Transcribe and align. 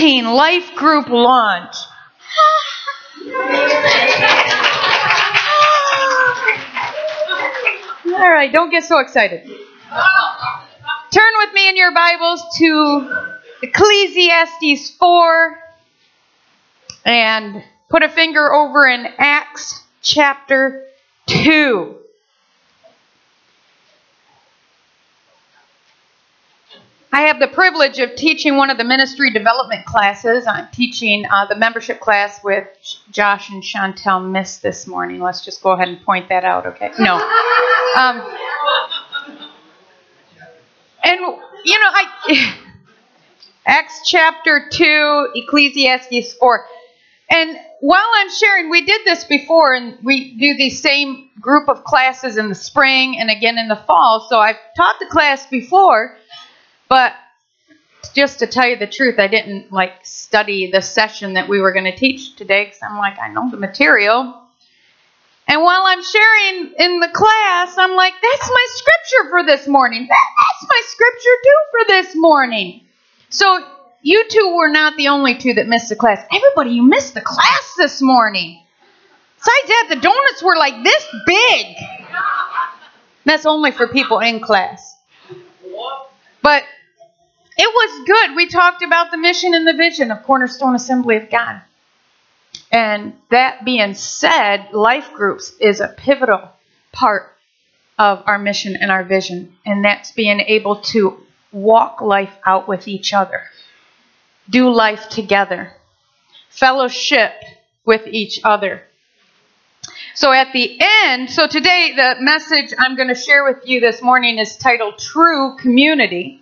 16 0.00 0.32
Life 0.32 0.74
Group 0.76 1.10
Launch. 1.10 1.76
All 8.06 8.30
right, 8.30 8.50
don't 8.50 8.70
get 8.70 8.84
so 8.84 9.00
excited. 9.00 9.42
Turn 9.44 11.32
with 11.36 11.52
me 11.52 11.68
in 11.68 11.76
your 11.76 11.92
Bibles 11.92 12.42
to 12.56 13.30
Ecclesiastes 13.62 14.96
4 14.96 15.58
and 17.04 17.62
put 17.90 18.02
a 18.02 18.08
finger 18.08 18.54
over 18.54 18.88
in 18.88 19.06
Acts 19.18 19.82
chapter 20.00 20.86
2. 21.26 21.96
I 27.12 27.22
have 27.22 27.40
the 27.40 27.48
privilege 27.48 27.98
of 27.98 28.14
teaching 28.14 28.56
one 28.56 28.70
of 28.70 28.78
the 28.78 28.84
ministry 28.84 29.32
development 29.32 29.84
classes. 29.84 30.46
I'm 30.46 30.68
teaching 30.72 31.26
uh, 31.26 31.46
the 31.46 31.56
membership 31.56 31.98
class 31.98 32.42
with 32.44 32.68
Josh 33.10 33.50
and 33.50 33.62
Chantel 33.62 34.30
Miss 34.30 34.58
this 34.58 34.86
morning. 34.86 35.20
Let's 35.20 35.44
just 35.44 35.60
go 35.62 35.72
ahead 35.72 35.88
and 35.88 36.00
point 36.04 36.28
that 36.28 36.44
out, 36.44 36.66
okay? 36.66 36.92
No. 36.98 37.14
Um, 37.96 38.20
and, 41.02 41.20
you 41.64 41.80
know, 41.80 41.90
I. 41.92 42.56
Acts 43.66 44.00
chapter 44.06 44.68
2, 44.70 45.28
Ecclesiastes 45.34 46.32
4. 46.34 46.66
And 47.30 47.56
while 47.80 48.08
I'm 48.16 48.30
sharing, 48.30 48.70
we 48.70 48.84
did 48.84 49.02
this 49.04 49.24
before, 49.24 49.74
and 49.74 49.98
we 50.02 50.36
do 50.36 50.56
the 50.56 50.70
same 50.70 51.30
group 51.40 51.68
of 51.68 51.84
classes 51.84 52.36
in 52.36 52.48
the 52.48 52.54
spring 52.54 53.18
and 53.18 53.30
again 53.30 53.58
in 53.58 53.68
the 53.68 53.76
fall. 53.76 54.26
So 54.28 54.40
I've 54.40 54.58
taught 54.76 54.96
the 54.98 55.06
class 55.06 55.46
before, 55.46 56.16
but 56.90 57.14
just 58.14 58.40
to 58.40 58.48
tell 58.48 58.68
you 58.68 58.76
the 58.76 58.88
truth, 58.88 59.18
I 59.18 59.28
didn't 59.28 59.72
like 59.72 60.04
study 60.04 60.70
the 60.72 60.82
session 60.82 61.34
that 61.34 61.48
we 61.48 61.60
were 61.60 61.72
going 61.72 61.84
to 61.84 61.94
teach 61.96 62.34
today 62.34 62.64
because 62.64 62.80
I'm 62.82 62.98
like, 62.98 63.16
I 63.18 63.28
know 63.28 63.48
the 63.48 63.56
material. 63.56 64.36
And 65.46 65.62
while 65.62 65.84
I'm 65.86 66.02
sharing 66.02 66.74
in 66.78 66.98
the 66.98 67.08
class, 67.08 67.78
I'm 67.78 67.94
like, 67.94 68.14
that's 68.20 68.50
my 68.50 68.66
scripture 68.70 69.30
for 69.30 69.46
this 69.46 69.68
morning. 69.68 70.08
That's 70.08 70.68
my 70.68 70.82
scripture 70.86 71.36
too 71.44 71.60
for 71.70 71.86
this 71.88 72.16
morning. 72.16 72.80
So 73.28 73.64
you 74.02 74.24
two 74.28 74.54
were 74.56 74.68
not 74.68 74.96
the 74.96 75.08
only 75.08 75.38
two 75.38 75.54
that 75.54 75.68
missed 75.68 75.90
the 75.90 75.96
class. 75.96 76.26
Everybody, 76.34 76.70
you 76.70 76.82
missed 76.82 77.14
the 77.14 77.20
class 77.20 77.74
this 77.78 78.02
morning. 78.02 78.62
Besides 79.38 79.68
that, 79.68 79.86
the 79.90 80.00
donuts 80.00 80.42
were 80.42 80.56
like 80.56 80.82
this 80.82 81.06
big. 81.24 81.76
That's 83.24 83.46
only 83.46 83.70
for 83.70 83.86
people 83.86 84.18
in 84.18 84.40
class. 84.40 84.96
But 86.42 86.64
it 87.60 87.68
was 87.74 88.06
good. 88.06 88.36
We 88.36 88.46
talked 88.46 88.82
about 88.82 89.10
the 89.10 89.18
mission 89.18 89.52
and 89.52 89.66
the 89.66 89.74
vision 89.74 90.10
of 90.10 90.22
Cornerstone 90.22 90.74
Assembly 90.74 91.16
of 91.16 91.28
God. 91.28 91.60
And 92.72 93.12
that 93.30 93.66
being 93.66 93.92
said, 93.92 94.72
life 94.72 95.12
groups 95.12 95.52
is 95.60 95.80
a 95.80 95.88
pivotal 95.88 96.48
part 96.90 97.36
of 97.98 98.22
our 98.24 98.38
mission 98.38 98.76
and 98.76 98.90
our 98.90 99.04
vision. 99.04 99.54
And 99.66 99.84
that's 99.84 100.12
being 100.12 100.40
able 100.40 100.76
to 100.92 101.18
walk 101.52 102.00
life 102.00 102.32
out 102.46 102.66
with 102.66 102.88
each 102.88 103.12
other, 103.12 103.42
do 104.48 104.70
life 104.70 105.10
together, 105.10 105.74
fellowship 106.48 107.32
with 107.84 108.06
each 108.06 108.40
other. 108.42 108.84
So 110.14 110.32
at 110.32 110.54
the 110.54 110.78
end, 110.80 111.28
so 111.28 111.46
today 111.46 111.92
the 111.94 112.14
message 112.20 112.72
I'm 112.78 112.96
going 112.96 113.08
to 113.08 113.14
share 113.14 113.44
with 113.44 113.68
you 113.68 113.80
this 113.80 114.00
morning 114.00 114.38
is 114.38 114.56
titled 114.56 114.98
True 114.98 115.58
Community. 115.58 116.40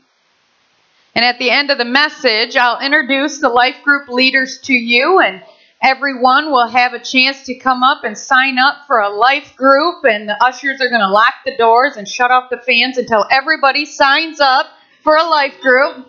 And 1.15 1.25
at 1.25 1.39
the 1.39 1.51
end 1.51 1.71
of 1.71 1.79
the 1.79 1.85
message, 1.85 2.57
I'll 2.57 2.81
introduce 2.81 3.39
the 3.39 3.49
life 3.49 3.83
group 3.83 4.09
leaders 4.09 4.59
to 4.65 4.73
you, 4.73 5.21
and 5.21 5.43
everyone 5.83 6.51
will 6.51 6.69
have 6.69 6.93
a 6.93 6.99
chance 6.99 7.45
to 7.45 7.59
come 7.59 7.83
up 7.83 8.05
and 8.05 8.17
sign 8.17 8.59
up 8.59 8.87
for 8.87 9.01
a 9.01 9.09
life 9.09 9.57
group. 9.57 10.05
And 10.05 10.29
the 10.29 10.43
ushers 10.43 10.81
are 10.81 10.89
going 10.89 11.01
to 11.01 11.11
lock 11.11 11.35
the 11.45 11.57
doors 11.57 11.97
and 11.97 12.07
shut 12.07 12.31
off 12.31 12.51
the 12.51 12.59
fans 12.59 12.99
until 12.99 13.25
everybody 13.31 13.85
signs 13.85 14.41
up 14.41 14.67
for 15.03 15.17
a 15.17 15.25
life 15.25 15.61
group 15.61 16.07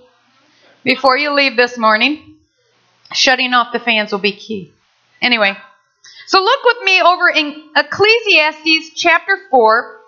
before 0.84 1.18
you 1.18 1.34
leave 1.34 1.56
this 1.56 1.78
morning. 1.78 2.36
Shutting 3.14 3.54
off 3.54 3.74
the 3.74 3.80
fans 3.80 4.12
will 4.12 4.20
be 4.20 4.34
key. 4.34 4.72
Anyway, 5.22 5.58
so 6.28 6.44
look 6.44 6.64
with 6.64 6.84
me 6.84 7.02
over 7.02 7.30
in 7.30 7.70
Ecclesiastes 7.76 8.92
chapter 8.96 9.40
4. 9.50 10.00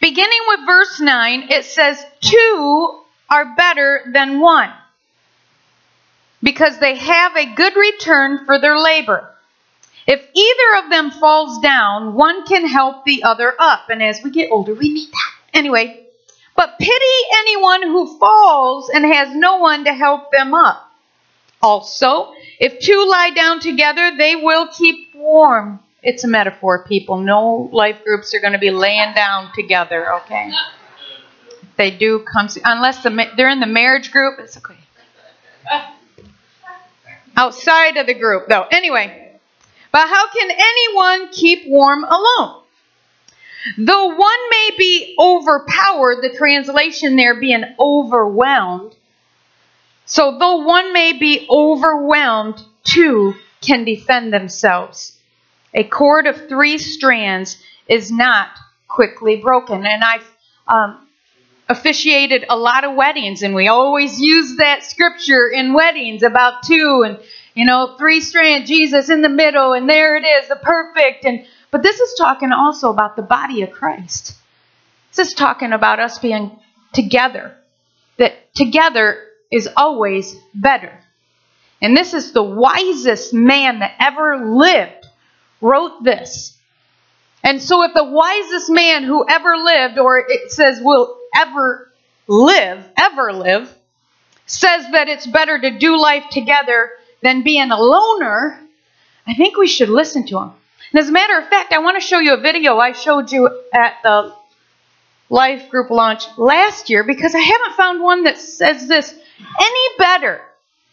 Beginning 0.00 0.38
with 0.48 0.60
verse 0.66 1.00
9, 1.00 1.48
it 1.50 1.64
says, 1.66 2.02
Two 2.20 3.01
are 3.32 3.56
better 3.56 4.02
than 4.12 4.40
one 4.40 4.70
because 6.42 6.78
they 6.78 6.96
have 6.96 7.34
a 7.34 7.54
good 7.54 7.74
return 7.74 8.44
for 8.44 8.60
their 8.60 8.78
labor. 8.78 9.26
If 10.06 10.20
either 10.34 10.84
of 10.84 10.90
them 10.90 11.10
falls 11.12 11.60
down, 11.60 12.14
one 12.14 12.44
can 12.44 12.66
help 12.66 13.06
the 13.06 13.22
other 13.22 13.54
up. 13.58 13.88
And 13.88 14.02
as 14.02 14.20
we 14.22 14.30
get 14.30 14.50
older, 14.50 14.74
we 14.74 14.92
need 14.92 15.10
that. 15.10 15.58
Anyway, 15.58 16.04
but 16.54 16.78
pity 16.78 17.16
anyone 17.38 17.82
who 17.84 18.18
falls 18.18 18.90
and 18.90 19.04
has 19.06 19.34
no 19.34 19.56
one 19.58 19.84
to 19.84 19.94
help 19.94 20.30
them 20.30 20.52
up. 20.52 20.90
Also, 21.62 22.32
if 22.58 22.80
two 22.80 23.06
lie 23.08 23.30
down 23.30 23.60
together, 23.60 24.12
they 24.18 24.36
will 24.36 24.66
keep 24.66 25.14
warm. 25.14 25.80
It's 26.02 26.24
a 26.24 26.28
metaphor, 26.28 26.84
people. 26.84 27.18
No 27.18 27.70
life 27.72 28.04
groups 28.04 28.34
are 28.34 28.40
going 28.40 28.52
to 28.52 28.58
be 28.58 28.72
laying 28.72 29.14
down 29.14 29.52
together, 29.54 30.12
okay? 30.16 30.50
They 31.76 31.90
do 31.90 32.20
come, 32.20 32.48
unless 32.64 33.02
the, 33.02 33.30
they're 33.36 33.48
in 33.48 33.60
the 33.60 33.66
marriage 33.66 34.12
group, 34.12 34.38
it's 34.38 34.56
okay. 34.56 34.76
Outside 37.36 37.96
of 37.96 38.06
the 38.06 38.14
group, 38.14 38.48
though. 38.48 38.66
Anyway, 38.70 39.32
but 39.90 40.08
how 40.08 40.30
can 40.30 40.50
anyone 40.50 41.32
keep 41.32 41.66
warm 41.66 42.04
alone? 42.04 42.62
Though 43.78 44.06
one 44.16 44.50
may 44.50 44.70
be 44.76 45.14
overpowered, 45.18 46.20
the 46.20 46.34
translation 46.36 47.16
there 47.16 47.38
being 47.38 47.64
overwhelmed. 47.78 48.94
So, 50.04 50.36
though 50.38 50.56
one 50.56 50.92
may 50.92 51.12
be 51.12 51.46
overwhelmed, 51.48 52.60
two 52.84 53.34
can 53.60 53.84
defend 53.84 54.32
themselves. 54.32 55.16
A 55.74 55.84
cord 55.84 56.26
of 56.26 56.48
three 56.48 56.76
strands 56.76 57.62
is 57.88 58.10
not 58.10 58.48
quickly 58.88 59.36
broken. 59.36 59.86
And 59.86 60.02
I've 60.02 60.28
um, 60.66 61.06
officiated 61.72 62.44
a 62.48 62.56
lot 62.56 62.84
of 62.84 62.94
weddings, 62.94 63.42
and 63.42 63.54
we 63.54 63.66
always 63.66 64.20
use 64.20 64.56
that 64.58 64.84
scripture 64.84 65.48
in 65.48 65.74
weddings 65.74 66.22
about 66.22 66.62
two 66.62 67.02
and, 67.04 67.18
you 67.54 67.64
know, 67.64 67.96
three 67.98 68.20
strand, 68.20 68.66
Jesus 68.66 69.10
in 69.10 69.22
the 69.22 69.28
middle, 69.28 69.72
and 69.72 69.88
there 69.88 70.16
it 70.16 70.24
is, 70.24 70.48
the 70.48 70.56
perfect. 70.56 71.24
And 71.24 71.44
but 71.72 71.82
this 71.82 71.98
is 71.98 72.14
talking 72.18 72.52
also 72.52 72.90
about 72.90 73.16
the 73.16 73.22
body 73.22 73.62
of 73.62 73.72
Christ. 73.72 74.36
This 75.14 75.28
is 75.28 75.34
talking 75.34 75.72
about 75.72 75.98
us 75.98 76.18
being 76.18 76.58
together. 76.92 77.56
That 78.18 78.54
together 78.54 79.18
is 79.50 79.68
always 79.76 80.36
better. 80.54 80.92
And 81.80 81.96
this 81.96 82.14
is 82.14 82.32
the 82.32 82.42
wisest 82.42 83.34
man 83.34 83.80
that 83.80 83.96
ever 83.98 84.46
lived, 84.46 85.06
wrote 85.60 86.04
this. 86.04 86.56
And 87.42 87.60
so, 87.60 87.82
if 87.82 87.92
the 87.94 88.04
wisest 88.04 88.70
man 88.70 89.02
who 89.02 89.26
ever 89.28 89.56
lived, 89.56 89.98
or 89.98 90.18
it 90.18 90.52
says 90.52 90.78
will 90.80 91.18
ever 91.34 91.90
live, 92.26 92.84
ever 92.96 93.32
live, 93.32 93.74
says 94.46 94.84
that 94.92 95.08
it's 95.08 95.26
better 95.26 95.60
to 95.60 95.78
do 95.78 96.00
life 96.00 96.24
together 96.30 96.90
than 97.22 97.42
being 97.42 97.70
a 97.70 97.80
loner, 97.80 98.60
I 99.26 99.34
think 99.34 99.56
we 99.56 99.68
should 99.68 99.88
listen 99.88 100.26
to 100.26 100.38
him. 100.38 100.52
And 100.92 101.00
as 101.00 101.08
a 101.08 101.12
matter 101.12 101.38
of 101.38 101.48
fact, 101.48 101.72
I 101.72 101.78
want 101.78 102.00
to 102.00 102.06
show 102.06 102.18
you 102.18 102.34
a 102.34 102.40
video 102.40 102.78
I 102.78 102.92
showed 102.92 103.32
you 103.32 103.48
at 103.72 103.94
the 104.02 104.34
Life 105.30 105.70
Group 105.70 105.90
launch 105.90 106.24
last 106.36 106.90
year 106.90 107.04
because 107.04 107.34
I 107.34 107.40
haven't 107.40 107.76
found 107.76 108.02
one 108.02 108.24
that 108.24 108.38
says 108.38 108.86
this 108.86 109.14
any 109.60 109.96
better. 109.98 110.42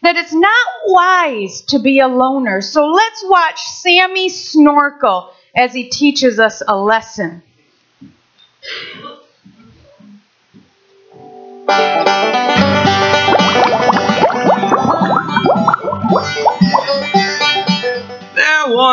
That 0.01 0.16
it's 0.16 0.33
not 0.33 0.67
wise 0.85 1.61
to 1.67 1.79
be 1.79 1.99
a 1.99 2.08
loner. 2.08 2.61
So 2.61 2.85
let's 2.85 3.22
watch 3.25 3.61
Sammy 3.61 4.29
snorkel 4.29 5.34
as 5.53 5.73
he 5.73 5.90
teaches 5.90 6.40
us 6.40 6.64
a 6.66 6.78
lesson. 6.78 7.43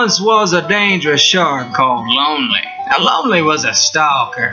Once 0.06 0.20
was 0.20 0.52
a 0.52 0.66
dangerous 0.68 1.20
shark 1.20 1.72
called 1.72 2.06
Lonely. 2.06 2.62
Now, 2.90 2.98
Lonely 2.98 3.42
was 3.42 3.64
a 3.64 3.74
stalker. 3.74 4.50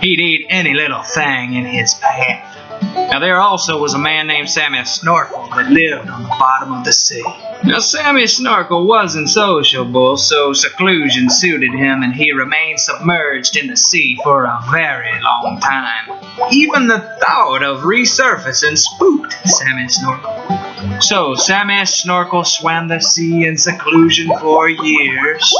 He'd 0.00 0.20
eat 0.20 0.46
any 0.48 0.74
little 0.74 1.02
thing 1.02 1.54
in 1.54 1.66
his 1.66 1.94
path. 1.94 2.47
Now, 2.82 3.20
there 3.20 3.40
also 3.40 3.80
was 3.80 3.94
a 3.94 3.98
man 3.98 4.26
named 4.26 4.50
Sammy 4.50 4.84
Snorkel 4.84 5.48
that 5.54 5.70
lived 5.70 6.08
on 6.10 6.22
the 6.22 6.28
bottom 6.28 6.72
of 6.72 6.84
the 6.84 6.92
sea. 6.92 7.22
Now, 7.64 7.78
Sammy 7.78 8.26
Snorkel 8.26 8.86
wasn't 8.86 9.30
sociable, 9.30 10.16
so 10.16 10.52
seclusion 10.52 11.30
suited 11.30 11.72
him, 11.72 12.02
and 12.02 12.14
he 12.14 12.32
remained 12.32 12.80
submerged 12.80 13.56
in 13.56 13.66
the 13.66 13.76
sea 13.76 14.18
for 14.22 14.44
a 14.44 14.62
very 14.70 15.20
long 15.22 15.58
time. 15.60 16.20
Even 16.52 16.86
the 16.86 17.00
thought 17.24 17.62
of 17.62 17.80
resurfacing 17.80 18.76
spooked 18.76 19.32
Sammy 19.48 19.88
Snorkel. 19.88 21.00
So, 21.00 21.34
Sammy 21.34 21.84
Snorkel 21.86 22.44
swam 22.44 22.88
the 22.88 23.00
sea 23.00 23.46
in 23.46 23.56
seclusion 23.56 24.30
for 24.40 24.68
years 24.68 25.54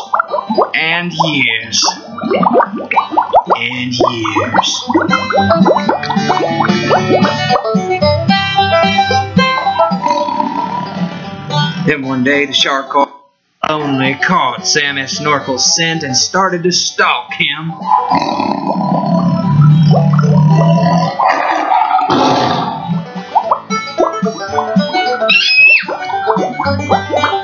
and 0.75 1.13
years 1.13 1.85
and 3.61 3.93
years. 3.93 4.85
Then 11.87 12.03
one 12.03 12.23
day 12.23 12.47
the 12.47 12.53
shark 12.53 12.91
caught 12.91 13.19
only 13.69 14.15
caught 14.15 14.67
Sammy 14.67 15.03
Snorkel's 15.03 15.75
scent 15.75 16.03
and 16.03 16.17
started 16.17 16.63
to 16.63 16.73
stalk 16.73 17.33
him. 17.35 17.73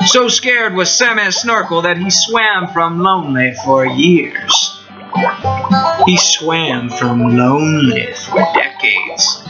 So 0.06 0.28
scared 0.28 0.75
was 0.75 0.90
Sammy 0.96 1.31
Snorkel 1.31 1.82
that 1.82 1.99
he 1.99 2.11
swam 2.11 2.69
from 2.69 3.00
lonely 3.00 3.55
for 3.64 3.84
years. 3.84 4.83
He 6.06 6.16
swam 6.19 6.90
from 6.90 7.37
lonely 7.37 8.12
for 8.12 8.46
decades. 8.55 9.44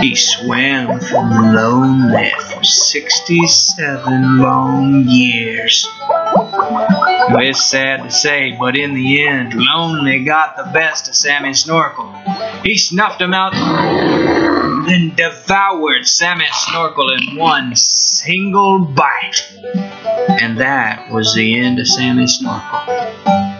He 0.00 0.14
swam 0.14 0.98
from 1.00 1.54
lonely 1.54 2.32
for 2.50 2.64
67 2.64 4.38
long 4.38 5.04
years. 5.06 5.88
Well, 7.28 7.40
it's 7.40 7.64
sad 7.70 8.04
to 8.04 8.10
say, 8.10 8.56
but 8.58 8.76
in 8.76 8.94
the 8.94 9.26
end, 9.26 9.54
Lonely 9.54 10.24
got 10.24 10.56
the 10.56 10.70
best 10.72 11.08
of 11.08 11.16
Sammy 11.16 11.54
Snorkel. 11.54 12.12
He 12.62 12.76
snuffed 12.76 13.20
him 13.20 13.34
out, 13.34 13.52
then 14.86 15.14
devoured 15.14 16.06
Sammy 16.06 16.46
Snorkel 16.52 17.10
in 17.10 17.36
one 17.36 17.74
single 17.74 18.84
bite. 18.84 19.52
And 20.40 20.58
that 20.58 21.10
was 21.10 21.34
the 21.34 21.58
end 21.58 21.78
of 21.78 21.88
Sammy 21.88 22.26
Snorkel. 22.26 23.55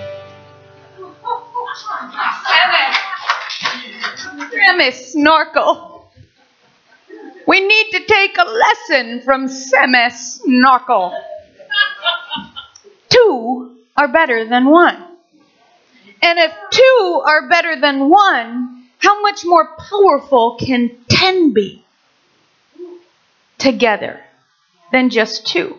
Sammy 4.66 4.90
Snorkel. 4.90 6.10
We 7.46 7.60
need 7.60 7.90
to 7.92 8.04
take 8.04 8.36
a 8.36 8.44
lesson 8.44 9.20
from 9.20 9.46
Sammy 9.46 10.10
Snorkel. 10.10 11.16
Two 13.08 13.76
are 13.96 14.08
better 14.08 14.48
than 14.48 14.68
one. 14.68 14.96
And 16.20 16.38
if 16.40 16.52
two 16.72 17.22
are 17.24 17.48
better 17.48 17.80
than 17.80 18.08
one, 18.08 18.88
how 18.98 19.22
much 19.22 19.44
more 19.44 19.76
powerful 19.76 20.56
can 20.56 20.90
ten 21.08 21.52
be 21.52 21.84
together 23.58 24.20
than 24.90 25.10
just 25.10 25.46
two? 25.46 25.76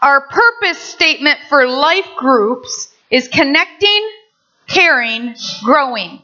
Our 0.00 0.20
purpose 0.20 0.78
statement 0.78 1.40
for 1.48 1.66
life 1.66 2.08
groups 2.16 2.94
is 3.10 3.26
connecting, 3.26 4.10
caring, 4.68 5.34
growing. 5.64 6.22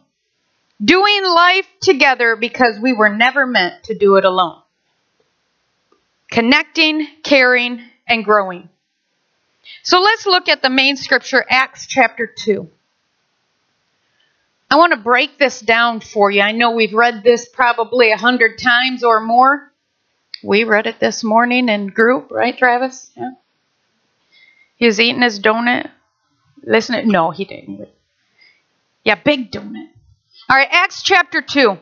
Doing 0.85 1.25
life 1.25 1.67
together 1.81 2.37
because 2.37 2.79
we 2.79 2.93
were 2.93 3.09
never 3.09 3.47
meant 3.47 3.85
to 3.85 3.97
do 3.97 4.17
it 4.17 4.25
alone. 4.25 4.61
Connecting, 6.31 7.07
caring, 7.23 7.83
and 8.07 8.25
growing. 8.25 8.69
So 9.83 10.01
let's 10.01 10.27
look 10.27 10.49
at 10.49 10.63
the 10.63 10.71
main 10.71 10.97
scripture, 10.97 11.45
Acts 11.49 11.87
chapter 11.87 12.27
2. 12.27 12.69
I 14.71 14.77
want 14.77 14.93
to 14.93 14.99
break 14.99 15.39
this 15.39 15.61
down 15.61 16.01
for 16.01 16.31
you. 16.31 16.43
I 16.43 16.53
know 16.53 16.73
we've 16.73 16.93
read 16.93 17.23
this 17.23 17.49
probably 17.49 18.11
a 18.11 18.17
hundred 18.17 18.59
times 18.59 19.05
or 19.05 19.21
more. 19.21 19.73
We 20.43 20.65
read 20.65 20.87
it 20.87 21.01
this 21.01 21.25
morning 21.25 21.69
in 21.69 21.87
group, 21.87 22.31
right, 22.31 22.57
Travis? 22.57 23.11
Yeah. 23.17 23.31
He 24.77 24.87
was 24.87 25.01
eating 25.01 25.23
his 25.23 25.41
donut. 25.41 25.91
Listening. 26.63 27.09
No, 27.09 27.31
he 27.31 27.45
didn't. 27.45 27.89
Yeah, 29.05 29.15
big 29.15 29.53
donut. 29.53 29.89
All 30.49 30.57
right, 30.57 30.69
Acts 30.71 31.03
chapter 31.03 31.43
2. 31.43 31.77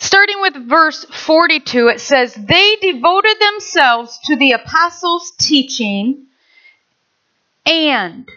Starting 0.00 0.40
with 0.40 0.68
verse 0.68 1.04
42, 1.04 1.86
it 1.88 2.00
says, 2.00 2.34
They 2.34 2.76
devoted 2.80 3.36
themselves 3.38 4.18
to 4.24 4.34
the 4.34 4.52
apostles' 4.52 5.32
teaching 5.38 6.26
and. 7.64 8.28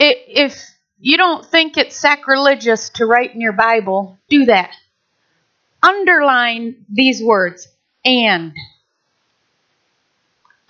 If 0.00 0.60
you 0.98 1.16
don't 1.16 1.46
think 1.46 1.76
it's 1.76 1.94
sacrilegious 1.94 2.90
to 2.94 3.06
write 3.06 3.34
in 3.34 3.40
your 3.40 3.52
Bible, 3.52 4.18
do 4.28 4.46
that. 4.46 4.74
Underline 5.80 6.86
these 6.88 7.22
words 7.22 7.68
and. 8.04 8.52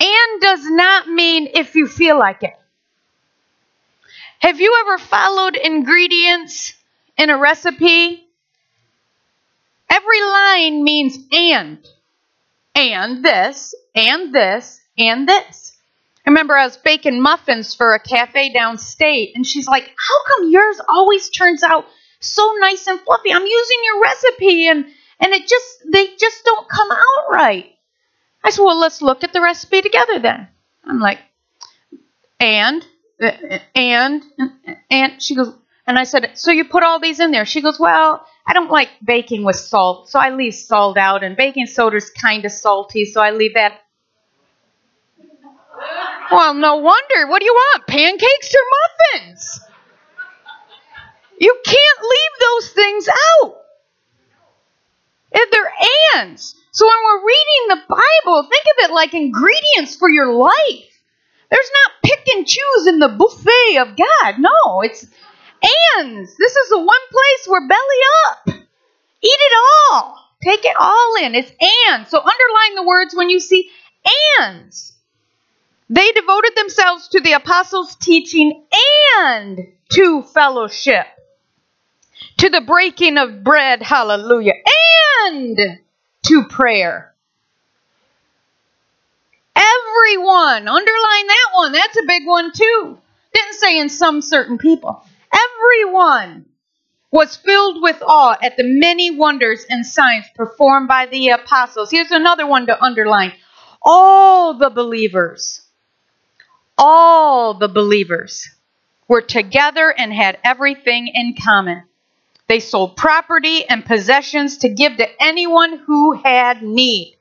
And 0.01 0.41
does 0.43 0.65
not 0.67 1.09
mean 1.09 1.49
if 1.55 1.75
you 1.77 1.87
feel 1.87 2.19
like 2.19 2.43
it. 2.43 2.60
Have 4.41 4.59
you 4.59 4.75
ever 4.81 4.99
followed 4.99 5.55
ingredients 5.55 6.73
in 7.19 7.29
a 7.29 7.39
recipe? 7.39 8.27
Every 9.91 10.23
line 10.23 10.83
means 10.83 11.19
and. 11.31 11.87
And 12.75 13.23
this, 13.23 13.75
and 13.95 14.35
this, 14.35 14.81
and 14.97 15.29
this. 15.29 15.77
I 16.25 16.31
remember 16.31 16.57
I 16.57 16.65
was 16.65 16.79
baking 16.79 17.21
muffins 17.21 17.75
for 17.75 17.95
a 17.95 18.01
cafe 18.01 18.55
downstate, 18.55 19.33
and 19.35 19.47
she's 19.47 19.67
like, 19.69 19.85
How 19.85 20.25
come 20.27 20.51
yours 20.51 20.81
always 20.89 21.29
turns 21.29 21.63
out 21.63 21.87
so 22.21 22.55
nice 22.61 22.87
and 22.87 23.01
fluffy? 23.01 23.33
I'm 23.33 23.45
using 23.47 23.79
your 23.85 24.03
recipe, 24.03 24.69
and, 24.69 24.87
and 25.21 25.33
it 25.33 25.47
just, 25.49 25.85
they 25.93 26.07
just 26.19 26.45
don't 26.45 26.69
come 26.69 26.91
out 26.91 27.31
right. 27.31 27.75
I 28.43 28.51
said, 28.51 28.63
Well, 28.63 28.79
let's 28.79 29.03
look 29.03 29.23
at 29.23 29.35
the 29.35 29.43
recipe 29.43 29.83
together 29.83 30.19
then. 30.19 30.49
I'm 30.85 31.01
like, 31.01 31.19
And 32.39 32.87
and 33.75 34.23
and 34.91 35.23
she 35.23 35.35
goes 35.35 35.55
and 35.87 35.99
I 35.99 36.05
said, 36.05 36.33
"So 36.35 36.51
you 36.51 36.65
put 36.65 36.83
all 36.83 37.01
these 37.01 37.21
in 37.21 37.31
there?" 37.31 37.45
She 37.45 37.61
goes, 37.61 37.79
"Well, 37.79 38.27
I 38.47 38.53
don't 38.53 38.71
like 38.71 38.91
baking 39.05 39.45
with 39.45 39.57
salt, 39.57 40.09
so 40.09 40.19
I 40.19 40.31
leave 40.31 40.55
salt 40.55 40.97
out 40.97 41.23
and 41.23 41.37
baking 41.37 41.67
soda's 41.67 42.11
kind 42.11 42.45
of 42.45 42.53
salty, 42.53 43.05
so 43.05 43.21
I 43.21 43.31
leave 43.31 43.55
that." 43.55 43.81
Well, 46.31 46.55
no 46.55 46.77
wonder. 46.77 47.27
What 47.27 47.41
do 47.41 47.47
you 47.47 47.55
want? 47.55 47.87
Pancakes 47.87 48.55
or 48.55 49.19
muffins? 49.19 49.61
You 51.39 51.59
can't 51.65 52.01
leave 52.03 52.41
those 52.41 52.73
things 52.73 53.09
out. 53.09 53.57
They're 55.51 55.73
ands. 56.17 56.55
So 56.73 56.87
when 56.87 56.97
we're 57.05 57.27
reading 57.27 57.69
the 57.69 57.83
Bible, 57.89 58.43
think 58.45 58.65
of 58.65 58.85
it 58.85 58.93
like 58.93 59.15
ingredients 59.15 59.97
for 59.97 60.09
your 60.09 60.33
life. 60.33 60.90
There's 61.51 61.71
not 61.85 62.03
pick 62.05 62.29
and 62.37 62.47
choose 62.47 62.87
in 62.87 62.99
the 62.99 63.09
buffet 63.09 63.79
of 63.79 63.97
God. 63.97 64.39
No, 64.39 64.81
it's 64.83 65.05
ands. 65.99 66.37
This 66.37 66.57
is 66.57 66.69
the 66.71 66.79
one 66.79 66.87
place 66.87 67.47
where 67.47 67.69
belly 67.69 67.81
up. 68.29 68.49
Eat 69.23 69.39
it 69.41 69.57
all. 69.93 70.19
Take 70.43 70.65
it 70.65 70.77
all 70.79 71.15
in. 71.23 71.35
It's 71.35 71.51
and. 71.89 72.07
So 72.07 72.19
underline 72.19 72.75
the 72.77 72.87
words 72.87 73.15
when 73.15 73.31
you 73.31 73.41
see 73.41 73.69
ands. 74.41 74.95
They 75.91 76.13
devoted 76.13 76.53
themselves 76.57 77.09
to 77.09 77.21
the 77.21 77.33
apostles' 77.33 77.97
teaching 77.97 78.65
and 79.19 79.59
to 79.93 80.23
fellowship, 80.23 81.07
to 82.39 82.49
the 82.49 82.61
breaking 82.61 83.19
of 83.19 83.43
bread, 83.43 83.83
hallelujah, 83.83 84.55
and 85.25 85.59
to 86.27 86.45
prayer. 86.49 87.10
Everyone, 90.01 90.69
underline 90.69 91.27
that 91.27 91.49
one. 91.55 91.73
That's 91.73 91.99
a 91.99 92.07
big 92.07 92.27
one 92.27 92.53
too. 92.53 92.99
Didn't 93.35 93.55
say 93.55 93.79
in 93.79 93.89
some 93.89 94.23
certain 94.23 94.57
people. 94.59 95.05
Everyone 95.33 96.47
was 97.11 97.37
filled 97.37 97.83
with 97.83 98.03
awe 98.03 98.37
at 98.43 98.57
the 98.57 98.65
many 98.65 99.11
wonders 99.11 99.65
and 99.69 99.85
signs 99.85 100.25
performed 100.35 100.89
by 100.89 101.07
the 101.07 101.29
apostles. 101.29 101.91
Here's 101.91 102.11
another 102.13 102.47
one 102.47 102.67
to 102.67 102.83
underline. 102.83 103.33
All 103.83 104.55
the 104.55 104.71
believers, 104.71 105.63
all 106.79 107.55
the 107.55 107.69
believers 107.69 108.49
were 109.09 109.23
together 109.23 109.93
and 109.97 110.13
had 110.13 110.39
everything 110.45 111.09
in 111.09 111.35
common. 111.43 111.83
They 112.49 112.61
sold 112.61 112.97
property 112.97 113.69
and 113.69 113.85
possessions 113.85 114.59
to 114.59 114.69
give 114.69 114.97
to 114.97 115.23
anyone 115.23 115.79
who 115.79 116.13
had 116.13 116.63
need. 116.63 117.17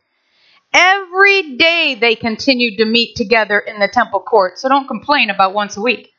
Every 0.74 1.58
day 1.58 1.98
they 2.00 2.16
continued 2.16 2.78
to 2.78 2.86
meet 2.86 3.16
together 3.16 3.60
in 3.60 3.80
the 3.80 3.88
temple 3.88 4.20
court. 4.20 4.60
So 4.60 4.70
don't 4.70 4.88
complain 4.88 5.30
about 5.30 5.54
once 5.54 5.78
a 5.78 5.82
week. 5.82 6.14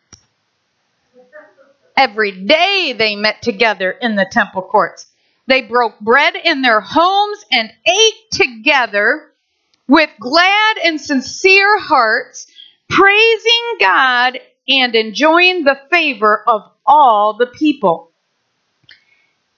Every 1.96 2.32
day 2.46 2.94
they 2.96 3.14
met 3.14 3.42
together 3.42 3.90
in 3.90 4.16
the 4.16 4.26
temple 4.30 4.62
courts. 4.62 5.06
They 5.46 5.62
broke 5.62 5.98
bread 6.00 6.34
in 6.36 6.62
their 6.62 6.80
homes 6.80 7.44
and 7.52 7.72
ate 7.86 8.30
together 8.32 9.32
with 9.86 10.10
glad 10.18 10.76
and 10.84 11.00
sincere 11.00 11.78
hearts, 11.78 12.46
praising 12.88 13.76
God 13.80 14.38
and 14.68 14.94
enjoying 14.94 15.64
the 15.64 15.78
favor 15.90 16.44
of 16.46 16.62
all 16.86 17.34
the 17.34 17.46
people. 17.46 18.12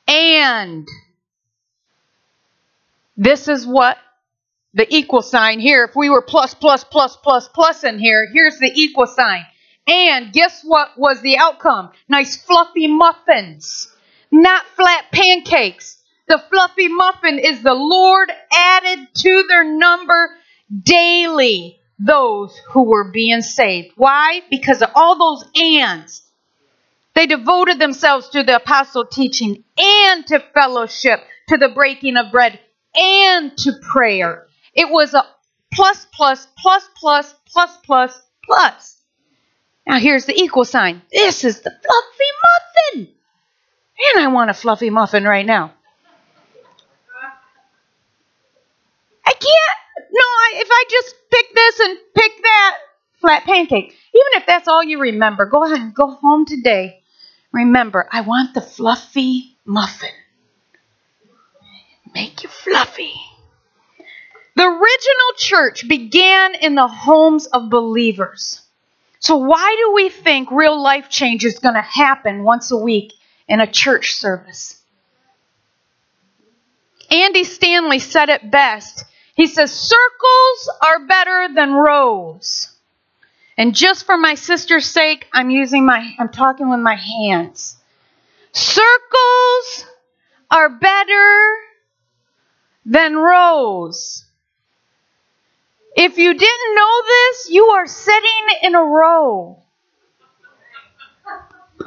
And 0.09 0.89
this 3.17 3.49
is 3.49 3.67
what 3.67 3.99
the 4.75 4.87
equal 4.95 5.23
sign 5.23 5.61
here. 5.61 5.85
If 5.85 5.97
we 5.97 6.11
were 6.11 6.23
plus, 6.23 6.55
plus, 6.55 6.85
plus, 6.85 7.17
plus, 7.17 7.49
plus 7.49 7.85
in 7.85 7.99
here, 7.99 8.29
here's 8.33 8.59
the 8.59 8.73
equal 8.75 9.07
sign. 9.07 9.45
And 9.87 10.33
guess 10.33 10.63
what 10.63 10.97
was 10.97 11.21
the 11.21 11.39
outcome? 11.39 11.91
Nice 12.09 12.37
fluffy 12.37 12.87
muffins, 12.87 13.89
not 14.31 14.65
flat 14.77 15.07
pancakes. 15.13 15.99
The 16.29 16.43
fluffy 16.51 16.89
muffin 16.89 17.39
is 17.39 17.63
the 17.63 17.75
Lord 17.75 18.31
added 18.53 19.09
to 19.15 19.45
their 19.49 19.65
number 19.65 20.31
daily 20.83 21.81
those 21.99 22.57
who 22.71 22.85
were 22.85 23.11
being 23.11 23.43
saved. 23.43 23.93
Why? 23.97 24.43
Because 24.51 24.83
of 24.83 24.91
all 24.95 25.19
those 25.19 25.45
ands. 25.61 26.23
They 27.15 27.27
devoted 27.27 27.79
themselves 27.79 28.31
to 28.31 28.43
the 28.43 28.57
apostle 28.57 29.05
teaching 29.05 29.65
and 29.77 30.27
to 30.29 30.43
fellowship, 30.55 31.21
to 31.49 31.59
the 31.59 31.69
breaking 31.69 32.17
of 32.17 32.33
bread, 32.33 32.59
and 32.95 33.57
to 33.59 33.73
prayer. 33.83 34.47
It 34.75 34.89
was 34.89 35.15
a 35.15 35.25
plus, 35.73 36.07
plus, 36.13 36.47
plus, 36.59 36.89
plus, 36.97 37.35
plus, 37.47 37.77
plus, 37.85 38.23
plus. 38.45 38.97
Now 39.87 39.99
here's 39.99 40.27
the 40.27 40.35
equal 40.35 40.65
sign. 40.65 41.03
This 41.13 41.45
is 41.45 41.61
the 41.61 41.71
fluffy 41.71 42.31
muffin. 42.97 43.15
And 44.15 44.25
I 44.25 44.29
want 44.29 44.51
a 44.51 44.55
fluffy 44.55 44.91
muffin 44.91 45.25
right 45.25 45.47
now. 45.47 45.73
I 49.25 49.33
can't. 49.33 50.11
No, 50.11 50.21
I, 50.21 50.53
if 50.57 50.69
I 50.71 50.85
just 50.91 51.15
pick 51.31 51.55
this 51.55 51.81
and 51.81 51.99
pick 52.15 52.33
that, 52.43 52.79
flat 53.21 53.45
pancake. 53.45 53.95
Even 54.15 54.41
if 54.41 54.47
that's 54.47 54.69
all 54.69 54.83
you 54.83 55.01
remember, 55.01 55.47
go 55.47 55.65
ahead 55.65 55.81
and 55.81 55.95
go 55.95 56.11
home 56.11 56.45
today. 56.45 57.03
Remember, 57.53 58.09
I 58.11 58.23
want 58.23 58.55
the 58.55 58.61
fluffy 58.61 59.57
muffin. 59.65 60.11
Make 62.15 62.43
you 62.43 62.49
fluffy. 62.49 63.15
The 64.55 64.65
original 64.65 65.33
church 65.37 65.89
began 65.89 66.55
in 66.55 66.75
the 66.75 66.89
homes 66.89 67.47
of 67.47 67.71
believers. 67.71 68.61
So, 69.19 69.37
why 69.37 69.77
do 69.79 69.93
we 69.95 70.09
think 70.09 70.51
real 70.51 70.83
life 70.83 71.09
change 71.09 71.45
is 71.45 71.59
going 71.59 71.75
to 71.75 71.81
happen 71.81 72.45
once 72.45 72.71
a 72.71 72.77
week 72.77 73.13
in 73.49 73.61
a 73.61 73.71
church 73.71 74.13
service? 74.13 74.83
Andy 77.11 77.45
Stanley 77.45 77.99
said 77.99 78.29
it 78.31 78.51
best. 78.51 79.05
He 79.35 79.47
says, 79.47 79.73
Circles 79.73 80.71
are 80.85 81.07
better 81.07 81.49
than 81.55 81.73
rows. 81.73 82.69
And 83.57 83.75
just 83.75 84.07
for 84.07 84.17
my 84.17 84.35
sister's 84.35 84.87
sake, 84.87 85.29
I'm 85.33 85.51
using 85.51 85.85
my, 85.87 86.15
I'm 86.19 86.31
talking 86.31 86.69
with 86.69 86.81
my 86.81 86.97
hands. 86.97 87.77
Circles 88.53 89.87
are 90.51 90.69
better 90.69 91.55
than 92.85 93.17
rows. 93.17 94.25
If 95.95 96.19
you 96.19 96.33
didn't 96.33 96.75
know 96.75 97.03
this, 97.07 97.49
you 97.51 97.67
are 97.67 97.87
sitting 97.87 98.47
in 98.63 98.75
a 98.75 98.83
row. 98.83 99.63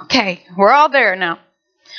Okay, 0.03 0.43
we're 0.57 0.71
all 0.71 0.89
there 0.89 1.15
now. 1.15 1.39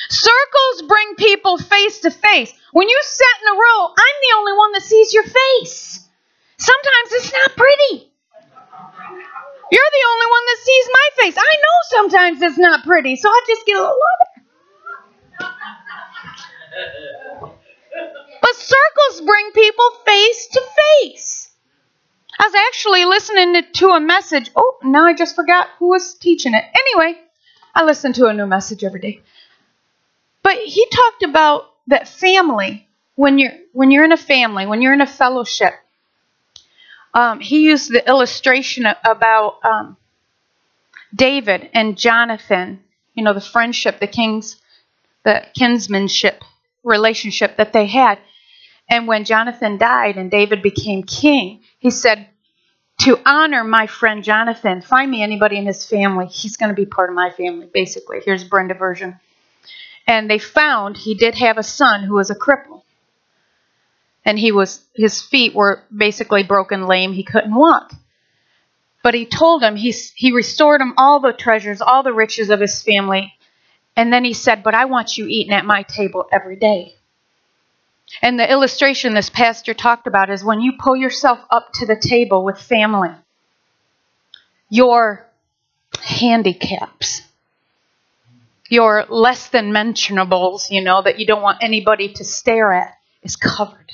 Circles 0.09 0.83
bring 0.89 1.15
people 1.17 1.59
face 1.59 2.01
to 2.01 2.11
face. 2.11 2.53
When 2.73 2.89
you 2.89 3.01
sit 3.03 3.27
in 3.43 3.49
a 3.57 3.59
row, 3.59 3.87
I'm 3.89 3.95
the 4.31 4.37
only 4.39 4.53
one 4.53 4.73
that 4.73 4.83
sees 4.83 5.13
your 5.13 5.25
face. 5.25 6.07
Sometimes 6.59 7.13
it's 7.13 7.33
not 7.33 7.57
pretty. 7.57 8.13
You're 9.73 9.91
the 9.93 10.07
only 10.11 10.27
one 10.27 10.45
that 10.47 10.59
sees 10.63 10.89
my 10.93 11.09
face. 11.23 11.37
I 11.39 11.55
know 11.57 11.77
sometimes 12.11 12.43
it's 12.43 12.59
not 12.59 12.85
pretty, 12.85 13.17
so 13.17 13.29
I 13.29 13.41
just 13.49 13.67
get 13.67 13.77
a 13.77 13.81
little 13.81 13.97
But 18.41 18.55
circles 18.55 19.27
bring 19.27 19.51
people 19.53 19.91
face 20.07 20.47
to 20.53 20.63
face. 21.03 21.46
I 22.39 22.45
was 22.45 22.55
actually 22.55 23.05
listening 23.05 23.63
to 23.75 23.89
a 23.91 24.01
message. 24.01 24.51
Oh, 24.55 24.79
now 24.83 25.07
I 25.07 25.15
just 25.15 25.35
forgot 25.35 25.69
who 25.79 25.89
was 25.89 26.15
teaching 26.15 26.55
it. 26.55 26.65
Anyway, 26.75 27.19
I 27.75 27.85
listen 27.85 28.13
to 28.15 28.27
a 28.27 28.35
new 28.35 28.47
message 28.47 28.85
every 28.85 29.01
day. 29.01 29.21
But 30.43 30.59
he 30.59 30.87
talked 30.89 31.23
about 31.23 31.71
that 31.89 32.09
family 32.09 32.87
when 33.15 33.39
you're 33.39 33.53
when 33.73 33.91
you're 33.91 34.05
in 34.05 34.13
a 34.13 34.17
family, 34.17 34.67
when 34.67 34.83
you're 34.83 34.93
in 34.93 35.01
a 35.01 35.07
fellowship. 35.07 35.75
Um, 37.15 37.41
he 37.41 37.61
used 37.63 37.91
the 37.91 38.07
illustration 38.07 38.85
about 39.05 39.65
um, 39.65 39.97
David 41.15 41.71
and 41.73 41.97
Jonathan. 41.97 42.81
You 43.15 43.25
know, 43.25 43.33
the 43.33 43.41
friendship, 43.41 43.99
the 43.99 44.07
king's, 44.07 44.57
the 45.25 45.43
kinsmanship 45.59 46.43
relationship 46.85 47.57
that 47.57 47.73
they 47.73 47.87
had. 47.87 48.19
And 48.89 49.09
when 49.09 49.25
Jonathan 49.25 49.79
died 49.79 50.17
and 50.17 50.31
David 50.31 50.63
became 50.63 51.03
king, 51.03 51.61
he 51.79 51.91
said, 51.91 52.29
To 53.01 53.19
honor 53.27 53.65
my 53.65 53.87
friend 53.87 54.23
Jonathan, 54.23 54.81
find 54.81 55.11
me 55.11 55.23
anybody 55.23 55.57
in 55.57 55.67
his 55.67 55.85
family. 55.85 56.27
He's 56.27 56.57
going 56.57 56.69
to 56.69 56.75
be 56.75 56.87
part 56.87 57.11
of 57.11 57.17
my 57.17 57.31
family, 57.31 57.69
basically. 57.73 58.19
Here's 58.25 58.45
Brenda 58.45 58.75
version. 58.75 59.19
And 60.07 60.31
they 60.31 60.39
found 60.39 60.97
he 60.97 61.15
did 61.15 61.35
have 61.35 61.59
a 61.59 61.65
son 61.65 62.05
who 62.05 62.15
was 62.15 62.31
a 62.31 62.37
cripple. 62.37 62.83
And 64.25 64.39
he 64.39 64.53
was 64.53 64.85
his 64.95 65.21
feet 65.21 65.55
were 65.55 65.83
basically 65.97 66.43
broken 66.43 66.87
lame. 66.87 67.13
He 67.13 67.25
couldn't 67.25 67.55
walk. 67.55 67.93
But 69.03 69.15
he 69.15 69.25
told 69.25 69.63
him 69.63 69.77
he, 69.77 69.93
he 70.15 70.33
restored 70.33 70.81
him 70.81 70.95
all 70.97 71.21
the 71.21 71.33
treasures, 71.33 71.81
all 71.81 72.03
the 72.03 72.13
riches 72.13 72.51
of 72.51 72.61
his 72.61 72.83
family. 72.83 73.35
And 73.95 74.13
then 74.13 74.25
he 74.25 74.33
said, 74.33 74.65
But 74.65 74.75
I 74.75 74.87
want 74.87 75.17
you 75.17 75.27
eating 75.29 75.53
at 75.53 75.65
my 75.65 75.83
table 75.83 76.27
every 76.33 76.57
day. 76.57 76.97
And 78.23 78.39
the 78.39 78.51
illustration 78.51 79.15
this 79.15 79.31
pastor 79.31 79.75
talked 79.75 80.07
about 80.07 80.31
is 80.31 80.45
when 80.45 80.61
you 80.61 80.73
pull 80.79 80.97
yourself 80.97 81.41
up 81.51 81.73
to 81.75 81.87
the 81.87 82.01
table 82.01 82.45
with 82.45 82.61
family, 82.61 83.11
your 84.71 85.27
handicaps, 86.01 87.23
your 88.69 89.05
less 89.09 89.49
than 89.49 89.73
mentionables, 89.73 90.71
you 90.71 90.83
know, 90.83 91.03
that 91.03 91.19
you 91.19 91.27
don't 91.27 91.43
want 91.43 91.63
anybody 91.63 92.13
to 92.15 92.25
stare 92.25 92.73
at, 92.73 92.95
is 93.23 93.37
covered. 93.37 93.93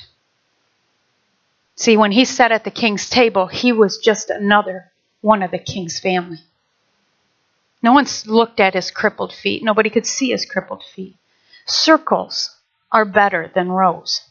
See, 1.75 1.97
when 1.97 2.11
he 2.11 2.25
sat 2.25 2.51
at 2.51 2.63
the 2.63 2.71
king's 2.71 3.09
table, 3.09 3.47
he 3.47 3.71
was 3.71 3.97
just 3.97 4.29
another 4.29 4.91
one 5.21 5.41
of 5.43 5.51
the 5.51 5.59
king's 5.59 5.99
family. 5.99 6.39
No 7.81 7.93
one 7.93 8.07
looked 8.25 8.59
at 8.59 8.73
his 8.73 8.91
crippled 8.91 9.33
feet. 9.33 9.63
Nobody 9.63 9.89
could 9.89 10.05
see 10.05 10.29
his 10.29 10.45
crippled 10.45 10.83
feet. 10.83 11.15
Circles 11.65 12.52
are 12.93 13.05
better 13.05 13.51
than 13.53 13.71
rows. 13.71 14.21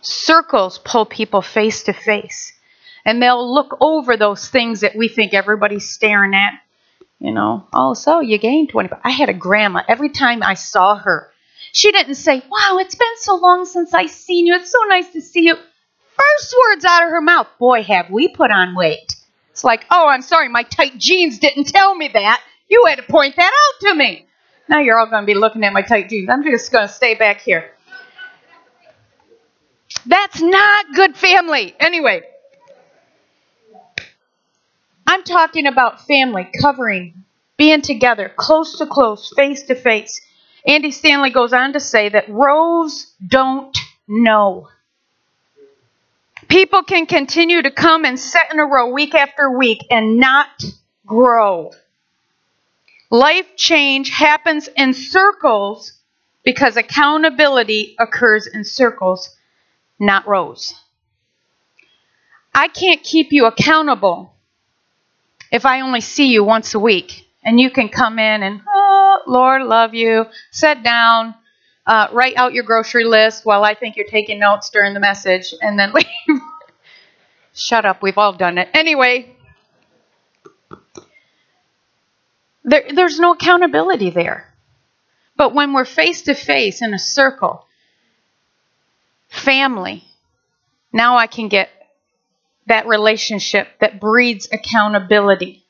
Circles 0.00 0.78
pull 0.78 1.04
people 1.04 1.42
face 1.42 1.82
to 1.82 1.92
face, 1.92 2.52
and 3.04 3.20
they'll 3.20 3.52
look 3.52 3.76
over 3.80 4.16
those 4.16 4.48
things 4.48 4.80
that 4.80 4.96
we 4.96 5.08
think 5.08 5.34
everybody's 5.34 5.90
staring 5.90 6.34
at. 6.34 6.54
You 7.18 7.32
know, 7.32 7.66
oh, 7.74 7.92
so 7.92 8.20
you 8.20 8.38
gained 8.38 8.70
20. 8.70 8.88
I 9.04 9.10
had 9.10 9.28
a 9.28 9.34
grandma, 9.34 9.82
every 9.86 10.08
time 10.08 10.42
I 10.42 10.54
saw 10.54 10.96
her, 10.96 11.30
she 11.72 11.92
didn't 11.92 12.14
say, 12.14 12.42
Wow, 12.50 12.78
it's 12.78 12.94
been 12.94 13.16
so 13.18 13.36
long 13.36 13.66
since 13.66 13.92
I've 13.92 14.10
seen 14.10 14.46
you. 14.46 14.54
It's 14.54 14.72
so 14.72 14.82
nice 14.88 15.12
to 15.12 15.20
see 15.20 15.42
you. 15.42 15.54
First 15.54 16.54
words 16.66 16.84
out 16.84 17.04
of 17.04 17.10
her 17.10 17.20
mouth, 17.20 17.48
Boy, 17.58 17.82
have 17.82 18.10
we 18.10 18.28
put 18.28 18.50
on 18.50 18.74
weight. 18.74 19.16
It's 19.50 19.64
like, 19.64 19.84
Oh, 19.90 20.08
I'm 20.08 20.22
sorry, 20.22 20.48
my 20.48 20.62
tight 20.62 20.96
jeans 20.96 21.38
didn't 21.38 21.64
tell 21.64 21.94
me 21.94 22.08
that. 22.08 22.42
You 22.68 22.84
had 22.86 22.96
to 22.96 23.02
point 23.02 23.36
that 23.36 23.52
out 23.52 23.88
to 23.88 23.94
me. 23.94 24.26
Now 24.70 24.78
you're 24.78 24.96
all 24.96 25.10
going 25.10 25.22
to 25.24 25.26
be 25.26 25.34
looking 25.34 25.64
at 25.64 25.72
my 25.72 25.82
tight 25.82 26.08
jeans. 26.08 26.30
I'm 26.30 26.44
just 26.44 26.70
going 26.70 26.86
to 26.86 26.92
stay 26.92 27.16
back 27.16 27.40
here. 27.40 27.72
That's 30.06 30.40
not 30.40 30.86
good 30.94 31.16
family. 31.16 31.74
Anyway, 31.80 32.22
I'm 35.08 35.24
talking 35.24 35.66
about 35.66 36.06
family 36.06 36.48
covering, 36.62 37.24
being 37.56 37.82
together, 37.82 38.32
close 38.34 38.78
to 38.78 38.86
close, 38.86 39.32
face 39.36 39.64
to 39.64 39.74
face. 39.74 40.20
Andy 40.64 40.92
Stanley 40.92 41.30
goes 41.30 41.52
on 41.52 41.72
to 41.72 41.80
say 41.80 42.08
that 42.08 42.28
rows 42.28 43.12
don't 43.26 43.76
know. 44.06 44.68
People 46.48 46.84
can 46.84 47.06
continue 47.06 47.60
to 47.60 47.72
come 47.72 48.04
and 48.04 48.18
sit 48.18 48.42
in 48.52 48.60
a 48.60 48.64
row 48.66 48.90
week 48.92 49.16
after 49.16 49.50
week 49.50 49.80
and 49.90 50.18
not 50.18 50.62
grow. 51.04 51.72
Life 53.10 53.56
change 53.56 54.10
happens 54.10 54.68
in 54.76 54.94
circles 54.94 55.92
because 56.44 56.76
accountability 56.76 57.96
occurs 57.98 58.46
in 58.46 58.64
circles, 58.64 59.36
not 59.98 60.26
rows. 60.28 60.74
I 62.54 62.68
can't 62.68 63.02
keep 63.02 63.32
you 63.32 63.46
accountable 63.46 64.32
if 65.50 65.66
I 65.66 65.80
only 65.80 66.00
see 66.00 66.28
you 66.28 66.44
once 66.44 66.74
a 66.74 66.78
week 66.78 67.26
and 67.42 67.58
you 67.58 67.70
can 67.70 67.88
come 67.88 68.18
in 68.18 68.42
and, 68.42 68.60
oh, 68.68 69.22
Lord, 69.26 69.62
love 69.62 69.94
you. 69.94 70.26
Sit 70.50 70.82
down, 70.82 71.34
uh, 71.86 72.08
write 72.12 72.36
out 72.36 72.52
your 72.52 72.64
grocery 72.64 73.04
list 73.04 73.44
while 73.44 73.64
I 73.64 73.74
think 73.74 73.96
you're 73.96 74.06
taking 74.06 74.38
notes 74.38 74.70
during 74.70 74.94
the 74.94 75.00
message, 75.00 75.52
and 75.60 75.78
then 75.78 75.92
leave. 75.94 76.40
Shut 77.54 77.84
up, 77.84 78.02
we've 78.02 78.18
all 78.18 78.32
done 78.32 78.58
it. 78.58 78.68
Anyway, 78.74 79.34
there, 82.64 82.84
there's 82.94 83.18
no 83.18 83.32
accountability 83.32 84.10
there. 84.10 84.52
But 85.36 85.54
when 85.54 85.72
we're 85.72 85.84
face 85.84 86.22
to 86.22 86.34
face 86.34 86.82
in 86.82 86.92
a 86.92 86.98
circle, 86.98 87.66
family, 89.28 90.04
now 90.92 91.16
I 91.16 91.26
can 91.26 91.48
get 91.48 91.70
that 92.66 92.86
relationship 92.86 93.68
that 93.80 94.00
breeds 94.00 94.48
accountability. 94.52 95.64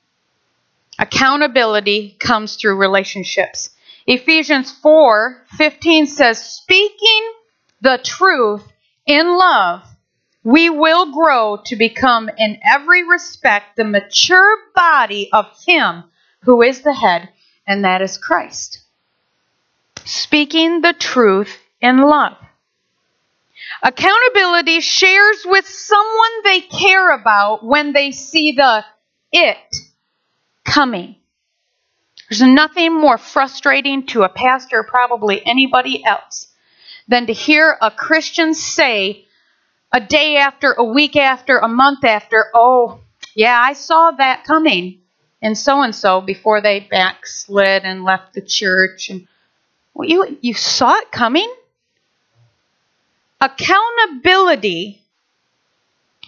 Accountability 0.99 2.16
comes 2.18 2.56
through 2.56 2.76
relationships. 2.76 3.70
Ephesians 4.06 4.73
4:15 4.73 6.06
says, 6.06 6.44
"Speaking 6.44 7.32
the 7.80 7.99
truth 7.99 8.64
in 9.06 9.37
love, 9.37 9.82
we 10.42 10.68
will 10.68 11.12
grow 11.12 11.59
to 11.66 11.76
become 11.76 12.28
in 12.37 12.59
every 12.64 13.04
respect 13.04 13.76
the 13.76 13.85
mature 13.85 14.56
body 14.75 15.30
of 15.32 15.47
him 15.64 16.04
who 16.42 16.62
is 16.62 16.82
the 16.82 16.94
head, 16.94 17.28
and 17.66 17.85
that 17.85 18.02
is 18.02 18.18
Christ." 18.18 18.80
Speaking 20.04 20.80
the 20.80 20.92
truth 20.92 21.59
in 21.80 21.99
love. 21.99 22.37
Accountability 23.82 24.80
shares 24.80 25.42
with 25.44 25.66
someone 25.66 26.42
they 26.44 26.61
care 26.61 27.11
about 27.11 27.64
when 27.64 27.92
they 27.92 28.11
see 28.11 28.52
the 28.52 28.85
it 29.32 29.76
coming. 30.64 31.16
There's 32.28 32.42
nothing 32.42 32.94
more 32.94 33.18
frustrating 33.18 34.06
to 34.06 34.23
a 34.23 34.28
pastor, 34.28 34.80
or 34.80 34.85
probably 34.85 35.44
anybody 35.44 36.04
else, 36.04 36.49
than 37.09 37.26
to 37.26 37.32
hear 37.32 37.76
a 37.80 37.90
Christian 37.90 38.54
say 38.54 39.26
a 39.92 40.00
day 40.00 40.37
after, 40.37 40.73
a 40.73 40.85
week 40.85 41.16
after, 41.16 41.59
a 41.59 41.68
month 41.68 42.04
after, 42.04 42.47
oh, 42.54 43.00
yeah, 43.35 43.61
I 43.61 43.73
saw 43.73 44.12
that 44.12 44.44
coming 44.44 45.00
and 45.42 45.56
so 45.56 45.82
and 45.82 45.94
so 45.94 46.20
before 46.20 46.61
they 46.61 46.80
backslid 46.80 47.85
and 47.85 48.04
left 48.04 48.35
the 48.35 48.42
church. 48.42 49.11
And 49.11 49.26
well, 49.94 50.09
you 50.09 50.38
you 50.40 50.54
saw 50.54 50.97
it 50.97 51.11
coming. 51.11 51.52
Accountability 53.40 55.02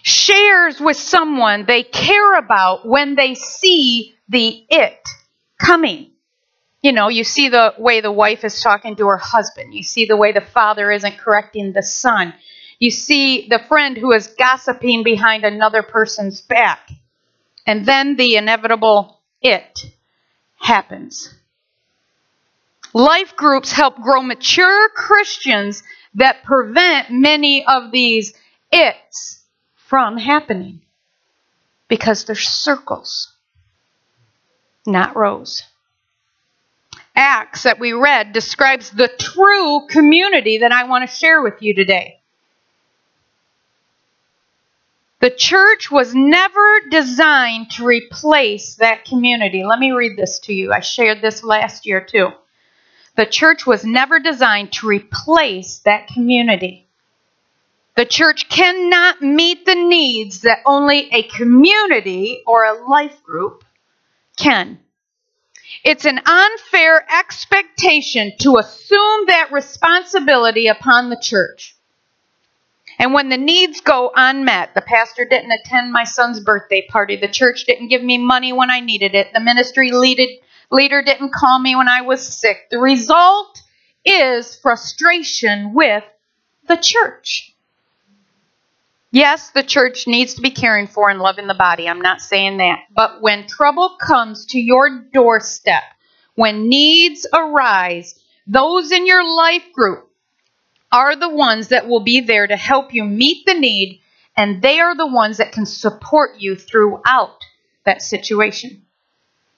shares 0.02 0.80
with 0.80 0.96
someone 0.96 1.64
they 1.66 1.82
care 1.82 2.36
about 2.36 2.86
when 2.86 3.14
they 3.14 3.34
see 3.34 4.14
the 4.28 4.64
it 4.68 4.98
coming. 5.58 6.10
You 6.82 6.90
know, 6.92 7.08
you 7.08 7.22
see 7.22 7.48
the 7.48 7.74
way 7.78 8.00
the 8.00 8.10
wife 8.10 8.44
is 8.44 8.60
talking 8.60 8.96
to 8.96 9.06
her 9.06 9.18
husband. 9.18 9.72
You 9.72 9.84
see 9.84 10.06
the 10.06 10.16
way 10.16 10.32
the 10.32 10.40
father 10.40 10.90
isn't 10.90 11.18
correcting 11.18 11.72
the 11.72 11.82
son. 11.82 12.34
You 12.80 12.90
see 12.90 13.46
the 13.48 13.60
friend 13.60 13.96
who 13.96 14.10
is 14.10 14.26
gossiping 14.26 15.04
behind 15.04 15.44
another 15.44 15.84
person's 15.84 16.40
back. 16.40 16.90
And 17.66 17.86
then 17.86 18.16
the 18.16 18.36
inevitable 18.36 19.20
it 19.40 19.84
happens. 20.56 21.32
Life 22.94 23.36
groups 23.36 23.72
help 23.72 23.96
grow 23.96 24.22
mature 24.22 24.88
Christians 24.90 25.82
that 26.14 26.44
prevent 26.44 27.10
many 27.10 27.64
of 27.64 27.90
these 27.90 28.34
it's 28.70 29.42
from 29.76 30.16
happening 30.16 30.80
because 31.88 32.24
they're 32.24 32.36
circles, 32.36 33.32
not 34.86 35.16
rows. 35.16 35.62
Acts 37.14 37.64
that 37.64 37.78
we 37.78 37.92
read 37.92 38.32
describes 38.32 38.90
the 38.90 39.08
true 39.18 39.86
community 39.88 40.58
that 40.58 40.72
I 40.72 40.84
want 40.84 41.08
to 41.08 41.14
share 41.14 41.42
with 41.42 41.60
you 41.60 41.74
today. 41.74 42.21
The 45.22 45.30
church 45.30 45.88
was 45.88 46.16
never 46.16 46.80
designed 46.90 47.70
to 47.72 47.84
replace 47.84 48.74
that 48.74 49.04
community. 49.04 49.62
Let 49.62 49.78
me 49.78 49.92
read 49.92 50.16
this 50.16 50.40
to 50.40 50.52
you. 50.52 50.72
I 50.72 50.80
shared 50.80 51.22
this 51.22 51.44
last 51.44 51.86
year 51.86 52.04
too. 52.04 52.30
The 53.14 53.26
church 53.26 53.64
was 53.64 53.84
never 53.84 54.18
designed 54.18 54.72
to 54.72 54.88
replace 54.88 55.78
that 55.84 56.08
community. 56.08 56.88
The 57.94 58.04
church 58.04 58.48
cannot 58.48 59.22
meet 59.22 59.64
the 59.64 59.76
needs 59.76 60.40
that 60.40 60.58
only 60.66 61.08
a 61.12 61.22
community 61.22 62.42
or 62.44 62.64
a 62.64 62.88
life 62.88 63.22
group 63.22 63.64
can. 64.36 64.80
It's 65.84 66.04
an 66.04 66.18
unfair 66.26 67.06
expectation 67.16 68.32
to 68.40 68.58
assume 68.58 69.26
that 69.28 69.52
responsibility 69.52 70.66
upon 70.66 71.10
the 71.10 71.20
church. 71.22 71.76
And 72.98 73.14
when 73.14 73.28
the 73.28 73.38
needs 73.38 73.80
go 73.80 74.12
unmet, 74.14 74.74
the 74.74 74.82
pastor 74.82 75.24
didn't 75.24 75.52
attend 75.52 75.92
my 75.92 76.04
son's 76.04 76.40
birthday 76.40 76.86
party, 76.88 77.16
the 77.16 77.28
church 77.28 77.64
didn't 77.64 77.88
give 77.88 78.02
me 78.02 78.18
money 78.18 78.52
when 78.52 78.70
I 78.70 78.80
needed 78.80 79.14
it, 79.14 79.32
the 79.32 79.40
ministry 79.40 79.90
leader 79.90 81.02
didn't 81.02 81.32
call 81.32 81.58
me 81.58 81.74
when 81.74 81.88
I 81.88 82.02
was 82.02 82.26
sick. 82.26 82.68
The 82.70 82.78
result 82.78 83.60
is 84.04 84.56
frustration 84.56 85.74
with 85.74 86.04
the 86.68 86.76
church. 86.76 87.54
Yes, 89.10 89.50
the 89.50 89.62
church 89.62 90.06
needs 90.06 90.34
to 90.34 90.40
be 90.40 90.50
caring 90.50 90.86
for 90.86 91.10
and 91.10 91.20
loving 91.20 91.46
the 91.46 91.54
body. 91.54 91.86
I'm 91.86 92.00
not 92.00 92.22
saying 92.22 92.56
that. 92.58 92.78
But 92.94 93.20
when 93.20 93.46
trouble 93.46 93.96
comes 94.00 94.46
to 94.46 94.58
your 94.58 95.04
doorstep, 95.12 95.82
when 96.34 96.68
needs 96.70 97.26
arise, 97.34 98.18
those 98.46 98.90
in 98.90 99.06
your 99.06 99.22
life 99.22 99.70
group 99.74 100.10
are 100.92 101.16
the 101.16 101.28
ones 101.28 101.68
that 101.68 101.88
will 101.88 102.00
be 102.00 102.20
there 102.20 102.46
to 102.46 102.56
help 102.56 102.92
you 102.94 103.04
meet 103.04 103.46
the 103.46 103.54
need, 103.54 104.00
and 104.36 104.62
they 104.62 104.78
are 104.78 104.94
the 104.94 105.06
ones 105.06 105.38
that 105.38 105.52
can 105.52 105.66
support 105.66 106.38
you 106.38 106.54
throughout 106.54 107.38
that 107.84 108.02
situation. 108.02 108.82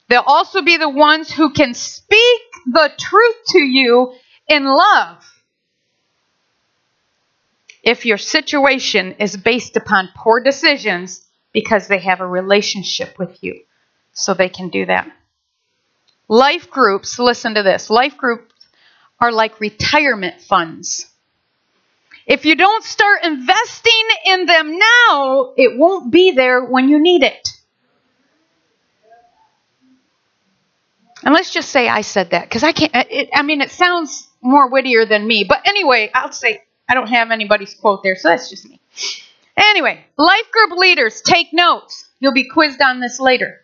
They'll 0.09 0.23
also 0.25 0.63
be 0.63 0.77
the 0.77 0.89
ones 0.89 1.31
who 1.31 1.53
can 1.53 1.75
speak 1.75 2.41
the 2.67 2.91
truth 2.99 3.37
to 3.49 3.59
you 3.59 4.15
in 4.49 4.65
love 4.65 5.25
if 7.83 8.07
your 8.07 8.19
situation 8.19 9.13
is 9.19 9.37
based 9.37 9.77
upon 9.77 10.09
poor 10.17 10.41
decisions 10.43 11.27
because 11.53 11.87
they 11.87 11.99
have 11.99 12.21
a 12.21 12.27
relationship 12.27 13.19
with 13.19 13.43
you. 13.43 13.63
So 14.13 14.33
they 14.35 14.49
can 14.49 14.71
do 14.71 14.87
that. 14.87 15.11
Life 16.29 16.71
groups, 16.71 17.19
listen 17.19 17.55
to 17.55 17.63
this 17.63 17.91
life 17.91 18.17
groups 18.17 18.55
are 19.21 19.33
like 19.33 19.61
retirement 19.61 20.41
funds. 20.41 21.11
If 22.27 22.47
you 22.47 22.57
don't 22.57 22.85
start 22.85 23.25
investing 23.25 24.07
in 24.27 24.47
them 24.47 24.79
now, 24.79 25.53
it 25.57 25.79
won't 25.79 26.11
be 26.11 26.33
there 26.33 26.65
when 26.65 26.89
you 26.89 26.99
need 26.99 27.23
it. 27.23 27.49
And 31.23 31.33
let's 31.35 31.51
just 31.51 31.71
say 31.71 31.89
I 31.89 32.03
said 32.03 32.31
that 32.31 32.45
because 32.45 32.63
I 32.63 32.73
can't. 32.73 32.93
It, 32.95 33.31
I 33.35 33.43
mean, 33.43 33.61
it 33.61 33.71
sounds 33.71 34.29
more 34.43 34.69
wittier 34.69 35.07
than 35.07 35.27
me. 35.27 35.45
But 35.45 35.67
anyway, 35.67 36.11
I'll 36.15 36.33
say 36.33 36.63
I 36.89 36.95
don't 36.95 37.09
have 37.09 37.31
anybody's 37.31 37.75
quote 37.75 38.03
there, 38.03 38.17
so 38.17 38.29
that's 38.29 38.51
just 38.51 38.69
me. 38.69 38.81
Anyway, 39.57 40.05
life 40.19 40.51
group 40.51 40.79
leaders, 40.79 41.23
take 41.23 41.53
notes. 41.53 42.07
You'll 42.21 42.35
be 42.35 42.49
quizzed 42.49 42.83
on 42.83 43.01
this 43.01 43.21
later. 43.21 43.61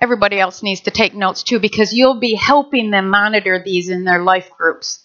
Everybody 0.00 0.38
else 0.38 0.62
needs 0.62 0.82
to 0.82 0.90
take 0.90 1.14
notes 1.14 1.42
too 1.42 1.58
because 1.58 1.92
you'll 1.92 2.20
be 2.20 2.34
helping 2.34 2.90
them 2.90 3.08
monitor 3.10 3.62
these 3.62 3.88
in 3.88 4.04
their 4.04 4.22
life 4.22 4.50
groups. 4.56 5.04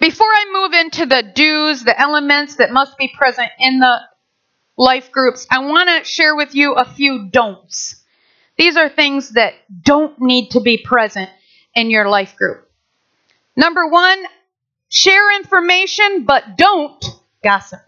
Before 0.00 0.26
I 0.26 0.44
move 0.52 0.72
into 0.72 1.06
the 1.06 1.22
do's, 1.22 1.84
the 1.84 1.98
elements 1.98 2.56
that 2.56 2.72
must 2.72 2.96
be 2.98 3.08
present 3.08 3.50
in 3.58 3.78
the 3.78 4.00
life 4.76 5.12
groups, 5.12 5.46
I 5.50 5.60
want 5.60 5.88
to 5.88 6.04
share 6.04 6.34
with 6.34 6.54
you 6.54 6.74
a 6.74 6.84
few 6.84 7.28
don'ts. 7.30 7.96
These 8.56 8.76
are 8.76 8.88
things 8.88 9.30
that 9.30 9.54
don't 9.82 10.20
need 10.20 10.50
to 10.50 10.60
be 10.60 10.78
present 10.78 11.30
in 11.74 11.90
your 11.90 12.08
life 12.08 12.36
group. 12.36 12.68
Number 13.56 13.86
one, 13.86 14.24
Share 14.92 15.34
information, 15.36 16.24
but 16.26 16.58
don't 16.58 17.02
gossip. 17.42 17.80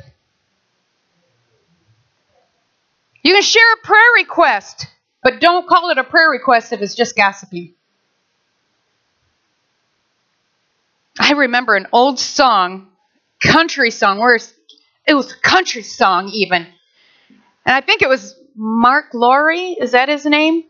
You 3.22 3.34
can 3.34 3.42
share 3.42 3.74
a 3.74 3.86
prayer 3.86 4.00
request, 4.16 4.86
but 5.22 5.38
don't 5.38 5.68
call 5.68 5.90
it 5.90 5.98
a 5.98 6.04
prayer 6.04 6.30
request 6.30 6.72
if 6.72 6.80
it's 6.80 6.94
just 6.94 7.14
gossiping. 7.14 7.74
I 11.18 11.32
remember 11.32 11.76
an 11.76 11.86
old 11.92 12.18
song, 12.18 12.88
country 13.40 13.90
song, 13.90 14.18
where 14.18 14.34
it 15.06 15.14
was 15.14 15.32
a 15.32 15.36
country 15.40 15.82
song 15.82 16.28
even. 16.28 16.66
And 17.66 17.74
I 17.74 17.80
think 17.80 18.02
it 18.02 18.08
was 18.08 18.38
Mark 18.56 19.06
Lowry, 19.14 19.72
is 19.72 19.92
that 19.92 20.08
his 20.08 20.26
name? 20.26 20.64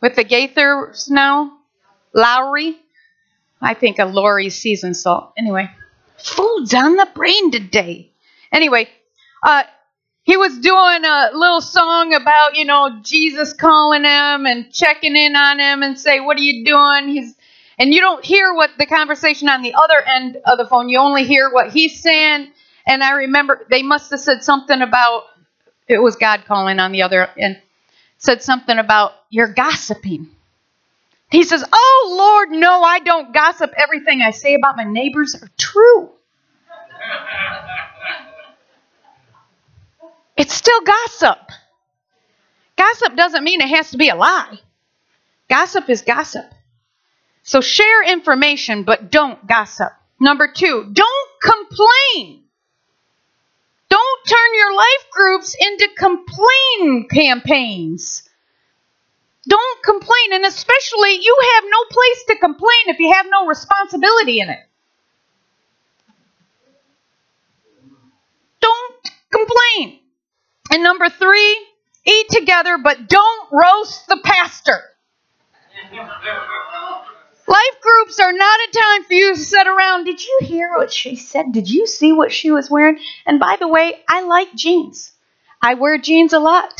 With 0.00 0.16
the 0.16 0.24
Gaithers 0.24 1.10
now? 1.10 1.52
Lowry? 2.12 2.76
I 3.60 3.74
think 3.74 3.98
a 3.98 4.04
Lawry's 4.04 4.56
season 4.56 4.94
salt. 4.94 5.32
Anyway, 5.38 5.70
food's 6.18 6.74
on 6.74 6.96
the 6.96 7.08
brain 7.14 7.50
today. 7.50 8.10
Anyway, 8.50 8.88
uh, 9.44 9.62
he 10.24 10.36
was 10.36 10.58
doing 10.58 11.04
a 11.04 11.30
little 11.32 11.60
song 11.60 12.12
about, 12.14 12.56
you 12.56 12.64
know, 12.64 13.00
Jesus 13.02 13.52
calling 13.52 14.04
him 14.04 14.46
and 14.46 14.72
checking 14.72 15.16
in 15.16 15.36
on 15.36 15.58
him 15.58 15.82
and 15.82 15.98
say, 15.98 16.20
"What 16.20 16.36
are 16.38 16.42
you 16.42 16.64
doing?" 16.64 17.08
He's 17.08 17.34
and 17.78 17.92
you 17.92 18.00
don't 18.00 18.24
hear 18.24 18.52
what 18.54 18.70
the 18.78 18.86
conversation 18.86 19.48
on 19.48 19.62
the 19.62 19.74
other 19.74 20.00
end 20.06 20.38
of 20.44 20.58
the 20.58 20.66
phone. 20.66 20.88
You 20.88 20.98
only 20.98 21.24
hear 21.24 21.50
what 21.50 21.70
he's 21.72 22.00
saying. 22.00 22.52
And 22.86 23.02
I 23.02 23.12
remember 23.12 23.64
they 23.70 23.82
must 23.82 24.10
have 24.10 24.20
said 24.20 24.42
something 24.42 24.80
about 24.82 25.24
it 25.88 25.98
was 25.98 26.16
God 26.16 26.44
calling 26.46 26.78
on 26.78 26.92
the 26.92 27.02
other 27.02 27.28
end. 27.38 27.60
Said 28.18 28.42
something 28.42 28.78
about 28.78 29.12
you're 29.30 29.52
gossiping. 29.52 30.28
He 31.30 31.44
says, 31.44 31.64
"Oh 31.72 32.14
Lord, 32.16 32.50
no, 32.50 32.82
I 32.82 32.98
don't 33.00 33.32
gossip. 33.32 33.72
Everything 33.76 34.20
I 34.22 34.30
say 34.30 34.54
about 34.54 34.76
my 34.76 34.84
neighbors 34.84 35.34
are 35.34 35.48
true." 35.56 36.10
It's 40.34 40.54
still 40.54 40.80
gossip. 40.80 41.38
Gossip 42.76 43.14
doesn't 43.16 43.44
mean 43.44 43.60
it 43.60 43.68
has 43.68 43.90
to 43.90 43.98
be 43.98 44.08
a 44.08 44.14
lie. 44.14 44.58
Gossip 45.48 45.90
is 45.90 46.02
gossip. 46.02 46.46
So 47.42 47.60
share 47.60 48.04
information, 48.04 48.84
but 48.84 49.10
don't 49.10 49.46
gossip. 49.46 49.92
Number 50.20 50.48
two, 50.52 50.90
don't 50.92 51.30
complain. 51.42 52.44
Don't 53.88 54.26
turn 54.26 54.54
your 54.54 54.74
life 54.74 55.06
groups 55.10 55.56
into 55.60 55.88
complain 55.96 57.08
campaigns. 57.08 58.28
Don't 59.48 59.82
complain, 59.82 60.32
and 60.32 60.44
especially 60.44 61.18
you 61.20 61.36
have 61.54 61.64
no 61.64 61.84
place 61.90 62.24
to 62.28 62.36
complain 62.38 62.82
if 62.86 63.00
you 63.00 63.12
have 63.12 63.26
no 63.28 63.46
responsibility 63.46 64.40
in 64.40 64.48
it. 64.48 64.60
Don't 68.60 69.10
complain. 69.32 69.98
And 70.70 70.84
number 70.84 71.08
three, 71.08 71.66
eat 72.06 72.26
together, 72.30 72.78
but 72.82 73.08
don't 73.08 73.48
roast 73.52 74.06
the 74.06 74.20
pastor. 74.22 74.80
Life 77.52 77.80
groups 77.82 78.18
are 78.18 78.32
not 78.32 78.60
a 78.60 78.72
time 78.72 79.04
for 79.04 79.12
you 79.12 79.34
to 79.34 79.38
sit 79.38 79.66
around. 79.66 80.04
Did 80.04 80.24
you 80.24 80.38
hear 80.40 80.70
what 80.74 80.90
she 80.90 81.16
said? 81.16 81.52
Did 81.52 81.68
you 81.68 81.86
see 81.86 82.10
what 82.10 82.32
she 82.32 82.50
was 82.50 82.70
wearing? 82.70 82.98
And 83.26 83.38
by 83.38 83.56
the 83.60 83.68
way, 83.68 84.00
I 84.08 84.22
like 84.22 84.54
jeans. 84.54 85.12
I 85.60 85.74
wear 85.74 85.98
jeans 85.98 86.32
a 86.32 86.38
lot. 86.38 86.72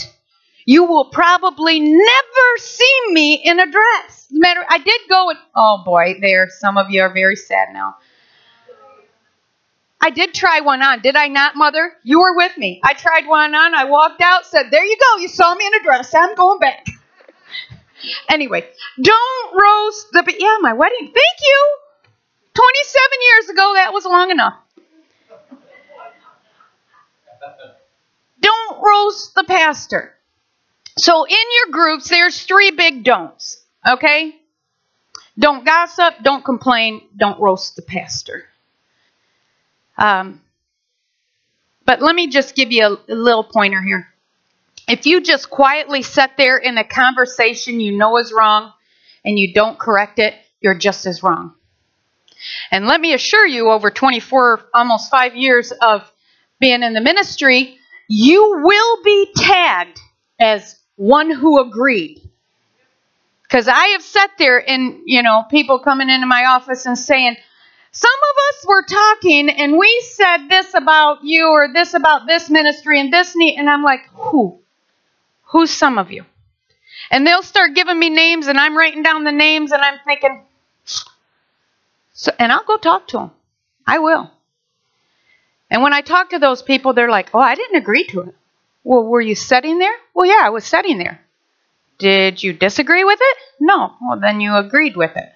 You 0.64 0.85
will 0.85 1.11
probably 1.11 1.78
never 1.78 2.56
see 2.56 2.98
me 3.11 3.35
in 3.44 3.61
a 3.61 3.70
dress. 3.70 4.28
Matter, 4.30 4.64
I 4.66 4.78
did 4.78 5.02
go 5.11 5.28
and 5.28 5.38
oh 5.54 5.82
boy, 5.85 6.16
there. 6.22 6.48
Some 6.48 6.78
of 6.78 6.87
you 6.88 7.02
are 7.02 7.12
very 7.12 7.37
sad 7.37 7.68
now. 7.74 7.96
I 10.00 10.08
did 10.08 10.32
try 10.32 10.61
one 10.61 10.80
on, 10.80 11.00
did 11.02 11.16
I 11.16 11.28
not, 11.28 11.54
Mother? 11.54 11.92
You 12.02 12.20
were 12.20 12.35
with 12.35 12.56
me. 12.56 12.80
I 12.82 12.94
tried 12.94 13.26
one 13.26 13.54
on. 13.54 13.74
I 13.74 13.85
walked 13.85 14.22
out, 14.22 14.46
said, 14.46 14.70
"There 14.70 14.85
you 14.87 14.96
go. 14.96 15.18
You 15.18 15.28
saw 15.28 15.54
me 15.54 15.66
in 15.66 15.74
a 15.74 15.82
dress. 15.82 16.14
I'm 16.14 16.35
going 16.35 16.61
back." 16.61 16.87
Anyway, 18.28 18.68
don't 19.00 19.54
roast 19.54 20.08
the. 20.12 20.34
Yeah, 20.38 20.56
my 20.60 20.72
wedding. 20.72 21.00
Thank 21.00 21.38
you. 21.46 21.76
27 22.54 23.10
years 23.30 23.48
ago, 23.50 23.72
that 23.74 23.92
was 23.92 24.04
long 24.04 24.30
enough. 24.30 24.54
Don't 28.40 28.82
roast 28.82 29.34
the 29.34 29.44
pastor. 29.44 30.14
So, 30.98 31.24
in 31.24 31.32
your 31.32 31.72
groups, 31.72 32.08
there's 32.08 32.42
three 32.42 32.70
big 32.70 33.04
don'ts, 33.04 33.62
okay? 33.86 34.36
Don't 35.38 35.64
gossip, 35.64 36.16
don't 36.22 36.44
complain, 36.44 37.08
don't 37.16 37.40
roast 37.40 37.76
the 37.76 37.82
pastor. 37.82 38.44
Um, 39.96 40.42
but 41.86 42.02
let 42.02 42.14
me 42.14 42.28
just 42.28 42.54
give 42.54 42.72
you 42.72 42.84
a, 42.84 43.12
a 43.12 43.14
little 43.14 43.44
pointer 43.44 43.80
here. 43.80 44.12
If 44.92 45.07
you 45.07 45.22
just 45.22 45.48
quietly 45.48 46.02
sit 46.02 46.33
there 46.37 46.59
in 46.59 46.76
a 46.76 46.85
conversation 46.85 47.81
you 47.81 47.96
know 47.96 48.18
is 48.18 48.31
wrong 48.31 48.74
and 49.24 49.38
you 49.38 49.55
don't 49.55 49.78
correct 49.78 50.18
it, 50.18 50.35
you're 50.61 50.74
just 50.74 51.07
as 51.07 51.22
wrong. 51.22 51.55
And 52.70 52.87
let 52.87 53.00
me 53.00 53.14
assure 53.14 53.46
you, 53.46 53.70
over 53.70 53.90
24, 53.90 54.68
almost 54.74 55.11
five 55.11 55.35
years 55.35 55.72
of 55.72 56.12
being 56.61 56.83
in 56.83 56.92
the 56.92 57.00
ministry, 57.00 57.78
you 58.07 58.61
will 58.62 59.02
be 59.02 59.33
tagged 59.35 59.98
as 60.38 60.78
one 60.96 61.31
who 61.31 61.59
agreed. 61.59 62.20
Because 63.44 63.68
I 63.68 63.87
have 63.92 64.02
sat 64.02 64.33
there 64.38 64.59
and, 64.59 65.05
you 65.07 65.22
know, 65.22 65.44
people 65.50 65.78
coming 65.78 66.11
into 66.11 66.26
my 66.26 66.44
office 66.44 66.85
and 66.85 66.98
saying, 66.98 67.37
some 67.92 68.11
of 68.11 68.37
us 68.55 68.66
were 68.66 68.85
talking 68.87 69.48
and 69.48 69.78
we 69.78 70.02
said 70.02 70.48
this 70.48 70.74
about 70.74 71.24
you 71.24 71.48
or 71.48 71.72
this 71.72 71.94
about 71.94 72.26
this 72.26 72.50
ministry 72.50 73.00
and 73.00 73.11
this 73.11 73.35
need. 73.35 73.57
And 73.57 73.70
I'm 73.70 73.83
like, 73.83 74.00
who? 74.12 74.62
Who's 75.52 75.70
some 75.70 75.98
of 75.98 76.10
you? 76.10 76.24
And 77.10 77.26
they'll 77.26 77.42
start 77.42 77.74
giving 77.74 77.98
me 77.98 78.10
names, 78.10 78.46
and 78.46 78.58
I'm 78.58 78.76
writing 78.76 79.02
down 79.02 79.24
the 79.24 79.32
names, 79.32 79.70
and 79.70 79.82
I'm 79.82 79.98
thinking, 80.04 80.42
so, 82.14 82.32
and 82.38 82.50
I'll 82.50 82.64
go 82.64 82.78
talk 82.78 83.08
to 83.08 83.18
them. 83.18 83.30
I 83.86 83.98
will. 83.98 84.30
And 85.70 85.82
when 85.82 85.92
I 85.92 86.00
talk 86.00 86.30
to 86.30 86.38
those 86.38 86.62
people, 86.62 86.92
they're 86.92 87.10
like, 87.10 87.30
oh, 87.34 87.38
I 87.38 87.54
didn't 87.54 87.76
agree 87.76 88.04
to 88.08 88.20
it. 88.22 88.34
Well, 88.84 89.04
were 89.04 89.20
you 89.20 89.34
sitting 89.34 89.78
there? 89.78 89.94
Well, 90.14 90.26
yeah, 90.26 90.40
I 90.42 90.50
was 90.50 90.64
sitting 90.64 90.98
there. 90.98 91.20
Did 91.98 92.42
you 92.42 92.52
disagree 92.52 93.04
with 93.04 93.18
it? 93.20 93.36
No. 93.60 93.94
Well, 94.00 94.18
then 94.18 94.40
you 94.40 94.54
agreed 94.56 94.96
with 94.96 95.16
it. 95.16 95.32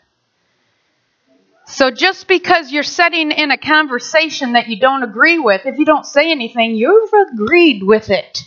So 1.66 1.90
just 1.90 2.29
because 2.29 2.72
you're 2.72 2.83
sitting 2.83 3.33
in 3.33 3.50
a 3.50 3.59
conversation 3.59 4.52
that 4.52 4.68
you 4.68 4.79
don't 4.79 5.02
agree 5.02 5.38
with, 5.38 5.66
if 5.66 5.79
you 5.79 5.85
don't 5.85 6.07
say 6.07 6.31
anything, 6.31 6.74
you've 6.74 7.12
agreed 7.33 7.83
with 7.83 8.11
it. 8.11 8.42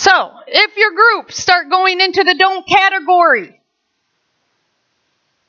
So, 0.00 0.32
if 0.46 0.78
your 0.78 0.92
group 0.92 1.30
start 1.30 1.68
going 1.68 2.00
into 2.00 2.24
the 2.24 2.34
don't 2.34 2.66
category, 2.66 3.60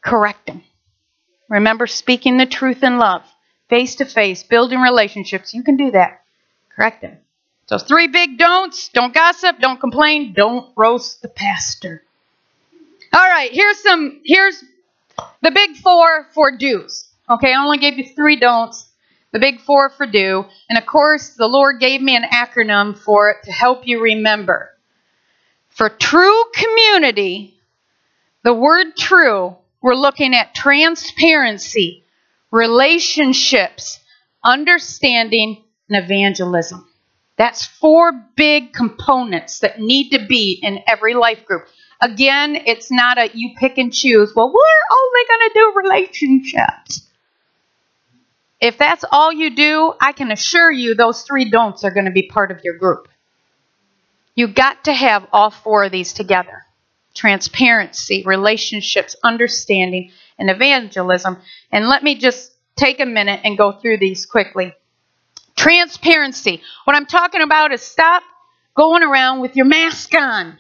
correct 0.02 0.46
them. 0.46 0.62
Remember 1.48 1.88
speaking 1.88 2.36
the 2.36 2.46
truth 2.46 2.84
in 2.84 2.98
love, 2.98 3.24
face 3.70 3.96
to 3.96 4.06
face, 4.06 4.44
building 4.44 4.82
relationships. 4.82 5.54
You 5.54 5.64
can 5.64 5.78
do 5.78 5.92
that. 5.92 6.24
Correct 6.76 7.02
them. 7.02 7.18
So, 7.68 7.78
three 7.78 8.10
big 8.10 8.38
don'ts 8.38 8.90
don't 8.90 9.14
gossip, 9.14 9.60
don't 9.62 9.80
complain, 9.80 10.34
don't 10.34 10.74
roast 10.76 11.22
the 11.22 11.30
pastor. 11.30 12.04
All 13.14 13.22
right, 13.22 13.52
here's 13.54 13.80
some, 13.80 14.20
here's 14.26 14.62
the 15.42 15.52
big 15.52 15.78
four 15.78 16.28
for 16.34 16.58
do's. 16.58 17.08
Okay, 17.30 17.54
I 17.54 17.64
only 17.64 17.78
gave 17.78 17.98
you 17.98 18.04
three 18.04 18.36
don'ts 18.36 18.91
the 19.32 19.40
big 19.40 19.62
four 19.62 19.90
for 19.90 20.06
do. 20.06 20.46
And 20.70 20.78
of 20.78 20.86
course, 20.86 21.30
the 21.30 21.48
Lord 21.48 21.80
gave 21.80 22.02
me 22.02 22.16
an 22.16 22.24
acronym 22.24 22.98
for 22.98 23.30
it 23.32 23.44
to 23.46 23.52
help 23.52 23.88
you 23.88 24.02
remember. 24.02 24.72
For 25.70 25.90
true 25.90 26.44
community, 26.54 27.58
the 28.44 28.54
word 28.54 28.96
true, 28.98 29.56
we're 29.82 29.96
looking 29.96 30.34
at 30.34 30.54
transparency, 30.54 32.04
relationships, 32.52 34.00
understanding, 34.44 35.64
and 35.90 36.04
evangelism. 36.04 36.88
That's 37.38 37.66
four 37.66 38.12
big 38.36 38.74
components 38.74 39.60
that 39.60 39.80
need 39.80 40.10
to 40.10 40.26
be 40.28 40.60
in 40.62 40.84
every 40.88 41.14
life 41.14 41.46
group. 41.46 41.68
Again, 42.02 42.56
it's 42.56 42.92
not 42.92 43.18
a 43.18 43.30
you 43.34 43.52
pick 43.58 43.78
and 43.78 43.94
choose. 43.94 44.34
Well, 44.36 44.48
we're 44.48 44.98
only 44.98 45.28
going 45.28 45.50
to 45.50 45.54
do 45.54 45.74
relationships. 45.84 47.08
If 48.62 48.78
that's 48.78 49.04
all 49.12 49.34
you 49.34 49.56
do, 49.56 49.94
I 50.00 50.12
can 50.12 50.32
assure 50.32 50.72
you 50.72 50.94
those 50.94 51.24
three 51.24 51.50
don'ts 51.50 51.84
are 51.84 51.90
going 51.90 52.06
to 52.06 52.12
be 52.12 52.28
part 52.28 52.52
of 52.52 52.62
your 52.64 52.78
group. 52.78 53.08
You've 54.36 54.54
got 54.54 54.84
to 54.86 54.94
have 54.94 55.28
all 55.34 55.50
four 55.50 55.84
of 55.84 55.92
these 55.92 56.14
together 56.14 56.64
transparency, 57.14 58.24
relationships, 58.26 59.18
understanding, 59.22 60.12
and 60.40 60.50
evangelism. 60.50 61.38
And 61.70 61.90
let 61.90 62.04
me 62.04 62.16
just 62.16 62.54
take 62.78 63.02
a 63.02 63.06
minute 63.06 63.42
and 63.44 63.58
go 63.58 63.74
through 63.74 63.98
these 63.98 64.26
quickly. 64.26 64.74
Transparency. 65.58 66.62
What 66.86 66.96
I'm 66.96 67.06
talking 67.06 67.42
about 67.42 67.74
is 67.74 67.82
stop 67.82 68.24
going 68.76 69.04
around 69.04 69.42
with 69.42 69.58
your 69.58 69.66
mask 69.66 70.16
on, 70.16 70.58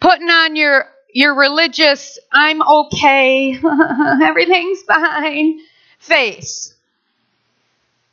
putting 0.00 0.28
on 0.28 0.56
your 0.56 0.86
your 1.14 1.34
religious 1.34 2.18
I'm 2.32 2.60
okay, 2.62 3.58
everything's 4.22 4.82
fine 4.82 5.60
face. 6.02 6.74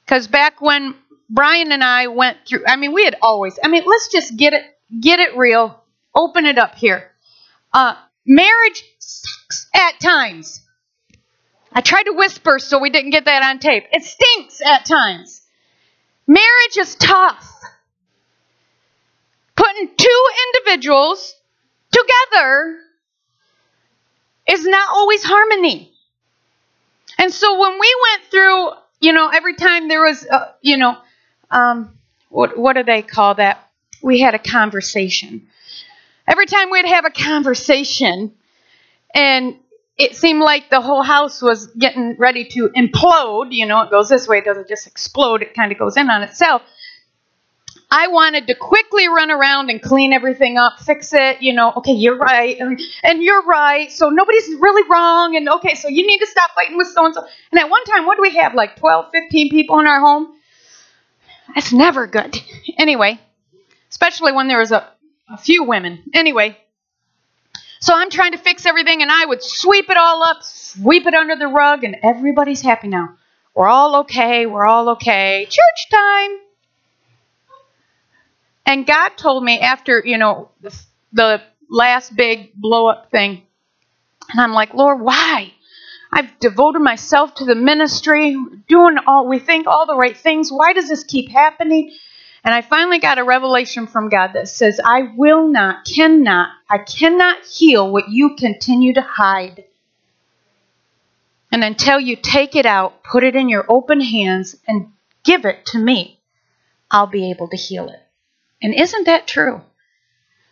Because 0.05 0.27
back 0.27 0.61
when 0.61 0.95
Brian 1.29 1.71
and 1.71 1.83
I 1.83 2.07
went 2.07 2.37
through, 2.47 2.63
I 2.67 2.75
mean, 2.75 2.93
we 2.93 3.03
had 3.03 3.17
always, 3.21 3.59
I 3.63 3.67
mean, 3.67 3.83
let's 3.85 4.07
just 4.07 4.37
get 4.37 4.53
it, 4.53 4.63
get 4.99 5.19
it 5.19 5.35
real, 5.37 5.83
open 6.15 6.45
it 6.45 6.57
up 6.57 6.75
here. 6.75 7.11
Uh, 7.73 7.95
marriage 8.25 8.83
sucks 8.99 9.67
at 9.75 9.99
times. 9.99 10.61
I 11.71 11.81
tried 11.81 12.03
to 12.03 12.13
whisper 12.13 12.57
so 12.57 12.79
we 12.79 12.89
didn't 12.89 13.11
get 13.11 13.25
that 13.25 13.43
on 13.43 13.59
tape. 13.59 13.85
It 13.91 14.03
stinks 14.03 14.61
at 14.65 14.85
times. 14.85 15.41
Marriage 16.25 16.77
is 16.77 16.95
tough. 16.95 17.47
Putting 19.55 19.89
two 19.95 20.25
individuals 20.47 21.35
together 21.91 22.77
is 24.47 24.65
not 24.65 24.89
always 24.89 25.23
harmony. 25.23 25.88
And 27.19 27.33
so 27.33 27.59
when 27.59 27.77
we 27.77 27.95
went 28.09 28.31
through, 28.31 28.69
you 29.01 29.11
know, 29.11 29.27
every 29.27 29.53
time 29.55 29.89
there 29.89 30.01
was, 30.01 30.25
uh, 30.25 30.53
you 30.61 30.77
know, 30.77 30.97
um, 31.51 31.97
what 32.29 32.57
what 32.57 32.73
do 32.73 32.83
they 32.83 33.01
call 33.01 33.35
that? 33.35 33.69
We 34.01 34.21
had 34.21 34.35
a 34.35 34.39
conversation. 34.39 35.47
Every 36.25 36.45
time 36.45 36.69
we'd 36.71 36.85
have 36.85 37.03
a 37.05 37.09
conversation, 37.09 38.33
and 39.13 39.57
it 39.97 40.15
seemed 40.15 40.41
like 40.41 40.69
the 40.69 40.79
whole 40.79 41.03
house 41.03 41.41
was 41.41 41.67
getting 41.67 42.15
ready 42.17 42.45
to 42.45 42.69
implode. 42.69 43.51
You 43.51 43.65
know, 43.65 43.81
it 43.81 43.91
goes 43.91 44.07
this 44.07 44.25
way, 44.25 44.37
it 44.37 44.45
doesn't 44.45 44.69
just 44.69 44.87
explode, 44.87 45.41
it 45.41 45.53
kind 45.53 45.73
of 45.73 45.77
goes 45.77 45.97
in 45.97 46.09
on 46.09 46.23
itself. 46.23 46.61
I 47.91 48.07
wanted 48.07 48.45
to 48.47 48.55
quickly 48.55 49.07
run 49.07 49.31
around 49.31 49.71
and 49.71 49.81
clean 49.81 50.13
everything 50.13 50.57
up, 50.57 50.79
fix 50.79 51.11
it, 51.11 51.41
you 51.41 51.53
know, 51.53 51.73
okay, 51.77 51.93
you're 51.93 52.17
right, 52.17 52.59
and, 52.59 52.79
and 53.03 53.23
you're 53.23 53.43
right, 53.43 53.91
so 53.91 54.09
nobody's 54.09 54.47
really 54.59 54.87
wrong, 54.89 55.35
and 55.35 55.49
okay, 55.49 55.73
so 55.73 55.87
you 55.87 56.05
need 56.05 56.19
to 56.19 56.27
stop 56.27 56.51
fighting 56.51 56.77
with 56.77 56.87
so 56.87 57.05
and 57.05 57.15
so. 57.15 57.25
And 57.51 57.59
at 57.59 57.69
one 57.69 57.83
time, 57.85 58.05
what 58.05 58.15
do 58.15 58.21
we 58.21 58.35
have, 58.35 58.53
like 58.53 58.75
12, 58.75 59.09
15 59.11 59.49
people 59.49 59.79
in 59.79 59.87
our 59.87 59.99
home? 59.99 60.35
That's 61.55 61.73
never 61.73 62.05
good. 62.05 62.37
Anyway, 62.77 63.19
especially 63.89 64.33
when 64.33 64.47
there 64.47 64.59
was 64.59 64.71
a, 64.71 64.87
a 65.27 65.37
few 65.37 65.63
women. 65.63 66.03
Anyway, 66.13 66.57
so 67.79 67.95
I'm 67.95 68.11
trying 68.11 68.33
to 68.33 68.37
fix 68.37 68.67
everything, 68.67 69.01
and 69.01 69.09
I 69.11 69.25
would 69.25 69.41
sweep 69.41 69.89
it 69.89 69.97
all 69.97 70.21
up, 70.21 70.43
sweep 70.43 71.07
it 71.07 71.15
under 71.15 71.35
the 71.35 71.47
rug, 71.47 71.83
and 71.83 71.97
everybody's 72.03 72.61
happy 72.61 72.87
now. 72.87 73.15
We're 73.55 73.67
all 73.67 74.01
okay, 74.01 74.45
we're 74.45 74.65
all 74.65 74.89
okay. 74.89 75.47
Church 75.49 75.89
time. 75.91 76.48
And 78.69 78.85
God 78.85 79.17
told 79.17 79.43
me 79.43 79.59
after, 79.59 79.99
you 80.05 80.19
know, 80.19 80.51
the, 81.11 81.41
last 81.71 82.15
big 82.15 82.53
blow 82.53 82.85
up 82.87 83.09
thing, 83.09 83.41
and 84.29 84.39
I'm 84.41 84.53
like, 84.53 84.75
Lord, 84.75 85.01
why? 85.01 85.53
I've 86.11 86.39
devoted 86.39 86.79
myself 86.79 87.33
to 87.35 87.45
the 87.45 87.55
ministry, 87.55 88.35
doing 88.67 88.97
all, 89.07 89.27
we 89.27 89.39
think 89.39 89.65
all 89.65 89.87
the 89.87 89.95
right 89.95 90.15
things. 90.15 90.51
Why 90.51 90.73
does 90.73 90.87
this 90.87 91.03
keep 91.03 91.31
happening? 91.31 91.95
And 92.43 92.53
I 92.53 92.61
finally 92.61 92.99
got 92.99 93.17
a 93.17 93.23
revelation 93.23 93.87
from 93.87 94.09
God 94.09 94.33
that 94.33 94.47
says, 94.47 94.79
I 94.83 95.13
will 95.15 95.47
not, 95.47 95.85
cannot, 95.85 96.49
I 96.69 96.77
cannot 96.77 97.45
heal 97.45 97.91
what 97.91 98.09
you 98.09 98.35
continue 98.35 98.93
to 98.93 99.01
hide. 99.01 99.65
And 101.51 101.63
until 101.63 101.99
you 101.99 102.15
take 102.15 102.55
it 102.55 102.67
out, 102.67 103.03
put 103.03 103.23
it 103.23 103.35
in 103.35 103.49
your 103.49 103.65
open 103.67 103.99
hands, 103.99 104.55
and 104.67 104.91
give 105.23 105.45
it 105.45 105.65
to 105.67 105.79
me, 105.79 106.19
I'll 106.91 107.07
be 107.07 107.31
able 107.31 107.47
to 107.49 107.57
heal 107.57 107.89
it. 107.89 108.08
And 108.61 108.73
isn't 108.73 109.05
that 109.05 109.27
true? 109.27 109.61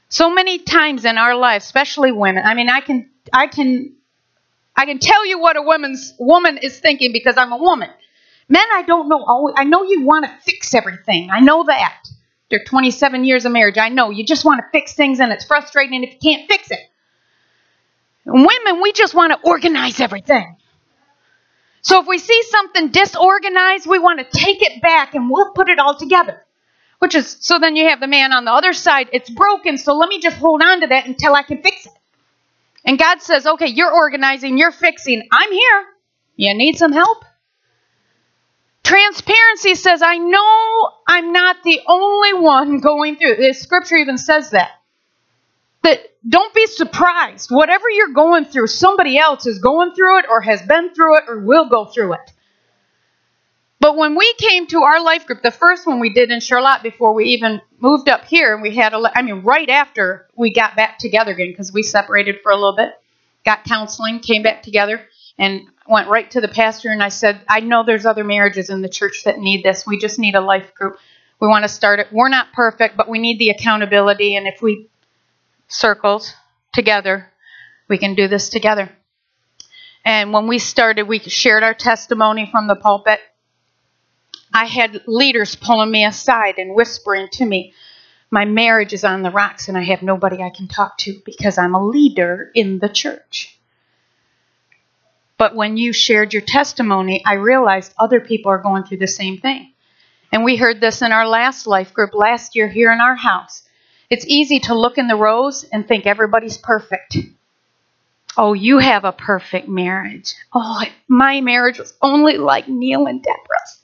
So 0.10 0.30
many 0.30 0.60
times 0.60 1.04
in 1.06 1.18
our 1.18 1.36
lives, 1.36 1.66
especially 1.66 2.12
women, 2.12 2.44
I 2.46 2.54
mean, 2.54 2.70
I 2.70 2.80
can, 2.80 3.10
I 3.34 3.48
can, 3.48 3.96
I 4.76 4.86
can 4.86 5.00
tell 5.00 5.26
you 5.26 5.40
what 5.40 5.58
a 5.58 5.62
woman's 5.62 6.14
woman 6.18 6.58
is 6.58 6.80
thinking 6.80 7.12
because 7.12 7.36
I'm 7.38 7.52
a 7.52 7.58
woman. 7.58 7.90
Men, 8.48 8.66
I 8.74 8.84
don't 8.84 9.10
know. 9.10 9.24
Oh, 9.28 9.54
I 9.56 9.66
know 9.66 9.84
you 9.84 10.06
want 10.06 10.26
to 10.26 10.32
fix 10.44 10.74
everything. 10.74 11.30
I 11.32 11.42
know 11.42 11.66
that. 11.66 12.08
After 12.46 12.64
27 12.64 13.26
years 13.26 13.44
of 13.44 13.52
marriage, 13.52 13.78
I 13.78 13.90
know 13.90 14.10
you 14.10 14.26
just 14.26 14.46
want 14.46 14.62
to 14.62 14.68
fix 14.72 14.94
things, 14.94 15.20
and 15.20 15.34
it's 15.34 15.44
frustrating 15.44 16.02
if 16.06 16.14
you 16.14 16.20
can't 16.20 16.50
fix 16.50 16.72
it. 16.72 16.80
Women, 18.26 18.82
we 18.82 18.94
just 18.94 19.14
want 19.14 19.34
to 19.34 19.40
organize 19.50 20.00
everything. 20.00 20.56
So 21.82 22.02
if 22.02 22.08
we 22.08 22.18
see 22.18 22.42
something 22.44 22.90
disorganized, 22.90 23.86
we 23.86 24.00
want 24.00 24.20
to 24.20 24.40
take 24.40 24.62
it 24.62 24.82
back 24.82 25.14
and 25.14 25.30
we'll 25.30 25.52
put 25.52 25.70
it 25.70 25.80
all 25.80 25.98
together. 25.98 26.46
Which 27.00 27.14
is, 27.16 27.38
so 27.42 27.60
then 27.60 27.76
you 27.76 27.90
have 27.90 28.00
the 28.00 28.08
man 28.08 28.34
on 28.34 28.46
the 28.46 28.52
other 28.52 28.74
side, 28.74 29.10
it's 29.14 29.30
broken, 29.30 29.78
so 29.78 29.96
let 29.96 30.10
me 30.10 30.20
just 30.20 30.38
hold 30.38 30.64
on 30.64 30.82
to 30.82 30.88
that 30.88 31.06
until 31.06 31.36
I 31.36 31.44
can 31.44 31.62
fix 31.62 31.86
it. 31.86 31.92
And 32.84 32.98
God 32.98 33.22
says, 33.22 33.46
okay, 33.46 33.68
you're 33.68 33.92
organizing, 33.92 34.58
you're 34.58 34.72
fixing, 34.72 35.28
I'm 35.32 35.52
here. 35.52 35.86
You 36.38 36.56
need 36.56 36.78
some 36.78 36.92
help? 36.92 37.24
Transparency 38.84 39.76
says, 39.76 40.02
I 40.02 40.18
know 40.18 40.92
I'm 41.06 41.34
not 41.34 41.58
the 41.64 41.82
only 41.88 42.34
one 42.36 42.80
going 42.80 43.18
through. 43.18 43.36
The 43.36 43.54
scripture 43.54 43.98
even 43.98 44.18
says 44.18 44.52
that. 44.52 44.72
That 45.84 46.00
don't 46.28 46.54
be 46.54 46.66
surprised. 46.68 47.52
Whatever 47.52 47.90
you're 47.90 48.14
going 48.14 48.46
through, 48.46 48.68
somebody 48.68 49.18
else 49.18 49.46
is 49.46 49.60
going 49.60 49.94
through 49.94 50.20
it 50.20 50.26
or 50.30 50.40
has 50.40 50.62
been 50.62 50.94
through 50.94 51.18
it 51.18 51.24
or 51.28 51.40
will 51.40 51.68
go 51.68 51.86
through 51.86 52.14
it. 52.14 52.32
But 53.88 53.96
when 53.96 54.18
we 54.18 54.34
came 54.34 54.68
to 54.68 54.82
our 54.82 55.02
life 55.02 55.26
group, 55.26 55.42
the 55.42 55.50
first 55.50 55.88
one 55.88 56.02
we 56.02 56.10
did 56.10 56.30
in 56.30 56.42
Charlotte 56.42 56.84
before 56.84 57.14
we 57.14 57.28
even 57.28 57.62
moved 57.80 58.10
up 58.10 58.26
here, 58.26 58.54
and 58.54 58.62
we 58.62 58.76
had 58.76 58.94
a, 58.94 59.02
I 59.18 59.22
mean, 59.22 59.44
right 59.44 59.70
after 59.70 60.28
we 60.36 60.52
got 60.52 60.76
back 60.76 61.00
together 61.00 61.32
again 61.32 61.52
because 61.52 61.72
we 61.72 61.84
separated 61.84 62.42
for 62.44 62.52
a 62.52 62.56
little 62.56 62.76
bit, 62.76 62.90
got 63.46 63.64
counseling, 63.64 64.20
came 64.20 64.44
back 64.44 64.62
together, 64.62 65.08
and 65.38 65.62
went 65.88 66.10
right 66.10 66.30
to 66.32 66.42
the 66.42 66.50
pastor 66.50 66.90
and 66.90 67.02
I 67.02 67.08
said, 67.08 67.40
I 67.48 67.62
know 67.62 67.86
there's 67.86 68.06
other 68.06 68.26
marriages 68.26 68.70
in 68.70 68.82
the 68.82 68.90
church 68.90 69.24
that 69.24 69.40
need 69.40 69.64
this. 69.64 69.88
We 69.88 69.98
just 69.98 70.20
need 70.20 70.36
a 70.36 70.42
life 70.42 70.74
group. 70.76 70.98
We 71.40 71.48
want 71.48 71.64
to 71.64 71.70
start 71.70 72.02
it. 72.02 72.08
We're 72.12 72.28
not 72.28 72.52
perfect, 72.52 72.98
but 72.98 73.08
we 73.08 73.20
need 73.20 73.40
the 73.40 73.52
accountability. 73.52 74.36
And 74.36 74.48
if 74.48 74.62
we 74.62 74.90
circles 75.70 76.34
together, 76.74 77.32
we 77.88 77.98
can 77.98 78.16
do 78.16 78.28
this 78.28 78.50
together. 78.50 78.92
And 80.04 80.34
when 80.34 80.50
we 80.50 80.60
started, 80.60 81.04
we 81.04 81.20
shared 81.20 81.64
our 81.64 81.74
testimony 81.74 82.50
from 82.52 82.68
the 82.68 82.76
pulpit. 82.76 83.22
I 84.54 84.66
had 84.66 85.02
leaders 85.08 85.56
pulling 85.56 85.92
me 85.92 86.06
aside 86.06 86.56
and 86.58 86.76
whispering 86.76 87.28
to 87.34 87.46
me, 87.46 87.74
My 88.30 88.46
marriage 88.46 88.94
is 88.94 89.04
on 89.04 89.22
the 89.22 89.32
rocks 89.32 89.68
and 89.68 89.78
I 89.78 89.84
have 89.84 90.02
nobody 90.02 90.42
I 90.42 90.50
can 90.50 90.68
talk 90.68 90.98
to 91.00 91.22
because 91.26 91.58
I'm 91.58 91.76
a 91.76 91.86
leader 91.86 92.52
in 92.54 92.80
the 92.80 92.90
church. 92.90 93.58
But 95.38 95.56
when 95.56 95.78
you 95.78 95.94
shared 95.94 96.34
your 96.34 96.42
testimony, 96.42 97.24
I 97.26 97.34
realized 97.34 97.94
other 98.00 98.20
people 98.20 98.52
are 98.52 98.58
going 98.58 98.84
through 98.84 98.98
the 98.98 99.08
same 99.08 99.38
thing. 99.38 99.72
And 100.32 100.44
we 100.44 100.56
heard 100.58 100.82
this 100.82 101.02
in 101.02 101.12
our 101.12 101.28
last 101.28 101.68
life 101.68 101.94
group 101.94 102.14
last 102.14 102.56
year 102.56 102.68
here 102.68 102.92
in 102.92 103.00
our 103.00 103.16
house. 103.16 103.64
It's 104.10 104.26
easy 104.26 104.60
to 104.62 104.74
look 104.74 104.98
in 104.98 105.08
the 105.08 105.16
rows 105.16 105.64
and 105.64 105.88
think 105.88 106.06
everybody's 106.06 106.58
perfect. 106.58 107.18
Oh, 108.36 108.54
you 108.54 108.80
have 108.80 109.04
a 109.04 109.12
perfect 109.12 109.68
marriage. 109.68 110.36
Oh, 110.54 110.84
my 111.08 111.42
marriage 111.42 111.80
was 111.80 111.94
only 112.02 112.38
like 112.38 112.68
Neil 112.68 113.08
and 113.08 113.22
Deborah's. 113.22 113.82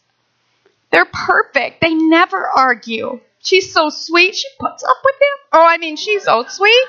They're 0.93 1.05
perfect. 1.05 1.81
They 1.81 1.95
never 1.95 2.47
argue. 2.47 3.19
She's 3.39 3.73
so 3.73 3.89
sweet. 3.89 4.35
She 4.35 4.47
puts 4.59 4.83
up 4.83 4.97
with 5.03 5.15
him. 5.15 5.37
Oh, 5.53 5.65
I 5.67 5.79
mean, 5.79 5.95
she's 5.95 6.23
so 6.23 6.45
sweet. 6.47 6.85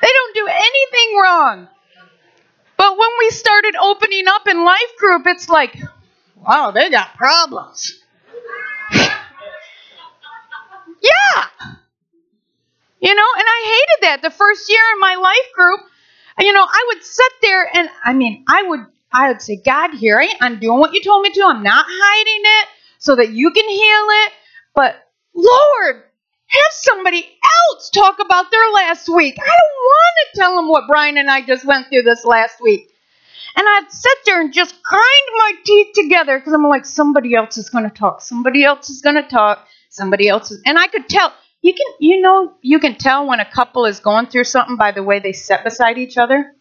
They 0.00 0.08
don't 0.08 0.34
do 0.36 0.46
anything 0.46 1.18
wrong. 1.20 1.68
But 2.76 2.96
when 2.96 3.08
we 3.18 3.30
started 3.30 3.74
opening 3.74 4.28
up 4.28 4.46
in 4.46 4.64
life 4.64 4.96
group, 4.98 5.22
it's 5.26 5.48
like, 5.48 5.76
wow, 6.46 6.70
they 6.70 6.88
got 6.88 7.16
problems. 7.16 8.00
yeah. 8.92 9.08
You 13.00 13.14
know, 13.16 13.28
and 13.36 13.46
I 13.48 13.62
hated 13.64 14.02
that. 14.02 14.22
The 14.22 14.30
first 14.30 14.70
year 14.70 14.82
in 14.94 15.00
my 15.00 15.16
life 15.16 15.52
group, 15.56 15.80
you 16.38 16.52
know, 16.52 16.64
I 16.64 16.84
would 16.94 17.02
sit 17.02 17.32
there 17.42 17.68
and 17.76 17.90
I 18.04 18.12
mean, 18.12 18.44
I 18.48 18.62
would 18.62 18.86
I 19.12 19.28
would 19.28 19.42
say, 19.42 19.56
God, 19.56 19.94
here 19.94 20.20
I 20.20 20.26
am. 20.26 20.36
I'm 20.40 20.60
doing 20.60 20.78
what 20.78 20.92
you 20.92 21.02
told 21.02 21.22
me 21.22 21.32
to. 21.32 21.42
I'm 21.46 21.64
not 21.64 21.86
hiding 21.88 22.42
it 22.44 22.68
so 23.06 23.16
that 23.16 23.30
you 23.30 23.50
can 23.50 23.68
heal 23.68 24.06
it. 24.26 24.32
But 24.74 24.96
Lord, 25.34 26.02
have 26.48 26.72
somebody 26.72 27.26
else 27.70 27.90
talk 27.90 28.18
about 28.18 28.50
their 28.50 28.70
last 28.74 29.08
week. 29.08 29.36
I 29.38 29.46
don't 29.46 29.80
want 29.80 30.16
to 30.34 30.40
tell 30.40 30.56
them 30.56 30.68
what 30.68 30.84
Brian 30.88 31.16
and 31.16 31.30
I 31.30 31.40
just 31.40 31.64
went 31.64 31.88
through 31.88 32.02
this 32.02 32.24
last 32.24 32.60
week. 32.60 32.90
And 33.56 33.66
I'd 33.66 33.90
sit 33.90 34.18
there 34.26 34.40
and 34.40 34.52
just 34.52 34.74
grind 34.82 35.28
my 35.38 35.52
teeth 35.64 35.94
together 35.94 36.38
because 36.38 36.52
I'm 36.52 36.62
like, 36.64 36.84
somebody 36.84 37.34
else 37.34 37.56
is 37.56 37.70
going 37.70 37.84
to 37.84 37.94
talk. 37.94 38.20
Somebody 38.20 38.64
else 38.64 38.90
is 38.90 39.00
going 39.00 39.16
to 39.16 39.26
talk. 39.26 39.66
Somebody 39.88 40.28
else 40.28 40.50
is. 40.50 40.60
And 40.66 40.78
I 40.78 40.88
could 40.88 41.08
tell. 41.08 41.32
You 41.62 41.72
can, 41.72 41.86
you 41.98 42.20
know, 42.20 42.54
you 42.60 42.78
can 42.78 42.96
tell 42.96 43.26
when 43.26 43.40
a 43.40 43.50
couple 43.50 43.86
is 43.86 43.98
going 43.98 44.26
through 44.26 44.44
something 44.44 44.76
by 44.76 44.92
the 44.92 45.02
way 45.02 45.18
they 45.20 45.32
sit 45.32 45.64
beside 45.64 45.98
each 45.98 46.16
other 46.18 46.52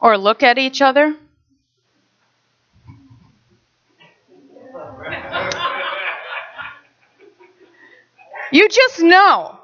or 0.00 0.16
look 0.16 0.42
at 0.42 0.58
each 0.58 0.80
other. 0.80 1.14
You 8.52 8.68
just 8.68 9.00
know. 9.00 9.58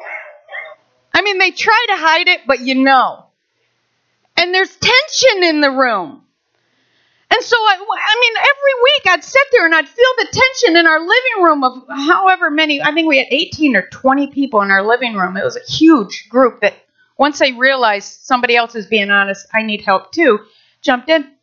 I 1.14 1.22
mean, 1.22 1.38
they 1.38 1.50
try 1.50 1.86
to 1.88 1.96
hide 1.96 2.28
it, 2.28 2.40
but 2.46 2.60
you 2.60 2.74
know. 2.74 3.26
And 4.36 4.54
there's 4.54 4.76
tension 4.76 5.44
in 5.44 5.60
the 5.60 5.70
room. 5.70 6.22
And 7.28 7.42
so, 7.42 7.56
I, 7.56 7.74
I 7.74 8.20
mean, 8.20 8.32
every 8.38 8.82
week 8.84 9.12
I'd 9.14 9.24
sit 9.24 9.42
there 9.50 9.66
and 9.66 9.74
I'd 9.74 9.88
feel 9.88 10.10
the 10.18 10.28
tension 10.30 10.76
in 10.76 10.86
our 10.86 11.00
living 11.00 11.42
room 11.42 11.64
of 11.64 11.82
however 11.88 12.50
many, 12.50 12.80
I 12.80 12.92
think 12.92 13.08
we 13.08 13.18
had 13.18 13.26
18 13.30 13.74
or 13.74 13.88
20 13.88 14.28
people 14.28 14.62
in 14.62 14.70
our 14.70 14.86
living 14.86 15.14
room. 15.14 15.36
It 15.36 15.44
was 15.44 15.56
a 15.56 15.72
huge 15.72 16.28
group 16.28 16.60
that 16.60 16.74
once 17.18 17.38
they 17.38 17.52
realized 17.52 18.20
somebody 18.24 18.54
else 18.56 18.74
is 18.74 18.86
being 18.86 19.10
honest, 19.10 19.46
I 19.52 19.62
need 19.62 19.80
help 19.80 20.12
too, 20.12 20.40
jumped 20.82 21.08
in. 21.08 21.35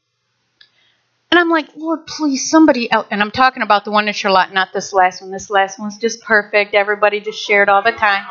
And 1.34 1.40
I'm 1.40 1.50
like, 1.50 1.76
Lord, 1.76 2.06
please, 2.06 2.48
somebody 2.48 2.92
else. 2.92 3.08
And 3.10 3.20
I'm 3.20 3.32
talking 3.32 3.64
about 3.64 3.86
the 3.86 3.90
one 3.90 4.08
in 4.08 4.14
Charlotte, 4.14 4.54
not 4.54 4.72
this 4.72 4.94
last 4.94 5.20
one. 5.20 5.32
This 5.32 5.50
last 5.50 5.80
one's 5.80 5.98
just 5.98 6.22
perfect. 6.22 6.76
Everybody 6.76 7.22
just 7.22 7.44
shared 7.44 7.70
all 7.70 7.82
the 7.82 7.92
time. 7.92 8.24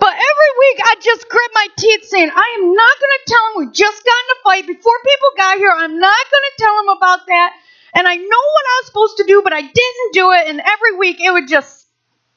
But 0.00 0.14
every 0.14 0.50
week 0.58 0.80
I 0.84 0.96
just 1.00 1.28
grit 1.28 1.50
my 1.54 1.68
teeth 1.78 2.06
saying, 2.06 2.28
I 2.28 2.58
am 2.58 2.74
not 2.74 2.96
going 2.98 3.12
to 3.12 3.24
tell 3.28 3.38
them 3.44 3.68
we 3.68 3.72
just 3.72 4.04
got 4.04 4.10
in 4.10 4.36
a 4.36 4.42
fight 4.42 4.66
before 4.66 4.92
people 5.04 5.28
got 5.36 5.58
here. 5.58 5.72
I'm 5.72 6.00
not 6.00 6.24
going 6.28 6.42
to 6.42 6.64
tell 6.64 6.76
them 6.76 6.96
about 6.96 7.20
that. 7.28 7.52
And 7.94 8.08
I 8.08 8.16
know 8.16 8.24
what 8.24 8.66
I 8.66 8.80
was 8.80 8.86
supposed 8.86 9.16
to 9.18 9.24
do, 9.28 9.42
but 9.44 9.52
I 9.52 9.60
didn't 9.60 10.12
do 10.12 10.32
it. 10.32 10.48
And 10.48 10.60
every 10.60 10.96
week 10.98 11.20
it 11.20 11.30
would 11.32 11.46
just 11.46 11.86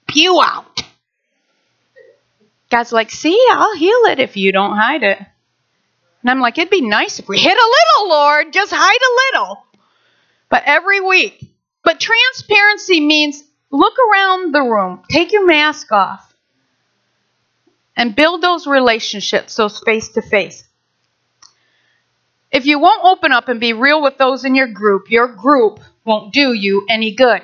spew 0.07 0.39
out. 0.43 0.83
God's 2.69 2.91
like, 2.91 3.09
see, 3.09 3.43
I'll 3.49 3.75
heal 3.75 4.01
it 4.11 4.19
if 4.19 4.37
you 4.37 4.51
don't 4.51 4.77
hide 4.77 5.01
it. 5.01 5.17
And 6.21 6.29
I'm 6.29 6.39
like, 6.39 6.57
it'd 6.57 6.69
be 6.69 6.81
nice 6.81 7.19
if 7.19 7.27
we 7.27 7.39
hid 7.39 7.51
a 7.51 7.55
little, 7.55 8.09
Lord. 8.09 8.51
Just 8.51 8.73
hide 8.75 8.81
a 8.95 9.39
little. 9.39 9.63
But 10.49 10.63
every 10.65 10.99
week. 10.99 11.43
But 11.83 11.99
transparency 11.99 12.99
means 12.99 13.43
look 13.71 13.93
around 14.11 14.53
the 14.53 14.61
room, 14.61 15.03
take 15.09 15.31
your 15.31 15.45
mask 15.45 15.91
off, 15.91 16.33
and 17.95 18.15
build 18.15 18.41
those 18.41 18.67
relationships, 18.67 19.55
those 19.55 19.79
face 19.79 20.09
to 20.09 20.21
face. 20.21 20.63
If 22.51 22.65
you 22.65 22.79
won't 22.79 23.03
open 23.03 23.31
up 23.31 23.49
and 23.49 23.59
be 23.59 23.73
real 23.73 24.01
with 24.01 24.17
those 24.17 24.45
in 24.45 24.55
your 24.55 24.67
group, 24.67 25.11
your 25.11 25.27
group 25.27 25.79
won't 26.05 26.33
do 26.33 26.53
you 26.53 26.85
any 26.89 27.13
good. 27.13 27.43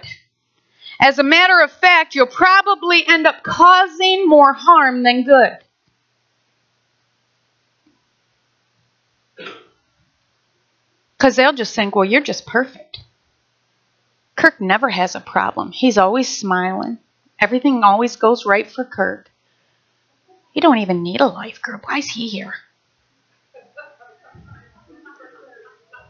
As 1.00 1.20
a 1.20 1.24
matter 1.24 1.60
of 1.62 1.72
fact, 1.72 2.16
you'll 2.16 2.28
probably 2.28 3.06
end 3.08 3.28
up 3.28 3.44
causing 3.44 4.28
more 4.28 4.54
harm 4.54 5.04
than 5.04 5.24
good. 5.24 5.58
Because 11.24 11.38
they'll 11.38 11.54
just 11.54 11.74
think, 11.74 11.96
well, 11.96 12.04
you're 12.04 12.20
just 12.20 12.46
perfect. 12.46 13.00
Kirk 14.36 14.60
never 14.60 14.90
has 14.90 15.16
a 15.16 15.22
problem. 15.22 15.72
He's 15.72 15.98
always 15.98 16.28
smiling. 16.28 16.98
Everything 17.40 17.82
always 17.82 18.18
goes 18.18 18.46
right 18.46 18.70
for 18.70 18.84
Kirk. 18.84 19.32
You 20.52 20.62
don't 20.62 20.80
even 20.80 21.02
need 21.02 21.22
a 21.22 21.28
life 21.28 21.62
group. 21.62 21.88
Why 21.88 22.00
is 22.00 22.10
he 22.10 22.28
here? 22.28 22.56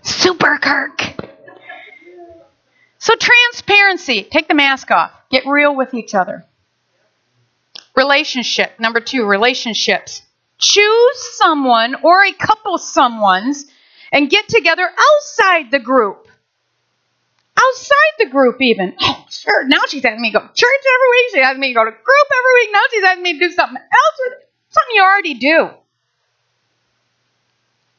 Super 0.02 0.58
Kirk. 0.58 1.00
So, 2.98 3.14
transparency. 3.16 4.24
Take 4.24 4.48
the 4.48 4.56
mask 4.56 4.90
off. 4.90 5.12
Get 5.30 5.46
real 5.46 5.76
with 5.76 5.94
each 5.94 6.16
other. 6.16 6.44
Relationship. 7.96 8.80
Number 8.80 9.00
two, 9.00 9.28
relationships. 9.28 10.24
Choose 10.58 11.38
someone 11.38 11.98
or 12.02 12.26
a 12.26 12.34
couple 12.34 12.80
someones 12.80 13.66
and 14.14 14.30
get 14.30 14.48
together 14.48 14.88
outside 14.88 15.72
the 15.72 15.80
group. 15.80 16.28
Outside 17.58 18.14
the 18.20 18.28
group, 18.28 18.62
even. 18.62 18.94
Oh, 19.02 19.26
sure. 19.30 19.68
Now 19.68 19.82
she's 19.88 20.06
asking 20.06 20.22
me 20.22 20.32
to 20.32 20.40
go 20.40 20.48
to 20.48 20.54
church 20.54 20.84
every 20.94 21.10
week. 21.10 21.26
She's 21.34 21.44
asking 21.44 21.60
me 21.60 21.68
to 21.70 21.74
go 21.74 21.86
to 21.86 21.92
group 21.92 22.28
every 22.38 22.54
week. 22.62 22.70
Now 22.72 22.80
she's 22.92 23.04
asking 23.04 23.24
me 23.24 23.34
to 23.34 23.40
do 23.40 23.52
something 23.52 23.78
else. 23.78 24.38
Something 24.70 24.96
you 24.96 25.04
already 25.04 25.34
do. 25.34 25.70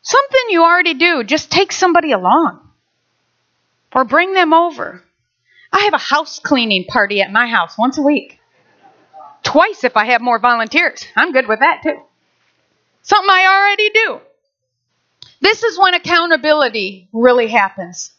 Something 0.03 0.43
you 0.51 0.63
already 0.63 0.95
do. 0.95 1.25
Just 1.25 1.51
take 1.51 1.73
somebody 1.73 2.13
along 2.13 2.61
or 3.93 4.05
bring 4.05 4.35
them 4.35 4.55
over. 4.55 5.03
I 5.73 5.81
have 5.81 5.95
a 5.95 5.99
house 5.99 6.39
cleaning 6.39 6.85
party 6.85 7.21
at 7.21 7.33
my 7.33 7.49
house 7.49 7.77
once 7.77 7.99
a 7.99 8.03
week. 8.03 8.39
Twice 9.43 9.83
if 9.83 9.97
I 9.97 10.07
have 10.07 10.21
more 10.21 10.39
volunteers. 10.39 11.05
I'm 11.17 11.33
good 11.33 11.49
with 11.49 11.61
that 11.61 11.81
too. 11.83 12.01
Something 13.03 13.31
I 13.31 13.47
already 13.47 13.91
do. 13.91 14.21
This 15.45 15.63
is 15.63 15.79
when 15.79 15.93
accountability 15.93 17.07
really 17.13 17.49
happens. 17.49 18.13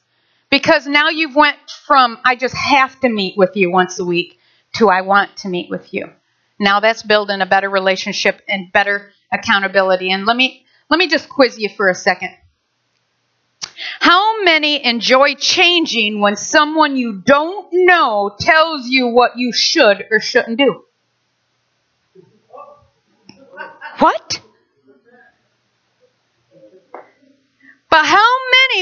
Because 0.51 0.85
now 0.85 1.09
you've 1.09 1.35
went 1.35 1.57
from 1.87 2.19
I 2.23 2.35
just 2.35 2.53
have 2.53 2.99
to 2.99 3.09
meet 3.09 3.35
with 3.35 3.55
you 3.55 3.71
once 3.71 3.97
a 3.97 4.05
week 4.05 4.37
to 4.75 4.89
I 4.89 5.01
want 5.01 5.35
to 5.37 5.49
meet 5.49 5.67
with 5.71 5.91
you. 5.91 6.11
Now 6.59 6.81
that's 6.81 7.01
building 7.01 7.41
a 7.41 7.47
better 7.47 7.67
relationship 7.67 8.43
and 8.47 8.71
better 8.71 9.11
accountability. 9.33 10.11
And 10.11 10.27
let 10.27 10.37
me 10.37 10.67
let 10.87 10.99
me 10.99 11.07
just 11.07 11.27
quiz 11.27 11.57
you 11.57 11.69
for 11.75 11.89
a 11.89 11.95
second. 11.95 12.29
How 13.99 14.43
many 14.43 14.85
enjoy 14.85 15.33
changing 15.33 16.21
when 16.21 16.35
someone 16.35 16.95
you 16.95 17.23
don't 17.25 17.69
know 17.71 18.35
tells 18.39 18.85
you 18.85 19.07
what 19.07 19.31
you 19.35 19.51
should 19.51 20.05
or 20.11 20.19
shouldn't 20.19 20.59
do? 20.59 20.83
What? 23.97 24.41
But 27.95 28.05
how 28.07 28.35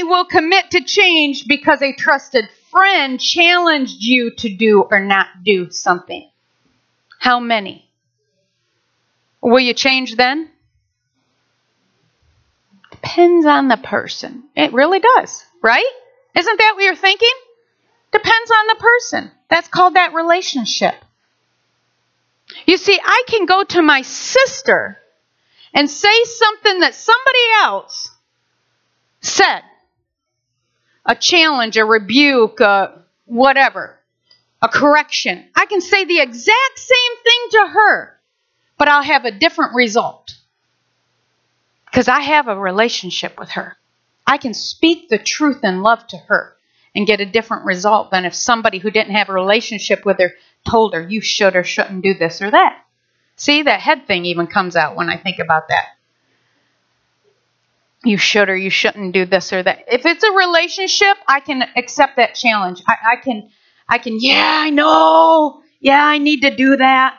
will 0.04 0.24
commit 0.24 0.70
to 0.72 0.84
change 0.84 1.46
because 1.46 1.82
a 1.82 1.94
trusted 1.94 2.48
friend 2.70 3.20
challenged 3.20 4.02
you 4.02 4.32
to 4.38 4.54
do 4.54 4.82
or 4.90 5.00
not 5.00 5.26
do 5.44 5.70
something? 5.70 6.28
How 7.18 7.40
many? 7.40 7.88
Will 9.40 9.60
you 9.60 9.74
change 9.74 10.16
then? 10.16 10.50
Depends 12.90 13.46
on 13.46 13.68
the 13.68 13.76
person. 13.76 14.44
It 14.56 14.72
really 14.72 15.00
does, 15.00 15.44
right? 15.62 15.84
Isn't 16.34 16.58
that 16.58 16.72
what 16.74 16.84
you're 16.84 16.96
thinking? 16.96 17.28
Depends 18.12 18.50
on 18.50 18.66
the 18.68 18.76
person. 18.76 19.30
That's 19.50 19.68
called 19.68 19.94
that 19.94 20.14
relationship. 20.14 20.94
You 22.66 22.76
see, 22.76 22.98
I 23.02 23.24
can 23.28 23.46
go 23.46 23.64
to 23.64 23.82
my 23.82 24.02
sister 24.02 24.98
and 25.74 25.90
say 25.90 26.24
something 26.24 26.80
that 26.80 26.94
somebody 26.94 27.38
else 27.62 28.10
said 29.20 29.62
a 31.06 31.14
challenge, 31.14 31.76
a 31.76 31.84
rebuke, 31.84 32.60
a 32.60 33.02
whatever, 33.26 33.98
a 34.62 34.68
correction. 34.68 35.48
I 35.54 35.66
can 35.66 35.80
say 35.80 36.04
the 36.04 36.20
exact 36.20 36.78
same 36.78 37.16
thing 37.22 37.40
to 37.50 37.66
her, 37.72 38.20
but 38.78 38.88
I'll 38.88 39.02
have 39.02 39.24
a 39.24 39.30
different 39.30 39.74
result 39.74 40.34
because 41.86 42.08
I 42.08 42.20
have 42.20 42.48
a 42.48 42.58
relationship 42.58 43.38
with 43.38 43.50
her. 43.50 43.76
I 44.26 44.38
can 44.38 44.54
speak 44.54 45.08
the 45.08 45.18
truth 45.18 45.60
and 45.62 45.82
love 45.82 46.06
to 46.08 46.16
her 46.16 46.56
and 46.94 47.06
get 47.06 47.20
a 47.20 47.26
different 47.26 47.64
result 47.64 48.10
than 48.10 48.24
if 48.24 48.34
somebody 48.34 48.78
who 48.78 48.90
didn't 48.90 49.14
have 49.14 49.28
a 49.28 49.34
relationship 49.34 50.04
with 50.04 50.18
her 50.18 50.32
told 50.68 50.94
her 50.94 51.02
you 51.02 51.20
should 51.20 51.56
or 51.56 51.64
shouldn't 51.64 52.02
do 52.02 52.14
this 52.14 52.40
or 52.40 52.50
that. 52.50 52.84
See, 53.36 53.62
that 53.62 53.80
head 53.80 54.06
thing 54.06 54.24
even 54.24 54.46
comes 54.46 54.76
out 54.76 54.96
when 54.96 55.08
I 55.08 55.16
think 55.16 55.38
about 55.38 55.68
that. 55.68 55.86
You 58.04 58.18
should 58.18 58.48
or 58.48 58.56
you 58.56 58.70
shouldn't 58.70 59.12
do 59.12 59.24
this 59.24 59.52
or 59.52 59.62
that. 59.62 59.84
If 59.88 60.06
it's 60.06 60.24
a 60.24 60.32
relationship, 60.32 61.16
I 61.26 61.40
can 61.40 61.62
accept 61.76 62.16
that 62.16 62.34
challenge. 62.34 62.82
I, 62.86 62.96
I 63.12 63.16
can, 63.16 63.50
I 63.88 63.98
can, 63.98 64.18
yeah, 64.20 64.60
I 64.64 64.70
know. 64.70 65.62
Yeah, 65.80 66.04
I 66.04 66.18
need 66.18 66.42
to 66.42 66.54
do 66.54 66.76
that. 66.76 67.18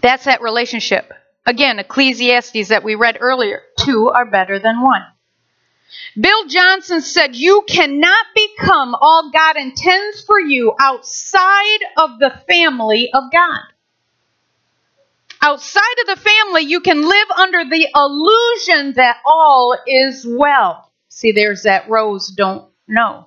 That's 0.00 0.24
that 0.24 0.42
relationship. 0.42 1.12
Again, 1.46 1.78
Ecclesiastes 1.78 2.68
that 2.68 2.84
we 2.84 2.94
read 2.94 3.18
earlier 3.20 3.62
two 3.78 4.10
are 4.10 4.26
better 4.26 4.58
than 4.58 4.82
one. 4.82 5.02
Bill 6.20 6.46
Johnson 6.46 7.00
said, 7.00 7.34
You 7.34 7.64
cannot 7.66 8.26
become 8.34 8.94
all 8.94 9.30
God 9.32 9.56
intends 9.56 10.22
for 10.22 10.38
you 10.38 10.74
outside 10.78 11.78
of 11.96 12.18
the 12.18 12.32
family 12.48 13.10
of 13.12 13.24
God. 13.32 13.60
Outside 15.40 15.82
of 16.00 16.06
the 16.06 16.20
family, 16.20 16.62
you 16.62 16.80
can 16.80 17.02
live 17.02 17.30
under 17.30 17.64
the 17.64 17.88
illusion 17.94 18.94
that 18.94 19.18
all 19.24 19.76
is 19.86 20.26
well. 20.28 20.90
See, 21.08 21.32
there's 21.32 21.62
that 21.62 21.88
rose 21.88 22.28
don't 22.28 22.70
know. 22.86 23.26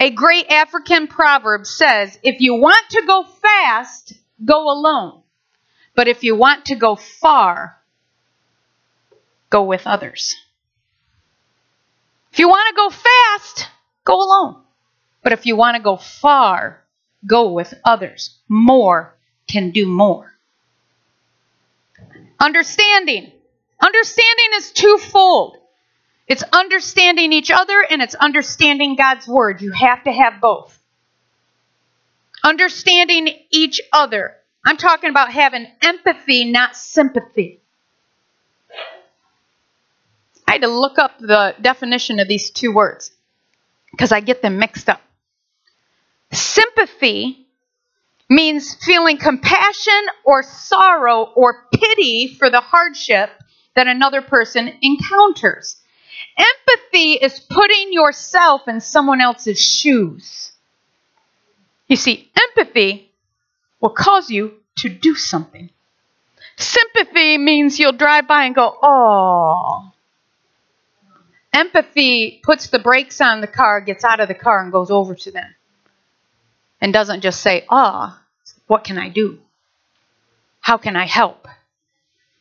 A 0.00 0.10
great 0.10 0.46
African 0.48 1.06
proverb 1.06 1.66
says, 1.66 2.18
If 2.22 2.40
you 2.40 2.54
want 2.54 2.88
to 2.90 3.02
go 3.06 3.24
fast, 3.24 4.14
go 4.44 4.70
alone. 4.70 5.22
But 5.94 6.08
if 6.08 6.22
you 6.22 6.36
want 6.36 6.66
to 6.66 6.76
go 6.76 6.96
far, 6.96 7.76
go 9.50 9.64
with 9.64 9.86
others. 9.86 10.34
If 12.32 12.38
you 12.38 12.48
want 12.48 12.68
to 12.68 12.76
go 12.76 12.90
fast, 12.90 13.68
go 14.04 14.22
alone. 14.22 14.62
But 15.22 15.32
if 15.32 15.44
you 15.44 15.56
want 15.56 15.76
to 15.76 15.82
go 15.82 15.96
far, 15.96 16.84
go 17.26 17.52
with 17.52 17.74
others. 17.84 18.38
More 18.48 19.16
can 19.48 19.72
do 19.72 19.86
more. 19.86 20.37
Understanding. 22.40 23.32
Understanding 23.80 24.50
is 24.54 24.72
twofold. 24.72 25.56
It's 26.26 26.42
understanding 26.52 27.32
each 27.32 27.50
other 27.50 27.84
and 27.88 28.02
it's 28.02 28.14
understanding 28.14 28.96
God's 28.96 29.26
word. 29.26 29.62
You 29.62 29.72
have 29.72 30.04
to 30.04 30.12
have 30.12 30.40
both. 30.40 30.78
Understanding 32.44 33.28
each 33.50 33.80
other 33.92 34.38
I'm 34.68 34.76
talking 34.76 35.08
about 35.08 35.32
having 35.32 35.66
empathy, 35.80 36.44
not 36.44 36.76
sympathy. 36.76 37.60
I 40.46 40.52
had 40.52 40.60
to 40.60 40.68
look 40.68 40.98
up 40.98 41.18
the 41.18 41.54
definition 41.58 42.20
of 42.20 42.28
these 42.28 42.50
two 42.50 42.74
words 42.74 43.10
because 43.90 44.12
I 44.12 44.20
get 44.20 44.42
them 44.42 44.58
mixed 44.58 44.90
up. 44.90 45.00
Sympathy 46.32 47.46
means 48.28 48.74
feeling 48.84 49.16
compassion 49.16 50.06
or 50.24 50.42
sorrow 50.42 51.22
or 51.34 51.66
pity 51.72 52.34
for 52.38 52.50
the 52.50 52.60
hardship 52.60 53.30
that 53.74 53.86
another 53.86 54.22
person 54.22 54.72
encounters. 54.82 55.76
Empathy 56.36 57.12
is 57.12 57.40
putting 57.40 57.92
yourself 57.92 58.68
in 58.68 58.80
someone 58.80 59.20
else's 59.20 59.60
shoes. 59.60 60.52
You 61.86 61.96
see, 61.96 62.30
empathy 62.36 63.10
will 63.80 63.90
cause 63.90 64.30
you 64.30 64.54
to 64.78 64.88
do 64.88 65.14
something. 65.14 65.70
Sympathy 66.56 67.38
means 67.38 67.78
you'll 67.78 67.92
drive 67.92 68.26
by 68.26 68.44
and 68.44 68.54
go, 68.54 68.76
oh. 68.82 69.92
Empathy 71.52 72.40
puts 72.44 72.68
the 72.68 72.78
brakes 72.78 73.20
on 73.20 73.40
the 73.40 73.46
car, 73.46 73.80
gets 73.80 74.04
out 74.04 74.20
of 74.20 74.28
the 74.28 74.34
car, 74.34 74.62
and 74.62 74.70
goes 74.70 74.90
over 74.90 75.14
to 75.14 75.30
them. 75.30 75.54
And 76.80 76.92
doesn't 76.92 77.22
just 77.22 77.40
say, 77.40 77.64
ah, 77.68 78.20
oh, 78.20 78.52
what 78.66 78.84
can 78.84 78.98
I 78.98 79.08
do? 79.08 79.38
How 80.60 80.76
can 80.76 80.96
I 80.96 81.06
help? 81.06 81.48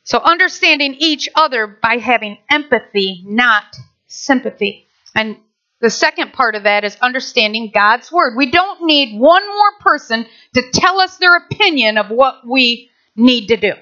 So, 0.04 0.20
understanding 0.20 0.96
each 1.00 1.28
other 1.36 1.68
by 1.68 1.98
having 1.98 2.38
empathy, 2.50 3.24
not 3.26 3.64
sympathy. 4.08 4.86
And 5.16 5.38
the 5.80 5.90
second 5.90 6.34
part 6.34 6.56
of 6.56 6.64
that 6.64 6.84
is 6.84 6.96
understanding 7.02 7.72
God's 7.74 8.12
word. 8.12 8.36
We 8.36 8.50
don't 8.50 8.84
need 8.84 9.20
one 9.20 9.48
more 9.48 9.72
person 9.80 10.26
to 10.56 10.64
tell 10.74 11.00
us 11.00 11.18
their 11.18 11.36
opinion 11.38 11.98
of 11.98 12.10
what 12.10 12.48
we 12.48 12.90
need 13.16 13.48
to 13.48 13.58
do. 13.58 13.74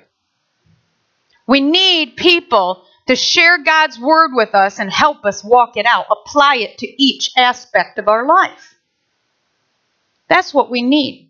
We 1.47 1.61
need 1.61 2.15
people 2.15 2.85
to 3.07 3.15
share 3.15 3.63
God's 3.63 3.99
word 3.99 4.31
with 4.33 4.55
us 4.55 4.79
and 4.79 4.91
help 4.91 5.25
us 5.25 5.43
walk 5.43 5.77
it 5.77 5.85
out, 5.85 6.07
apply 6.09 6.57
it 6.57 6.79
to 6.79 7.03
each 7.03 7.31
aspect 7.37 7.99
of 7.99 8.07
our 8.07 8.25
life. 8.25 8.74
That's 10.27 10.53
what 10.53 10.71
we 10.71 10.81
need. 10.81 11.29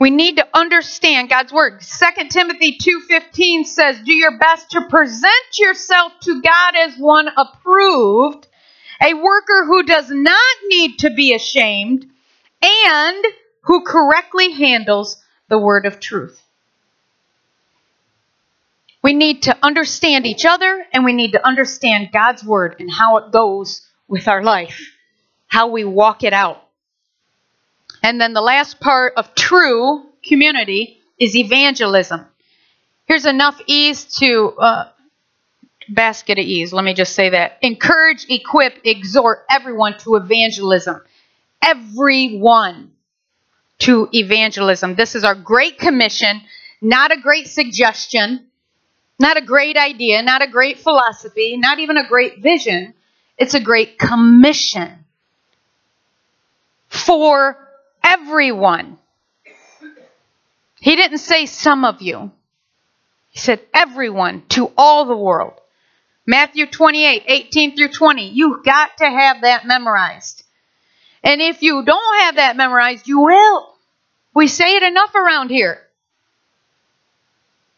We 0.00 0.10
need 0.10 0.36
to 0.36 0.46
understand 0.54 1.28
God's 1.28 1.52
word. 1.52 1.82
2 1.82 2.30
Timothy 2.30 2.78
2:15 2.78 3.64
says, 3.64 4.00
"Do 4.00 4.14
your 4.14 4.38
best 4.38 4.70
to 4.70 4.82
present 4.82 5.58
yourself 5.58 6.12
to 6.20 6.40
God 6.40 6.76
as 6.76 6.96
one 6.96 7.28
approved, 7.36 8.46
a 9.02 9.14
worker 9.14 9.64
who 9.66 9.82
does 9.82 10.08
not 10.10 10.56
need 10.68 11.00
to 11.00 11.10
be 11.10 11.34
ashamed, 11.34 12.08
and 12.62 13.26
who 13.62 13.82
correctly 13.82 14.52
handles 14.52 15.16
the 15.48 15.58
word 15.58 15.84
of 15.84 15.98
truth." 15.98 16.40
We 19.02 19.14
need 19.14 19.42
to 19.44 19.56
understand 19.62 20.26
each 20.26 20.44
other 20.44 20.86
and 20.92 21.04
we 21.04 21.12
need 21.12 21.32
to 21.32 21.46
understand 21.46 22.10
God's 22.12 22.44
word 22.44 22.76
and 22.78 22.90
how 22.90 23.16
it 23.18 23.32
goes 23.32 23.86
with 24.06 24.28
our 24.28 24.42
life, 24.42 24.92
how 25.46 25.68
we 25.68 25.84
walk 25.84 26.24
it 26.24 26.32
out. 26.32 26.67
And 28.08 28.18
then 28.18 28.32
the 28.32 28.40
last 28.40 28.80
part 28.80 29.12
of 29.18 29.34
true 29.34 30.02
community 30.22 30.98
is 31.18 31.36
evangelism. 31.36 32.24
Here's 33.04 33.26
enough 33.26 33.60
ease 33.66 34.06
to 34.20 34.54
uh, 34.58 34.88
basket 35.90 36.38
of 36.38 36.44
ease. 36.46 36.72
Let 36.72 36.86
me 36.86 36.94
just 36.94 37.14
say 37.14 37.28
that. 37.28 37.58
Encourage, 37.60 38.24
equip, 38.30 38.80
exhort 38.82 39.44
everyone 39.50 39.98
to 39.98 40.16
evangelism. 40.16 41.02
Everyone 41.62 42.92
to 43.80 44.08
evangelism. 44.14 44.94
This 44.94 45.14
is 45.14 45.22
our 45.22 45.34
great 45.34 45.78
commission, 45.78 46.40
not 46.80 47.12
a 47.12 47.20
great 47.20 47.46
suggestion, 47.46 48.46
not 49.18 49.36
a 49.36 49.42
great 49.42 49.76
idea, 49.76 50.22
not 50.22 50.42
a 50.42 50.50
great 50.50 50.78
philosophy, 50.78 51.58
not 51.58 51.78
even 51.78 51.98
a 51.98 52.08
great 52.08 52.38
vision. 52.38 52.94
It's 53.36 53.52
a 53.52 53.60
great 53.60 53.98
commission 53.98 55.04
for 56.88 57.67
everyone. 58.02 58.98
He 60.80 60.96
didn't 60.96 61.18
say 61.18 61.46
some 61.46 61.84
of 61.84 62.02
you. 62.02 62.30
He 63.30 63.38
said 63.38 63.60
everyone 63.74 64.42
to 64.50 64.72
all 64.76 65.04
the 65.04 65.16
world. 65.16 65.54
Matthew 66.26 66.66
28, 66.66 67.22
18 67.26 67.76
through 67.76 67.88
20. 67.88 68.28
You've 68.28 68.64
got 68.64 68.98
to 68.98 69.06
have 69.06 69.42
that 69.42 69.66
memorized. 69.66 70.44
And 71.24 71.40
if 71.40 71.62
you 71.62 71.82
don't 71.84 72.20
have 72.20 72.36
that 72.36 72.56
memorized, 72.56 73.08
you 73.08 73.20
will. 73.20 73.74
We 74.34 74.46
say 74.46 74.76
it 74.76 74.82
enough 74.82 75.14
around 75.14 75.50
here. 75.50 75.80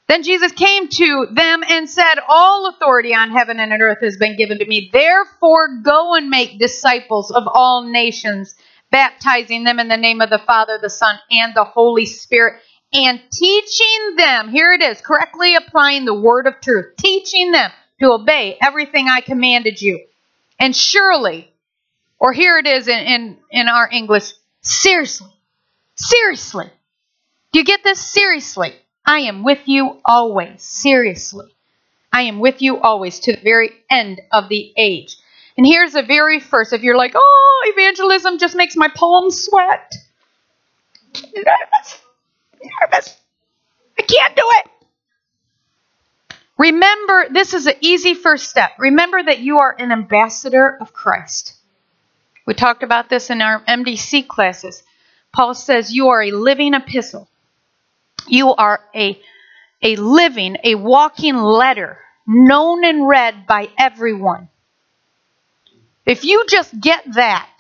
Then 0.09 0.25
Jesus 0.25 0.51
came 0.51 0.89
to 0.89 1.29
them 1.31 1.63
and 1.69 1.89
said, 1.89 2.17
All 2.29 2.69
authority 2.69 3.15
on 3.15 3.31
heaven 3.31 3.61
and 3.61 3.73
on 3.73 3.81
earth 3.81 4.01
has 4.03 4.17
been 4.17 4.37
given 4.37 4.59
to 4.59 4.67
me. 4.67 4.91
Therefore, 4.93 5.79
go 5.85 6.17
and 6.17 6.29
make 6.29 6.59
disciples 6.59 7.31
of 7.31 7.45
all 7.47 7.85
nations, 7.85 8.57
baptizing 8.91 9.65
them 9.65 9.79
in 9.79 9.89
the 9.89 9.97
name 9.97 10.21
of 10.21 10.31
the 10.31 10.39
Father, 10.39 10.79
the 10.81 10.91
Son, 10.91 11.19
and 11.31 11.55
the 11.55 11.65
Holy 11.65 12.07
Spirit, 12.07 12.61
and 12.93 13.21
teaching 13.33 14.17
them, 14.17 14.49
here 14.49 14.73
it 14.73 14.83
is, 14.83 15.01
correctly 15.01 15.55
applying 15.55 16.05
the 16.05 16.15
word 16.15 16.47
of 16.47 16.61
truth, 16.61 16.97
teaching 16.99 17.53
them 17.53 17.71
to 18.01 18.13
obey 18.13 18.59
everything 18.63 19.09
I 19.09 19.21
commanded 19.21 19.81
you. 19.81 20.05
And 20.59 20.75
surely, 20.75 21.53
or 22.19 22.33
here 22.33 22.59
it 22.59 22.67
is 22.67 22.89
in, 22.89 22.99
in, 22.99 23.39
in 23.51 23.69
our 23.69 23.89
English, 23.91 24.33
seriously, 24.63 25.33
seriously. 25.95 26.71
Do 27.53 27.59
you 27.59 27.65
get 27.65 27.83
this? 27.85 28.01
Seriously. 28.01 28.75
I 29.07 29.21
am 29.21 29.43
with 29.45 29.67
you 29.67 30.01
always. 30.05 30.63
Seriously. 30.63 31.47
I 32.13 32.23
am 32.23 32.41
with 32.41 32.61
you 32.61 32.79
always 32.79 33.21
to 33.21 33.33
the 33.33 33.43
very 33.43 33.71
end 33.91 34.21
of 34.33 34.49
the 34.49 34.73
age. 34.77 35.17
And 35.61 35.67
here's 35.67 35.93
the 35.93 36.03
very 36.03 36.41
first. 36.41 36.73
If 36.73 36.83
you're 36.83 36.97
like, 36.97 37.13
oh, 37.15 37.73
evangelism 37.77 38.39
just 38.39 38.57
makes 38.57 38.77
my 38.77 38.89
palms 38.89 39.45
sweat. 39.45 39.93
Nervous. 41.37 42.01
Nervous. 42.65 43.19
I 43.99 44.01
can't 44.01 44.35
do 44.35 44.43
it. 44.43 46.37
Remember, 46.57 47.27
this 47.31 47.53
is 47.53 47.67
an 47.67 47.75
easy 47.83 48.15
first 48.15 48.49
step. 48.49 48.71
Remember 48.79 49.23
that 49.23 49.41
you 49.41 49.59
are 49.59 49.77
an 49.79 49.93
ambassador 49.93 50.79
of 50.81 50.95
Christ. 50.95 51.59
We 52.47 52.55
talked 52.55 52.83
about 52.83 53.11
this 53.11 53.29
in 53.29 53.43
our 53.43 53.61
MDC 53.61 54.29
classes. 54.29 54.83
Paul 55.31 55.53
says 55.53 55.93
you 55.93 56.09
are 56.09 56.23
a 56.23 56.31
living 56.31 56.73
epistle. 56.73 57.29
You 58.27 58.55
are 58.55 58.81
a, 58.95 59.21
a 59.83 59.97
living, 59.97 60.57
a 60.65 60.77
walking 60.77 61.37
letter, 61.37 61.99
known 62.27 62.83
and 62.83 63.07
read 63.07 63.47
by 63.47 63.69
everyone. 63.79 64.49
If 66.11 66.25
you 66.25 66.45
just 66.49 66.81
get 66.81 67.05
that, 67.13 67.57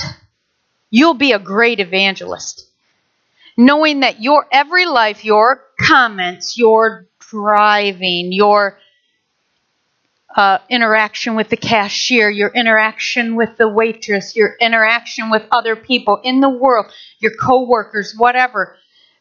you'll 0.90 1.14
be 1.14 1.30
a 1.30 1.38
great 1.38 1.78
evangelist. 1.78 2.66
Knowing 3.56 4.00
that 4.00 4.20
your 4.20 4.44
every 4.50 4.86
life, 4.86 5.24
your 5.24 5.62
comments, 5.78 6.58
your 6.58 7.06
driving, 7.30 8.32
your 8.32 8.76
uh, 10.34 10.58
interaction 10.68 11.36
with 11.36 11.48
the 11.48 11.56
cashier, 11.56 12.28
your 12.28 12.48
interaction 12.48 13.36
with 13.36 13.56
the 13.56 13.68
waitress, 13.68 14.34
your 14.34 14.56
interaction 14.60 15.30
with 15.30 15.44
other 15.52 15.76
people 15.76 16.20
in 16.24 16.40
the 16.40 16.50
world, 16.50 16.86
your 17.20 17.34
coworkers, 17.40 18.16
whatever, 18.16 18.76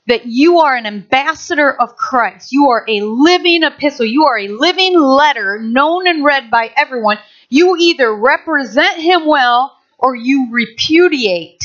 that 0.07 0.25
you 0.25 0.61
are 0.61 0.75
an 0.75 0.87
ambassador 0.87 1.71
of 1.71 1.95
Christ. 1.95 2.51
You 2.51 2.69
are 2.69 2.83
a 2.87 3.01
living 3.01 3.61
epistle. 3.61 4.07
You 4.07 4.23
are 4.23 4.39
a 4.39 4.47
living 4.47 4.99
letter 4.99 5.59
known 5.61 6.07
and 6.07 6.25
read 6.25 6.49
by 6.49 6.71
everyone. 6.75 7.19
You 7.49 7.75
either 7.77 8.13
represent 8.15 8.99
him 8.99 9.25
well 9.25 9.75
or 9.97 10.15
you 10.15 10.49
repudiate 10.51 11.63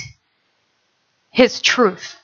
his 1.30 1.60
truth. 1.60 2.16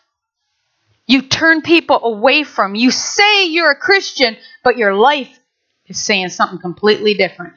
You 1.06 1.22
turn 1.22 1.62
people 1.62 2.00
away 2.02 2.44
from. 2.44 2.74
You 2.74 2.90
say 2.90 3.46
you're 3.46 3.70
a 3.70 3.76
Christian, 3.76 4.36
but 4.62 4.76
your 4.76 4.94
life 4.94 5.38
is 5.86 5.98
saying 5.98 6.30
something 6.30 6.58
completely 6.58 7.14
different. 7.14 7.54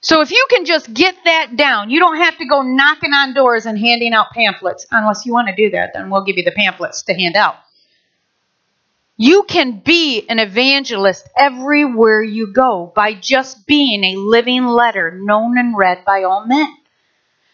So 0.00 0.20
if 0.20 0.32
you 0.32 0.44
can 0.50 0.64
just 0.64 0.92
get 0.92 1.14
that 1.24 1.54
down, 1.54 1.90
you 1.90 2.00
don't 2.00 2.16
have 2.16 2.36
to 2.38 2.44
go 2.44 2.62
knocking 2.62 3.12
on 3.12 3.34
doors 3.34 3.66
and 3.66 3.78
handing 3.78 4.12
out 4.12 4.32
pamphlets. 4.32 4.84
Unless 4.90 5.24
you 5.24 5.32
want 5.32 5.46
to 5.48 5.54
do 5.54 5.70
that, 5.70 5.92
then 5.94 6.10
we'll 6.10 6.24
give 6.24 6.36
you 6.36 6.42
the 6.42 6.50
pamphlets 6.50 7.02
to 7.04 7.14
hand 7.14 7.36
out. 7.36 7.54
You 9.22 9.44
can 9.44 9.78
be 9.78 10.26
an 10.28 10.40
evangelist 10.40 11.28
everywhere 11.38 12.24
you 12.24 12.52
go 12.52 12.92
by 12.92 13.14
just 13.14 13.68
being 13.68 14.02
a 14.02 14.16
living 14.16 14.66
letter 14.66 15.16
known 15.16 15.56
and 15.56 15.78
read 15.78 16.04
by 16.04 16.24
all 16.24 16.44
men. 16.44 16.66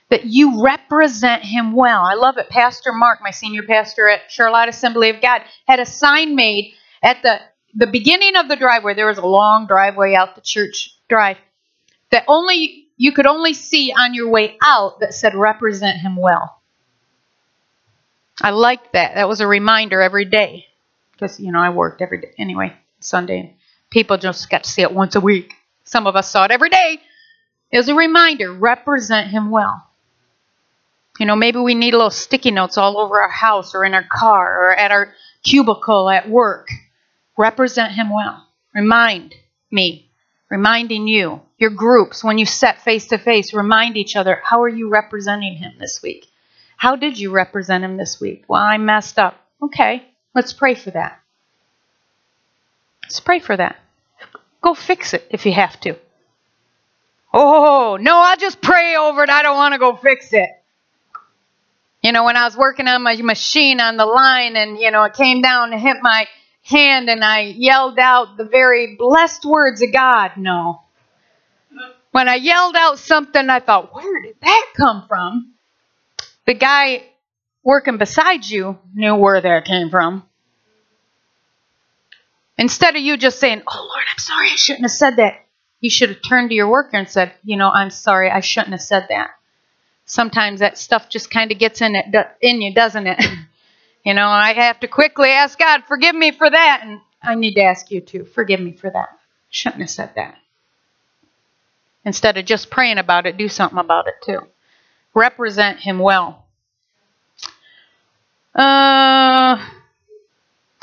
That 0.09 0.25
you 0.25 0.65
represent 0.65 1.43
him 1.43 1.75
well. 1.75 2.01
I 2.01 2.15
love 2.15 2.39
it. 2.39 2.49
Pastor 2.49 2.91
Mark, 2.95 3.19
my 3.21 3.33
senior 3.33 3.65
pastor 3.65 4.09
at 4.09 4.31
Charlotte 4.31 4.71
Assembly 4.71 5.11
of 5.11 5.21
God, 5.21 5.43
had 5.67 5.79
a 5.79 5.85
sign 5.85 6.35
made 6.35 6.73
at 7.03 7.21
the, 7.23 7.39
the 7.75 7.87
beginning 7.87 8.37
of 8.37 8.49
the 8.49 8.57
driveway. 8.57 8.95
There 8.95 9.07
was 9.07 9.19
a 9.19 9.27
long 9.27 9.67
driveway 9.67 10.15
out 10.15 10.37
the 10.37 10.41
church 10.41 10.97
drive 11.07 11.37
that 12.11 12.25
only 12.29 12.87
you 12.97 13.13
could 13.13 13.27
only 13.27 13.53
see 13.53 13.93
on 13.93 14.15
your 14.15 14.31
way 14.31 14.57
out 14.63 15.01
that 15.01 15.13
said 15.13 15.35
represent 15.35 15.99
him 15.99 16.17
well. 16.17 16.63
I 18.41 18.53
liked 18.53 18.95
that. 18.95 19.17
That 19.17 19.29
was 19.29 19.43
a 19.43 19.47
reminder 19.47 20.01
every 20.01 20.25
day. 20.25 20.68
Because, 21.19 21.41
you 21.41 21.51
know, 21.53 21.61
I 21.61 21.71
worked 21.71 22.01
every 22.01 22.21
day 22.21 22.33
anyway, 22.39 22.77
Sunday. 23.01 23.57
People 23.91 24.19
just 24.19 24.49
got 24.51 24.65
to 24.65 24.71
see 24.71 24.83
it 24.83 24.93
once 24.93 25.15
a 25.17 25.21
week. 25.21 25.53
Some 25.85 26.07
of 26.07 26.15
us 26.15 26.31
saw 26.31 26.45
it 26.45 26.51
every 26.51 26.71
day. 26.71 27.01
It 27.71 27.77
was 27.77 27.89
a 27.89 27.95
reminder 27.95 28.53
represent 28.53 29.29
him 29.29 29.51
well. 29.51 29.85
You 31.19 31.27
know, 31.27 31.35
maybe 31.35 31.59
we 31.59 31.75
need 31.75 31.93
little 31.93 32.11
sticky 32.11 32.53
notes 32.53 32.79
all 32.79 32.99
over 32.99 33.21
our 33.21 33.29
house 33.29 33.75
or 33.75 33.85
in 33.85 33.95
our 33.95 34.05
car 34.05 34.69
or 34.69 34.77
at 34.77 34.93
our 34.93 35.13
cubicle 35.43 36.09
at 36.09 36.29
work. 36.29 36.69
Represent 37.37 37.93
him 37.93 38.11
well. 38.11 38.47
Remind 38.75 39.35
me 39.71 40.09
reminding 40.51 41.07
you, 41.07 41.41
your 41.59 41.71
groups, 41.71 42.25
when 42.25 42.39
you 42.39 42.47
set 42.47 42.83
face 42.83 43.07
to 43.09 43.19
face, 43.19 43.53
remind 43.53 43.97
each 43.97 44.17
other 44.17 44.41
how 44.45 44.63
are 44.63 44.69
you 44.69 44.89
representing 44.89 45.55
him 45.55 45.73
this 45.79 46.01
week? 46.03 46.27
How 46.77 46.97
did 46.97 47.19
you 47.19 47.31
represent 47.31 47.85
him 47.85 47.97
this 47.97 48.21
week? 48.21 48.45
Well, 48.49 48.63
I 48.63 48.79
messed 48.79 49.19
up. 49.19 49.35
Okay, 49.63 50.08
let's 50.35 50.53
pray 50.53 50.75
for 50.75 50.91
that. 50.91 51.21
Let's 53.03 53.21
pray 53.21 53.39
for 53.39 53.57
that. 53.57 53.77
Go 54.61 54.75
fix 54.75 55.15
it 55.15 55.27
if 55.31 55.47
you 55.47 55.53
have 55.53 55.79
to. 55.81 55.97
Oh, 57.33 57.99
no, 58.01 58.19
I'll 58.19 58.37
just 58.37 58.61
pray 58.61 58.97
over 58.97 59.23
it. 59.23 59.31
I 59.31 59.43
don't 59.43 59.57
want 59.57 59.75
to 59.75 59.79
go 59.79 59.97
fix 59.97 60.33
it. 60.33 60.51
You 62.03 62.13
know, 62.13 62.25
when 62.25 62.37
I 62.37 62.45
was 62.45 62.57
working 62.57 62.87
on 62.87 63.03
my 63.03 63.17
machine 63.17 63.81
on 63.81 63.97
the 63.97 64.07
line 64.07 64.57
and, 64.57 64.79
you 64.79 64.91
know, 64.91 65.05
it 65.05 65.15
came 65.15 65.43
down 65.43 65.73
and 65.73 65.81
hit 65.81 65.97
my 66.01 66.27
hand 66.63 67.11
and 67.11 67.25
I 67.25 67.41
yelled 67.57 67.99
out 67.99 68.37
the 68.37 68.45
very 68.45 68.97
blessed 68.97 69.45
words 69.45 69.83
of 69.83 69.93
God. 69.93 70.33
No. 70.37 70.83
When 72.11 72.29
I 72.29 72.37
yelled 72.37 72.77
out 72.77 72.99
something, 72.99 73.51
I 73.51 73.61
thought, 73.61 73.95
where 73.95 74.23
did 74.23 74.37
that 74.41 74.67
come 74.77 75.05
from? 75.09 75.55
The 76.47 76.55
guy 76.55 77.05
working 77.69 77.99
beside 77.99 78.47
you 78.47 78.79
knew 78.95 79.15
where 79.15 79.43
that 79.43 79.67
came 79.67 79.91
from. 79.91 80.23
Instead 82.57 82.97
of 82.97 83.03
you 83.03 83.19
just 83.19 83.39
saying, 83.39 83.61
Oh 83.69 83.79
Lord, 83.79 84.05
I'm 84.11 84.19
sorry, 84.19 84.49
I 84.51 84.57
shouldn't 84.57 84.85
have 84.85 84.91
said 84.91 85.17
that, 85.17 85.45
you 85.79 85.91
should 85.91 86.09
have 86.09 86.23
turned 86.27 86.49
to 86.49 86.55
your 86.57 86.71
worker 86.71 86.97
and 86.97 87.07
said, 87.07 87.35
You 87.45 87.59
know, 87.59 87.69
I'm 87.69 87.91
sorry, 87.91 88.31
I 88.31 88.41
shouldn't 88.41 88.73
have 88.73 88.81
said 88.81 89.09
that. 89.11 89.33
Sometimes 90.07 90.61
that 90.61 90.79
stuff 90.79 91.11
just 91.11 91.31
kind 91.31 91.53
of 91.53 91.59
gets 91.59 91.83
in 91.83 91.95
it 91.95 92.07
in 92.41 92.63
you, 92.63 92.73
doesn't 92.73 93.07
it? 93.07 93.23
you 94.03 94.15
know, 94.15 94.27
I 94.27 94.55
have 94.55 94.81
to 94.81 94.89
quickly 94.89 95.29
ask 95.29 95.59
God, 95.59 95.83
forgive 95.87 96.15
me 96.15 96.31
for 96.31 96.49
that, 96.49 96.81
and 96.85 97.03
I 97.23 97.35
need 97.35 97.57
to 97.57 97.65
ask 97.65 97.91
you 97.91 98.01
too, 98.01 98.25
forgive 98.25 98.61
me 98.61 98.73
for 98.73 98.89
that. 98.89 99.11
Shouldn't 99.51 99.83
have 99.83 99.91
said 99.91 100.13
that. 100.17 100.39
Instead 102.07 102.39
of 102.39 102.47
just 102.47 102.71
praying 102.71 102.97
about 102.97 103.27
it, 103.27 103.37
do 103.37 103.51
something 103.51 103.79
about 103.79 104.07
it 104.07 104.15
too. 104.25 104.41
Represent 105.13 105.81
Him 105.81 105.99
well. 105.99 106.48
Uh, 108.59 109.65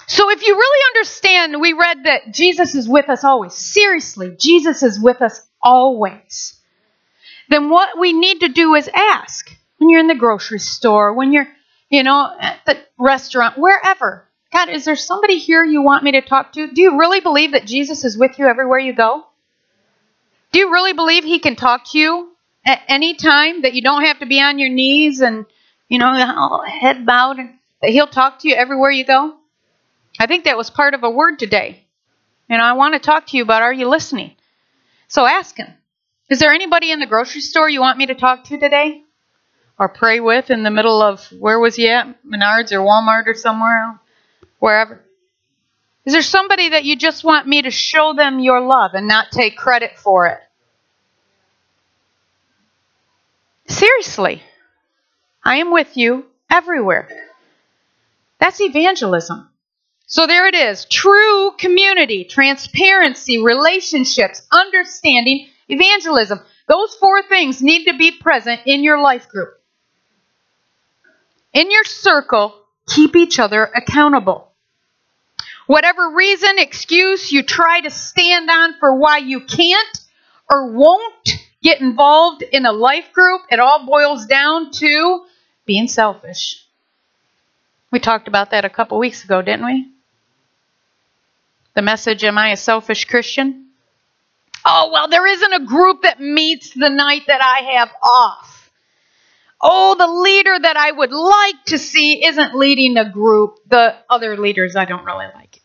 so 0.07 0.29
if 0.31 0.47
you 0.47 0.55
really 0.55 0.81
understand, 0.95 1.59
we 1.59 1.73
read 1.73 2.05
that 2.05 2.33
Jesus 2.33 2.73
is 2.73 2.87
with 2.87 3.09
us 3.09 3.25
always. 3.25 3.53
Seriously, 3.53 4.33
Jesus 4.39 4.81
is 4.81 4.97
with 4.97 5.21
us 5.21 5.45
always. 5.61 6.57
Then 7.49 7.69
what 7.69 7.99
we 7.99 8.13
need 8.13 8.39
to 8.39 8.47
do 8.47 8.75
is 8.75 8.89
ask 8.93 9.49
when 9.77 9.89
you're 9.89 9.99
in 9.99 10.07
the 10.07 10.15
grocery 10.15 10.59
store, 10.59 11.13
when 11.13 11.33
you're, 11.33 11.47
you 11.89 12.03
know, 12.03 12.33
at 12.39 12.61
the 12.65 12.77
restaurant, 12.97 13.57
wherever. 13.57 14.25
God, 14.53 14.69
is 14.69 14.85
there 14.85 14.95
somebody 14.95 15.37
here 15.37 15.65
you 15.65 15.81
want 15.81 16.03
me 16.03 16.13
to 16.13 16.21
talk 16.21 16.53
to? 16.53 16.71
Do 16.71 16.81
you 16.81 16.97
really 16.97 17.19
believe 17.19 17.51
that 17.51 17.65
Jesus 17.65 18.05
is 18.05 18.17
with 18.17 18.39
you 18.39 18.45
everywhere 18.45 18.79
you 18.79 18.93
go? 18.93 19.25
Do 20.53 20.59
you 20.59 20.71
really 20.71 20.93
believe 20.93 21.25
he 21.25 21.39
can 21.39 21.57
talk 21.57 21.91
to 21.91 21.99
you 21.99 22.31
at 22.65 22.81
any 22.87 23.15
time 23.15 23.63
that 23.63 23.73
you 23.73 23.81
don't 23.81 24.05
have 24.05 24.19
to 24.19 24.25
be 24.25 24.39
on 24.39 24.59
your 24.59 24.69
knees 24.69 25.19
and, 25.19 25.45
you 25.89 25.99
know, 25.99 26.63
head 26.65 27.05
bowed 27.05 27.37
and 27.37 27.54
that 27.85 27.91
he'll 27.91 28.07
talk 28.07 28.39
to 28.39 28.49
you 28.49 28.55
everywhere 28.55 28.89
you 28.89 29.05
go? 29.05 29.35
I 30.17 30.25
think 30.25 30.45
that 30.45 30.57
was 30.57 30.71
part 30.71 30.95
of 30.95 31.03
a 31.03 31.09
word 31.09 31.37
today. 31.37 31.85
And 32.49 32.59
I 32.59 32.73
want 32.73 32.95
to 32.95 32.99
talk 32.99 33.27
to 33.27 33.37
you 33.37 33.43
about 33.43 33.61
are 33.61 33.71
you 33.71 33.87
listening? 33.87 34.31
So 35.07 35.27
ask 35.27 35.55
him. 35.55 35.71
Is 36.27 36.39
there 36.39 36.51
anybody 36.51 36.89
in 36.89 36.99
the 36.99 37.05
grocery 37.05 37.41
store 37.41 37.69
you 37.69 37.81
want 37.81 37.99
me 37.99 38.07
to 38.07 38.15
talk 38.15 38.45
to 38.45 38.57
today? 38.57 39.03
Or 39.77 39.87
pray 39.87 40.19
with 40.19 40.49
in 40.49 40.63
the 40.63 40.71
middle 40.71 41.03
of 41.03 41.27
where 41.37 41.59
was 41.59 41.75
he 41.75 41.87
at? 41.87 42.07
Menards 42.25 42.71
or 42.71 42.79
Walmart 42.79 43.27
or 43.27 43.35
somewhere? 43.35 43.99
Wherever. 44.57 45.03
Is 46.05 46.13
there 46.13 46.23
somebody 46.23 46.69
that 46.69 46.85
you 46.85 46.95
just 46.95 47.23
want 47.23 47.47
me 47.47 47.61
to 47.61 47.71
show 47.71 48.13
them 48.15 48.39
your 48.39 48.61
love 48.61 48.95
and 48.95 49.07
not 49.07 49.31
take 49.31 49.57
credit 49.57 49.91
for 49.95 50.25
it? 50.25 50.39
Seriously. 53.67 54.41
I 55.43 55.57
am 55.57 55.71
with 55.71 55.95
you 55.95 56.25
everywhere. 56.49 57.24
That's 58.45 58.61
evangelism. 58.61 59.49
So 60.05 60.27
there 60.27 60.45
it 60.45 60.53
is 60.53 60.85
true 60.85 61.53
community, 61.57 62.25
transparency, 62.25 63.41
relationships, 63.41 64.43
understanding, 64.51 65.47
evangelism. 65.67 66.41
Those 66.67 66.93
four 66.93 67.23
things 67.23 67.63
need 67.63 67.85
to 67.85 67.97
be 67.97 68.11
present 68.11 68.61
in 68.67 68.83
your 68.83 69.01
life 69.01 69.27
group. 69.29 69.49
In 71.53 71.71
your 71.71 71.85
circle, 71.85 72.53
keep 72.87 73.15
each 73.15 73.39
other 73.39 73.63
accountable. 73.63 74.51
Whatever 75.65 76.11
reason, 76.11 76.59
excuse 76.59 77.31
you 77.31 77.41
try 77.41 77.81
to 77.81 77.89
stand 77.89 78.51
on 78.51 78.75
for 78.79 78.95
why 78.95 79.17
you 79.17 79.39
can't 79.39 79.99
or 80.51 80.71
won't 80.71 81.29
get 81.63 81.81
involved 81.81 82.43
in 82.43 82.67
a 82.67 82.71
life 82.71 83.11
group, 83.11 83.41
it 83.49 83.59
all 83.59 83.87
boils 83.87 84.27
down 84.27 84.69
to 84.69 85.25
being 85.65 85.87
selfish. 85.87 86.64
We 87.95 88.01
talked 88.01 88.27
about 88.27 88.51
that 88.51 88.65
a 88.65 88.69
couple 88.69 88.99
weeks 88.99 89.23
ago, 89.23 89.41
didn't 89.41 89.65
we? 89.65 89.89
The 91.75 91.81
message 91.81 92.25
Am 92.25 92.37
I 92.37 92.49
a 92.49 92.57
selfish 92.57 93.05
Christian? 93.05 93.67
Oh, 94.65 94.89
well, 94.91 95.07
there 95.07 95.25
isn't 95.25 95.53
a 95.53 95.63
group 95.63 96.01
that 96.01 96.19
meets 96.19 96.71
the 96.71 96.89
night 96.89 97.21
that 97.27 97.39
I 97.41 97.77
have 97.77 97.91
off. 98.03 98.69
Oh, 99.61 99.95
the 99.95 100.07
leader 100.07 100.59
that 100.61 100.75
I 100.75 100.91
would 100.91 101.13
like 101.13 101.63
to 101.67 101.77
see 101.77 102.25
isn't 102.25 102.53
leading 102.53 102.97
a 102.97 103.09
group. 103.09 103.59
The 103.69 103.95
other 104.09 104.35
leaders 104.35 104.75
I 104.75 104.83
don't 104.83 105.05
really 105.05 105.27
like. 105.33 105.61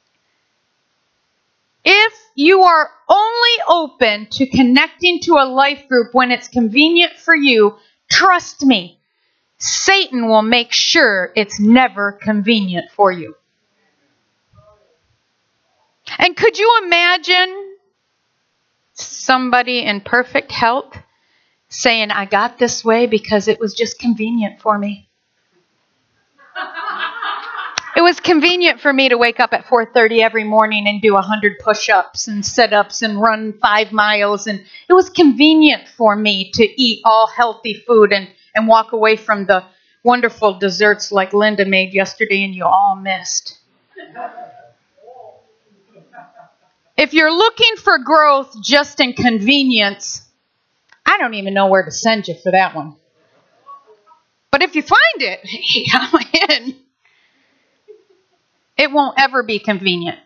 If 1.85 2.12
you 2.37 2.62
are 2.62 2.91
only 3.09 3.59
open 3.66 4.28
to 4.31 4.47
connecting 4.47 5.18
to 5.22 5.33
a 5.33 5.51
life 5.51 5.89
group 5.89 6.14
when 6.14 6.31
it's 6.31 6.47
convenient 6.47 7.14
for 7.14 7.35
you, 7.35 7.76
trust 8.09 8.64
me, 8.64 8.99
Satan 9.61 10.26
will 10.26 10.42
make 10.42 10.72
sure 10.72 11.32
it's 11.36 11.61
never 11.61 12.12
convenient 12.12 12.90
for 12.92 13.12
you. 13.12 13.36
And 16.18 16.34
could 16.34 16.58
you 16.58 16.80
imagine 16.82 17.76
somebody 18.94 19.80
in 19.80 20.00
perfect 20.00 20.50
health 20.50 20.96
saying, 21.68 22.11
I 22.11 22.24
got 22.24 22.58
this 22.58 22.84
way 22.84 23.06
because 23.06 23.48
it 23.48 23.61
was 23.61 23.74
just 23.74 23.98
convenient 23.98 24.61
for 24.61 24.78
me? 24.78 25.08
It 27.96 28.02
was 28.02 28.18
convenient 28.18 28.80
for 28.80 28.94
me 28.94 29.11
to 29.11 29.18
wake 29.18 29.40
up 29.40 29.52
at 29.52 29.66
4:30 29.66 30.22
every 30.22 30.44
morning 30.44 30.86
and 30.86 31.02
do 31.02 31.12
100 31.12 31.58
push-ups 31.58 32.28
and 32.28 32.44
sit-ups 32.44 33.02
and 33.02 33.20
run 33.20 33.52
5 33.61 33.92
miles 33.92 34.46
and 34.46 34.64
it 34.88 34.94
was 34.94 35.11
convenient 35.11 35.86
for 35.86 36.16
me 36.16 36.50
to 36.52 36.82
eat 36.82 37.02
all 37.04 37.26
healthy 37.26 37.74
food 37.74 38.12
and 38.12 38.28
and 38.55 38.66
walk 38.68 38.92
away 38.92 39.16
from 39.16 39.46
the 39.46 39.64
wonderful 40.03 40.59
desserts 40.59 41.12
like 41.12 41.32
Linda 41.32 41.64
made 41.64 41.92
yesterday 41.92 42.44
and 42.44 42.55
you 42.55 42.64
all 42.64 42.96
missed. 42.96 43.59
If 46.96 47.14
you're 47.14 47.32
looking 47.32 47.76
for 47.76 47.98
growth 47.98 48.55
just 48.62 49.01
in 49.01 49.14
convenience, 49.14 50.22
I 51.07 51.18
don't 51.18 51.34
even 51.34 51.55
know 51.55 51.68
where 51.68 51.84
to 51.84 51.90
send 51.90 52.28
you 52.28 52.34
for 52.34 52.53
that 52.53 52.74
one. 52.74 52.96
But 54.51 54.62
if 54.62 54.74
you 54.74 54.82
find 54.82 55.01
it, 55.16 55.40
hey, 55.44 55.86
I'm 55.92 56.20
in. 56.51 56.76
It 58.76 58.90
won't 58.92 59.20
ever 59.20 59.42
be 59.42 59.59
convenient. 59.59 60.18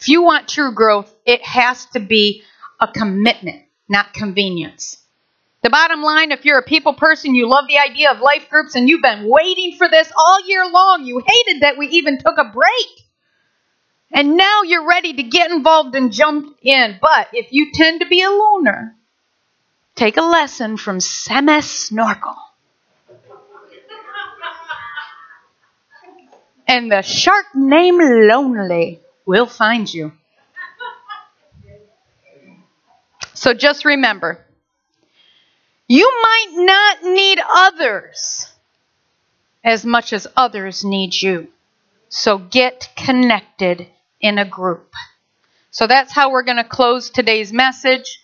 If 0.00 0.08
you 0.08 0.22
want 0.22 0.48
true 0.48 0.72
growth, 0.72 1.12
it 1.24 1.42
has 1.42 1.86
to 1.86 2.00
be 2.00 2.42
a 2.80 2.88
commitment, 2.88 3.62
not 3.88 4.12
convenience. 4.12 5.03
The 5.64 5.70
bottom 5.70 6.02
line 6.02 6.30
if 6.30 6.44
you're 6.44 6.58
a 6.58 6.62
people 6.62 6.92
person, 6.92 7.34
you 7.34 7.48
love 7.48 7.64
the 7.68 7.78
idea 7.78 8.10
of 8.10 8.20
life 8.20 8.50
groups, 8.50 8.74
and 8.74 8.86
you've 8.86 9.00
been 9.00 9.26
waiting 9.26 9.76
for 9.78 9.88
this 9.88 10.12
all 10.14 10.46
year 10.46 10.70
long, 10.70 11.04
you 11.06 11.22
hated 11.26 11.62
that 11.62 11.78
we 11.78 11.86
even 11.86 12.18
took 12.18 12.36
a 12.36 12.52
break. 12.52 13.06
And 14.12 14.36
now 14.36 14.60
you're 14.62 14.86
ready 14.86 15.14
to 15.14 15.22
get 15.22 15.50
involved 15.50 15.94
and 15.96 16.12
jump 16.12 16.58
in. 16.60 16.98
But 17.00 17.28
if 17.32 17.46
you 17.50 17.72
tend 17.72 18.00
to 18.00 18.06
be 18.06 18.20
a 18.20 18.28
loner, 18.28 18.94
take 19.94 20.18
a 20.18 20.22
lesson 20.22 20.76
from 20.76 20.98
Semes 20.98 21.62
Snorkel. 21.62 22.36
and 26.66 26.92
the 26.92 27.00
shark 27.00 27.46
named 27.54 28.02
Lonely 28.02 29.00
will 29.24 29.46
find 29.46 29.92
you. 29.92 30.12
So 33.32 33.54
just 33.54 33.86
remember 33.86 34.43
you 35.88 36.10
might 36.22 36.64
not 36.64 37.12
need 37.12 37.38
others 37.52 38.52
as 39.62 39.84
much 39.84 40.12
as 40.12 40.26
others 40.36 40.84
need 40.84 41.14
you. 41.14 41.48
So 42.08 42.38
get 42.38 42.90
connected 42.96 43.88
in 44.20 44.38
a 44.38 44.44
group. 44.44 44.92
So 45.70 45.86
that's 45.86 46.12
how 46.12 46.30
we're 46.30 46.44
going 46.44 46.58
to 46.58 46.64
close 46.64 47.10
today's 47.10 47.52
message 47.52 48.20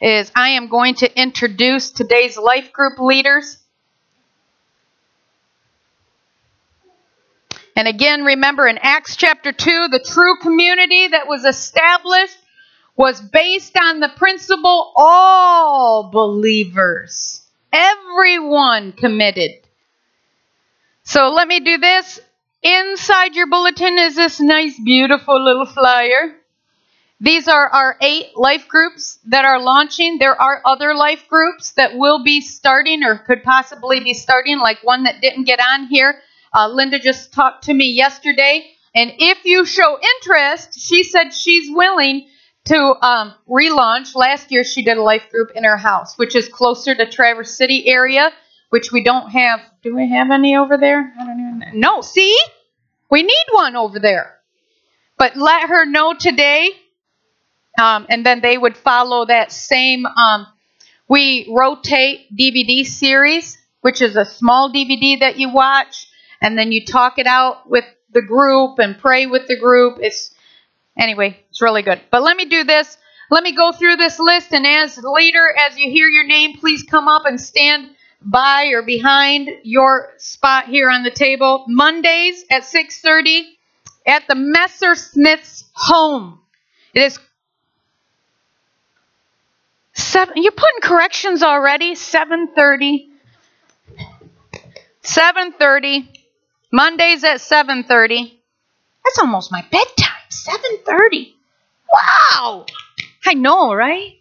is 0.00 0.32
I 0.34 0.50
am 0.50 0.68
going 0.68 0.94
to 0.96 1.20
introduce 1.20 1.90
today's 1.90 2.38
life 2.38 2.72
group 2.72 2.98
leaders. 2.98 3.58
And 7.76 7.86
again, 7.86 8.24
remember 8.24 8.66
in 8.66 8.78
Acts 8.78 9.16
chapter 9.16 9.52
2, 9.52 9.88
the 9.88 10.04
true 10.04 10.36
community 10.38 11.08
that 11.08 11.26
was 11.26 11.44
established 11.44 12.36
was 13.00 13.18
based 13.18 13.78
on 13.78 13.98
the 14.00 14.10
principle 14.14 14.92
all 14.94 16.10
believers, 16.10 17.40
everyone 17.72 18.92
committed. 18.92 19.52
So 21.02 21.30
let 21.30 21.48
me 21.48 21.60
do 21.60 21.78
this. 21.78 22.20
Inside 22.62 23.36
your 23.36 23.46
bulletin 23.46 23.96
is 23.96 24.16
this 24.16 24.38
nice, 24.38 24.78
beautiful 24.78 25.42
little 25.42 25.64
flyer. 25.64 26.36
These 27.22 27.48
are 27.48 27.68
our 27.68 27.96
eight 28.02 28.36
life 28.36 28.68
groups 28.68 29.18
that 29.28 29.46
are 29.46 29.62
launching. 29.62 30.18
There 30.18 30.38
are 30.38 30.60
other 30.66 30.94
life 30.94 31.26
groups 31.26 31.70
that 31.78 31.96
will 31.96 32.22
be 32.22 32.42
starting 32.42 33.02
or 33.02 33.16
could 33.16 33.42
possibly 33.42 34.00
be 34.00 34.12
starting, 34.12 34.58
like 34.58 34.84
one 34.84 35.04
that 35.04 35.22
didn't 35.22 35.44
get 35.44 35.58
on 35.58 35.86
here. 35.86 36.20
Uh, 36.54 36.68
Linda 36.68 36.98
just 36.98 37.32
talked 37.32 37.64
to 37.64 37.72
me 37.72 37.92
yesterday. 37.92 38.72
And 38.94 39.10
if 39.18 39.46
you 39.46 39.64
show 39.64 39.98
interest, 40.16 40.78
she 40.78 41.02
said 41.02 41.32
she's 41.32 41.74
willing 41.74 42.26
to 42.70 43.06
um, 43.06 43.34
relaunch. 43.48 44.14
Last 44.14 44.50
year, 44.50 44.64
she 44.64 44.82
did 44.82 44.96
a 44.96 45.02
life 45.02 45.28
group 45.30 45.50
in 45.54 45.64
her 45.64 45.76
house, 45.76 46.16
which 46.18 46.34
is 46.34 46.48
closer 46.48 46.94
to 46.94 47.10
Traverse 47.10 47.56
City 47.56 47.88
area, 47.88 48.30
which 48.70 48.92
we 48.92 49.02
don't 49.04 49.30
have. 49.30 49.60
Do 49.82 49.94
we 49.94 50.08
have 50.10 50.30
any 50.30 50.56
over 50.56 50.76
there? 50.76 51.12
I 51.20 51.26
don't 51.26 51.40
even 51.40 51.58
know. 51.58 51.96
No, 51.96 52.00
see? 52.00 52.36
We 53.10 53.22
need 53.22 53.46
one 53.52 53.76
over 53.76 53.98
there. 53.98 54.36
But 55.18 55.36
let 55.36 55.68
her 55.68 55.84
know 55.84 56.14
today 56.18 56.70
um, 57.78 58.06
and 58.08 58.24
then 58.24 58.40
they 58.40 58.58
would 58.58 58.76
follow 58.76 59.26
that 59.26 59.52
same. 59.52 60.06
Um, 60.06 60.46
we 61.08 61.48
rotate 61.50 62.34
DVD 62.36 62.84
series, 62.84 63.58
which 63.80 64.02
is 64.02 64.16
a 64.16 64.24
small 64.24 64.72
DVD 64.72 65.20
that 65.20 65.38
you 65.38 65.52
watch, 65.52 66.06
and 66.40 66.58
then 66.58 66.72
you 66.72 66.84
talk 66.84 67.18
it 67.18 67.26
out 67.26 67.68
with 67.68 67.84
the 68.12 68.22
group 68.22 68.78
and 68.78 68.98
pray 68.98 69.26
with 69.26 69.46
the 69.46 69.58
group. 69.58 69.98
It's 70.00 70.34
anyway, 70.98 71.38
it's 71.50 71.62
really 71.62 71.82
good. 71.82 72.00
But 72.10 72.22
let 72.22 72.36
me 72.36 72.46
do 72.46 72.64
this. 72.64 72.96
Let 73.30 73.42
me 73.44 73.52
go 73.52 73.72
through 73.72 73.96
this 73.96 74.18
list, 74.18 74.52
and 74.52 74.66
as 74.66 74.98
leader, 74.98 75.46
as 75.68 75.78
you 75.78 75.90
hear 75.90 76.08
your 76.08 76.26
name, 76.26 76.58
please 76.58 76.82
come 76.82 77.06
up 77.06 77.26
and 77.26 77.40
stand 77.40 77.90
by 78.22 78.66
or 78.74 78.82
behind 78.82 79.48
your 79.62 80.12
spot 80.18 80.66
here 80.66 80.90
on 80.90 81.04
the 81.04 81.10
table. 81.10 81.64
Mondays 81.68 82.44
at 82.50 82.64
6:30 82.64 83.56
at 84.06 84.26
the 84.26 84.34
Messersmith's 84.34 85.64
home. 85.74 86.40
It 86.92 87.02
is 87.02 87.18
Seven, 90.00 90.42
you're 90.42 90.52
putting 90.52 90.80
corrections 90.82 91.42
already? 91.42 91.92
7.30. 91.92 93.08
7.30. 95.02 96.08
Mondays 96.72 97.22
at 97.22 97.38
7.30. 97.38 98.32
That's 99.04 99.18
almost 99.18 99.52
my 99.52 99.62
bedtime. 99.70 100.19
7.30. 100.30 101.34
Wow. 101.92 102.66
I 103.26 103.34
know, 103.34 103.74
right? 103.74 104.16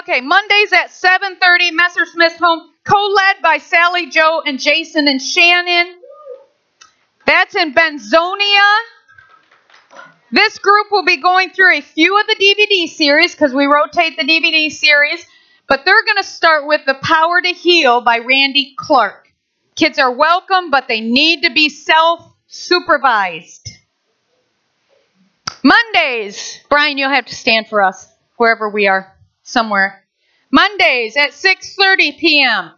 Okay, 0.00 0.20
Mondays 0.20 0.72
at 0.72 0.88
7.30, 0.88 1.72
Messer 1.72 2.00
Messersmith's 2.02 2.38
home, 2.38 2.70
co-led 2.84 3.36
by 3.42 3.58
Sally, 3.58 4.10
Joe, 4.10 4.42
and 4.44 4.60
Jason 4.60 5.08
and 5.08 5.22
Shannon. 5.22 5.94
That's 7.26 7.54
in 7.54 7.72
Benzonia. 7.72 8.76
This 10.30 10.58
group 10.58 10.88
will 10.90 11.04
be 11.04 11.16
going 11.16 11.50
through 11.50 11.78
a 11.78 11.80
few 11.80 12.18
of 12.20 12.26
the 12.26 12.34
DVD 12.34 12.88
series 12.88 13.32
because 13.32 13.54
we 13.54 13.66
rotate 13.66 14.18
the 14.18 14.24
DVD 14.24 14.70
series, 14.70 15.24
but 15.68 15.84
they're 15.84 16.04
going 16.04 16.18
to 16.18 16.24
start 16.24 16.66
with 16.66 16.82
The 16.86 16.98
Power 17.02 17.40
to 17.40 17.48
Heal 17.48 18.02
by 18.02 18.18
Randy 18.18 18.74
Clark. 18.76 19.28
Kids 19.76 19.98
are 19.98 20.12
welcome, 20.12 20.70
but 20.70 20.88
they 20.88 21.00
need 21.00 21.42
to 21.44 21.50
be 21.50 21.68
self 21.68 22.34
supervised. 22.48 23.70
Mondays, 25.64 26.60
Brian, 26.68 26.98
you'll 26.98 27.08
have 27.08 27.24
to 27.24 27.34
stand 27.34 27.68
for 27.68 27.82
us 27.82 28.06
wherever 28.36 28.68
we 28.68 28.86
are, 28.86 29.16
somewhere. 29.44 30.04
Mondays 30.50 31.16
at 31.16 31.30
6:30 31.30 32.18
p.m. 32.18 32.72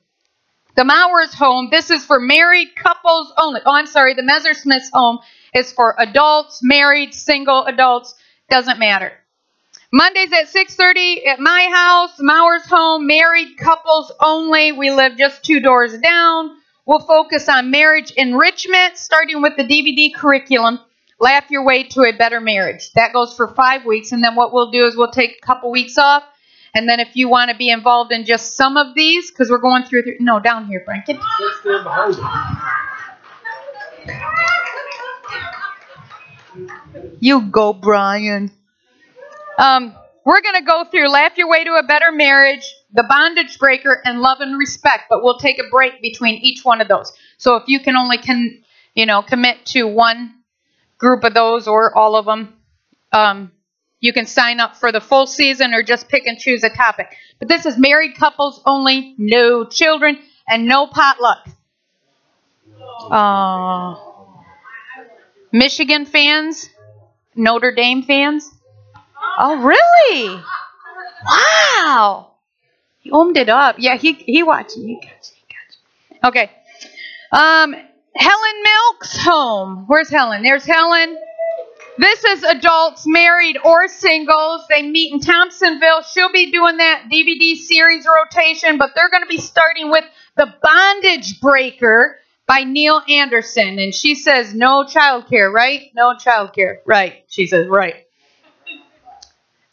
The 0.76 0.84
Mowers 0.84 1.34
home. 1.34 1.68
This 1.68 1.90
is 1.90 2.04
for 2.04 2.20
married 2.20 2.76
couples 2.76 3.32
only. 3.36 3.60
Oh, 3.66 3.74
I'm 3.74 3.88
sorry, 3.88 4.14
the 4.14 4.22
Messersmiths 4.22 4.90
home 4.92 5.18
is 5.52 5.72
for 5.72 5.96
adults, 5.98 6.60
married, 6.62 7.12
single 7.12 7.64
adults, 7.64 8.14
doesn't 8.50 8.78
matter. 8.78 9.12
Mondays 9.92 10.32
at 10.32 10.46
6:30 10.48 11.26
at 11.26 11.40
my 11.40 11.68
house, 11.72 12.12
Mowers 12.20 12.66
home, 12.66 13.08
married 13.08 13.58
couples 13.58 14.12
only. 14.20 14.70
We 14.70 14.92
live 14.92 15.16
just 15.16 15.42
two 15.42 15.58
doors 15.58 15.98
down. 15.98 16.56
We'll 16.86 17.00
focus 17.00 17.48
on 17.48 17.72
marriage 17.72 18.12
enrichment, 18.12 18.96
starting 18.96 19.42
with 19.42 19.56
the 19.56 19.64
DVD 19.64 20.14
curriculum. 20.14 20.78
Laugh 21.18 21.50
your 21.50 21.64
way 21.64 21.84
to 21.84 22.02
a 22.02 22.12
better 22.12 22.40
marriage. 22.40 22.92
That 22.92 23.12
goes 23.12 23.34
for 23.34 23.48
five 23.48 23.84
weeks, 23.86 24.12
and 24.12 24.22
then 24.22 24.34
what 24.34 24.52
we'll 24.52 24.70
do 24.70 24.84
is 24.84 24.96
we'll 24.96 25.10
take 25.10 25.38
a 25.42 25.46
couple 25.46 25.70
weeks 25.70 25.96
off, 25.96 26.22
and 26.74 26.88
then 26.88 27.00
if 27.00 27.16
you 27.16 27.28
want 27.28 27.50
to 27.50 27.56
be 27.56 27.70
involved 27.70 28.12
in 28.12 28.26
just 28.26 28.54
some 28.54 28.76
of 28.76 28.94
these, 28.94 29.30
because 29.30 29.50
we're 29.50 29.58
going 29.58 29.84
through, 29.84 30.02
no, 30.20 30.40
down 30.40 30.66
here, 30.66 30.82
Frank. 30.84 31.06
Get, 31.06 31.18
You 37.18 37.40
go, 37.42 37.72
Brian. 37.72 38.50
Um, 39.58 39.94
we're 40.24 40.42
going 40.42 40.56
to 40.56 40.64
go 40.64 40.84
through 40.84 41.08
Laugh 41.08 41.38
Your 41.38 41.48
Way 41.48 41.64
to 41.64 41.74
a 41.74 41.82
Better 41.82 42.12
Marriage, 42.12 42.74
The 42.92 43.04
Bondage 43.04 43.58
Breaker, 43.58 44.02
and 44.04 44.20
Love 44.20 44.40
and 44.40 44.58
Respect, 44.58 45.04
but 45.08 45.22
we'll 45.22 45.38
take 45.38 45.58
a 45.58 45.68
break 45.70 46.02
between 46.02 46.34
each 46.36 46.64
one 46.64 46.80
of 46.80 46.88
those. 46.88 47.12
So 47.38 47.56
if 47.56 47.64
you 47.68 47.80
can 47.80 47.96
only 47.96 48.18
can, 48.18 48.62
you 48.94 49.06
know, 49.06 49.22
commit 49.22 49.64
to 49.66 49.84
one 49.84 50.34
group 50.98 51.24
of 51.24 51.34
those 51.34 51.68
or 51.68 51.96
all 51.96 52.16
of 52.16 52.24
them, 52.24 52.54
um, 53.12 53.52
you 54.00 54.12
can 54.12 54.26
sign 54.26 54.60
up 54.60 54.76
for 54.76 54.92
the 54.92 55.00
full 55.00 55.26
season 55.26 55.74
or 55.74 55.82
just 55.82 56.08
pick 56.08 56.26
and 56.26 56.38
choose 56.38 56.62
a 56.64 56.70
topic. 56.70 57.14
But 57.38 57.48
this 57.48 57.66
is 57.66 57.78
married 57.78 58.16
couples 58.16 58.60
only, 58.66 59.14
no 59.18 59.64
children, 59.64 60.18
and 60.48 60.66
no 60.66 60.86
potluck. 60.86 61.48
Uh, 63.10 63.96
Michigan 65.52 66.04
fans, 66.04 66.68
Notre 67.34 67.72
Dame 67.72 68.02
fans? 68.02 68.50
Oh, 69.38 69.62
really? 69.62 70.42
Wow. 71.26 72.32
He 73.00 73.10
owned 73.10 73.36
it 73.36 73.48
up. 73.48 73.76
Yeah, 73.78 73.96
he 73.96 74.14
he 74.14 74.42
watching. 74.42 74.88
He 74.88 74.94
got 74.94 75.04
you. 75.04 75.34
He 75.34 75.46
got 75.48 75.68
you. 76.10 76.28
Okay. 76.28 76.50
Um, 77.32 77.76
Helen 78.18 78.62
Milk's 78.62 79.16
home. 79.18 79.84
Where's 79.86 80.10
Helen? 80.10 80.42
There's 80.42 80.64
Helen. 80.64 81.18
This 81.98 82.24
is 82.24 82.42
adults, 82.42 83.04
married 83.06 83.58
or 83.64 83.88
singles. 83.88 84.66
They 84.68 84.82
meet 84.82 85.12
in 85.12 85.20
Thompsonville. 85.20 86.02
She'll 86.12 86.32
be 86.32 86.50
doing 86.50 86.76
that 86.76 87.04
DVD 87.10 87.56
series 87.56 88.06
rotation, 88.06 88.76
but 88.76 88.90
they're 88.94 89.08
going 89.08 89.22
to 89.22 89.28
be 89.28 89.38
starting 89.38 89.90
with 89.90 90.04
The 90.36 90.52
Bondage 90.62 91.40
Breaker 91.40 92.18
by 92.46 92.64
Neil 92.64 93.00
Anderson. 93.08 93.78
And 93.78 93.94
she 93.94 94.14
says, 94.14 94.54
no 94.54 94.84
childcare, 94.84 95.50
right? 95.50 95.90
No 95.94 96.14
childcare. 96.14 96.76
Right. 96.84 97.24
She 97.28 97.46
says, 97.46 97.66
right. 97.66 98.06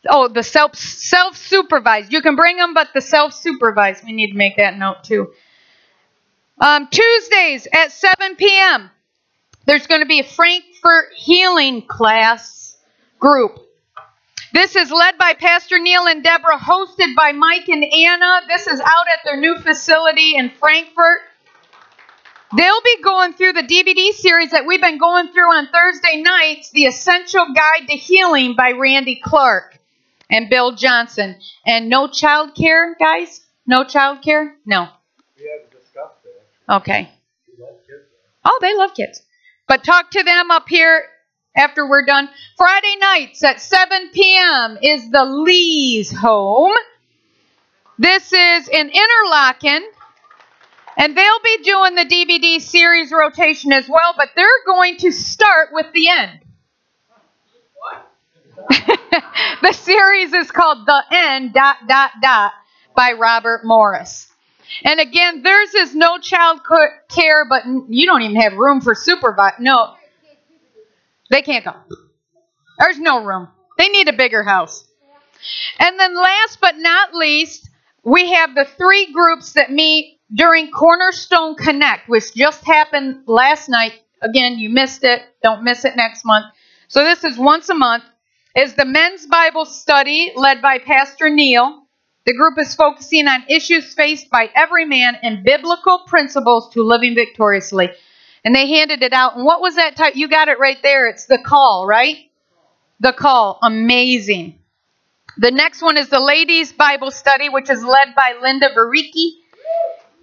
Oh, 0.08 0.28
the 0.28 0.44
self 0.44 0.76
self 0.76 1.38
supervised. 1.38 2.12
You 2.12 2.22
can 2.22 2.36
bring 2.36 2.58
them, 2.58 2.74
but 2.74 2.90
the 2.94 3.02
self 3.02 3.34
supervised. 3.34 4.04
We 4.04 4.12
need 4.12 4.32
to 4.32 4.38
make 4.38 4.58
that 4.58 4.78
note 4.78 5.04
too. 5.04 5.32
Um, 6.64 6.88
Tuesdays 6.90 7.68
at 7.74 7.92
7 7.92 8.38
p.m. 8.38 8.90
There's 9.66 9.86
going 9.86 10.00
to 10.00 10.08
be 10.08 10.22
a 10.22 10.24
Frankfort 10.24 11.08
healing 11.14 11.82
class 11.86 12.78
group. 13.20 13.60
This 14.54 14.78
is 14.78 14.90
led 14.90 15.18
by 15.18 15.34
Pastor 15.34 15.78
Neil 15.78 16.08
and 16.08 16.24
Deborah, 16.24 16.58
hosted 16.58 17.16
by 17.18 17.34
Mike 17.34 17.68
and 17.68 17.84
Anna. 17.84 18.44
This 18.48 18.68
is 18.68 18.80
out 18.80 19.08
at 19.12 19.20
their 19.26 19.36
new 19.36 19.58
facility 19.58 20.38
in 20.38 20.52
Frankfort. 20.52 21.20
They'll 22.56 22.82
be 22.82 23.02
going 23.04 23.34
through 23.34 23.54
the 23.54 23.64
DVD 23.64 24.14
series 24.14 24.52
that 24.52 24.66
we've 24.66 24.80
been 24.80 25.00
going 25.00 25.34
through 25.34 25.54
on 25.54 25.68
Thursday 25.68 26.22
nights, 26.22 26.70
The 26.70 26.86
Essential 26.86 27.46
Guide 27.54 27.90
to 27.90 27.98
Healing 27.98 28.56
by 28.56 28.72
Randy 28.72 29.20
Clark 29.22 29.78
and 30.30 30.50
Bill 30.50 30.72
Johnson. 30.76 31.36
And 31.66 31.90
no 31.90 32.08
child 32.08 32.56
care, 32.56 32.96
guys? 32.96 33.42
No 33.68 33.84
child 33.84 34.22
care? 34.22 34.56
No. 34.66 34.88
We 35.36 35.50
haven't 35.50 35.72
discussed 35.72 36.24
it. 36.24 36.34
Okay. 36.70 37.12
Oh, 38.46 38.58
they 38.62 38.76
love 38.76 38.94
kids. 38.94 39.22
But 39.68 39.84
talk 39.84 40.12
to 40.12 40.24
them 40.24 40.52
up 40.52 40.68
here 40.68 41.06
after 41.56 41.88
we're 41.88 42.06
done. 42.06 42.30
Friday 42.58 42.96
nights 43.00 43.44
at 43.44 43.62
7 43.62 44.10
p.m. 44.14 44.78
is 44.82 45.10
the 45.10 45.24
Lee's 45.26 46.12
home. 46.12 46.74
This 47.98 48.34
is 48.34 48.68
in 48.68 48.90
Interlochen. 48.90 49.82
And 50.96 51.18
they'll 51.18 51.44
be 51.44 51.64
doing 51.64 51.96
the 51.96 52.06
DVD 52.06 52.62
series 52.62 53.12
rotation 53.12 53.74
as 53.74 53.90
well, 53.90 54.14
but 54.16 54.30
they're 54.36 54.48
going 54.66 54.98
to 54.98 55.12
start 55.12 55.70
with 55.72 55.88
the 55.94 56.10
end. 56.10 56.40
the 59.62 59.74
series 59.74 60.34
is 60.34 60.52
called 60.52 60.86
The 60.86 61.04
End 61.12 61.54
dot 61.54 61.78
dot 61.88 62.12
dot 62.22 62.54
by 62.96 63.14
Robert 63.14 63.62
Morris. 63.64 64.28
And 64.84 65.00
again, 65.00 65.44
theirs 65.44 65.74
is 65.76 65.96
no 65.96 66.18
child 66.18 66.62
care, 67.10 67.46
but 67.48 67.64
you 67.90 68.06
don't 68.06 68.22
even 68.22 68.42
have 68.42 68.54
room 68.54 68.82
for 68.82 68.96
supervise. 68.96 69.54
No, 69.60 69.96
they 71.30 71.42
can't 71.42 71.64
go. 71.64 71.74
There's 72.80 73.00
no 73.00 73.24
room. 73.24 73.48
They 73.78 73.90
need 73.90 74.08
a 74.08 74.14
bigger 74.14 74.44
house. 74.44 74.86
And 75.80 76.00
then 76.00 76.16
last 76.16 76.60
but 76.62 76.78
not 76.78 77.14
least, 77.14 77.70
we 78.04 78.32
have 78.32 78.56
the 78.56 78.66
three 78.78 79.12
groups 79.12 79.54
that 79.54 79.72
meet 79.72 80.20
during 80.34 80.72
Cornerstone 80.72 81.56
Connect, 81.56 82.10
which 82.10 82.34
just 82.34 82.66
happened 82.66 83.24
last 83.28 83.70
night. 83.70 83.94
Again, 84.22 84.58
you 84.58 84.70
missed 84.70 85.04
it. 85.04 85.22
Don't 85.42 85.64
miss 85.64 85.86
it 85.86 85.96
next 85.96 86.26
month. 86.26 86.46
So 86.88 87.04
this 87.04 87.24
is 87.24 87.38
once 87.38 87.70
a 87.70 87.76
month. 87.76 88.04
is 88.56 88.76
the 88.76 88.86
men's 88.86 89.26
Bible 89.26 89.66
study 89.66 90.32
led 90.36 90.62
by 90.62 90.80
Pastor 90.80 91.30
Neil. 91.30 91.83
The 92.26 92.34
group 92.34 92.58
is 92.58 92.74
focusing 92.74 93.28
on 93.28 93.44
issues 93.50 93.94
faced 93.94 94.30
by 94.30 94.50
every 94.56 94.86
man 94.86 95.18
and 95.22 95.44
biblical 95.44 96.00
principles 96.08 96.70
to 96.74 96.82
living 96.82 97.16
victoriously. 97.16 97.90
And 98.46 98.56
they 98.56 98.68
handed 98.68 99.04
it 99.04 99.14
out. 99.14 99.36
And 99.36 99.46
what 99.46 99.62
was 99.62 99.76
that 99.76 99.96
type? 99.96 100.16
You 100.16 100.28
got 100.30 100.48
it 100.48 100.60
right 100.60 100.82
there. 100.82 101.08
It's 101.08 101.26
the 101.26 101.38
call, 101.38 101.86
right? 101.86 102.30
The 103.00 103.14
call. 103.14 103.60
Amazing. 103.62 104.60
The 105.38 105.52
next 105.52 105.82
one 105.82 105.98
is 105.98 106.10
the 106.10 106.20
ladies' 106.20 106.72
Bible 106.72 107.12
study, 107.12 107.50
which 107.50 107.70
is 107.70 107.84
led 107.84 108.16
by 108.16 108.36
Linda 108.42 108.70
Varicki. 108.70 109.32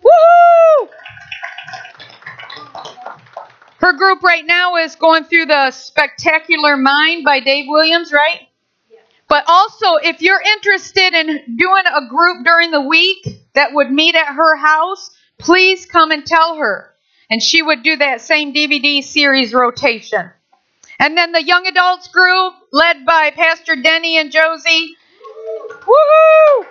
Woohoo! 0.05 0.88
Her 3.78 3.92
group 3.94 4.22
right 4.22 4.46
now 4.46 4.76
is 4.76 4.94
going 4.94 5.24
through 5.24 5.46
the 5.46 5.70
Spectacular 5.70 6.76
Mind 6.76 7.24
by 7.24 7.40
Dave 7.40 7.64
Williams, 7.68 8.12
right? 8.12 8.49
But 9.31 9.45
also, 9.47 9.95
if 9.95 10.22
you're 10.22 10.41
interested 10.41 11.14
in 11.14 11.57
doing 11.57 11.85
a 11.87 12.09
group 12.09 12.45
during 12.45 12.72
the 12.72 12.81
week 12.81 13.24
that 13.55 13.72
would 13.72 13.89
meet 13.89 14.16
at 14.16 14.26
her 14.26 14.57
house, 14.57 15.09
please 15.39 15.87
come 15.87 16.11
and 16.11 16.26
tell 16.26 16.57
her. 16.57 16.93
And 17.31 17.41
she 17.41 17.62
would 17.62 17.85
do 17.85 17.97
that 17.99 18.22
same 18.22 18.53
DVD 18.53 19.05
series 19.05 19.55
rotation. 19.55 20.33
And 20.99 21.16
then 21.16 21.31
the 21.31 21.45
young 21.45 21.64
adults 21.68 22.09
group, 22.09 22.55
led 22.72 23.07
by 23.07 23.31
Pastor 23.31 23.76
Denny 23.76 24.18
and 24.18 24.33
Josie. 24.33 24.97
Woohoo! 25.87 26.66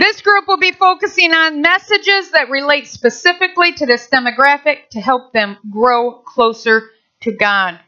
This 0.00 0.20
group 0.20 0.48
will 0.48 0.58
be 0.58 0.72
focusing 0.72 1.32
on 1.32 1.62
messages 1.62 2.32
that 2.32 2.50
relate 2.50 2.88
specifically 2.88 3.72
to 3.74 3.86
this 3.86 4.08
demographic 4.08 4.88
to 4.90 5.00
help 5.00 5.32
them 5.32 5.58
grow 5.70 6.22
closer 6.22 6.90
to 7.20 7.30
God 7.30 7.78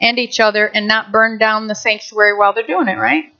and 0.00 0.18
each 0.18 0.40
other 0.40 0.66
and 0.66 0.88
not 0.88 1.12
burn 1.12 1.38
down 1.38 1.66
the 1.66 1.74
sanctuary 1.74 2.36
while 2.36 2.52
they're 2.52 2.66
doing 2.66 2.88
it, 2.88 2.98
right? 2.98 3.32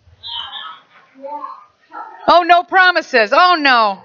Oh, 2.26 2.42
no 2.42 2.62
promises. 2.62 3.30
Oh, 3.32 3.56
no. 3.58 4.02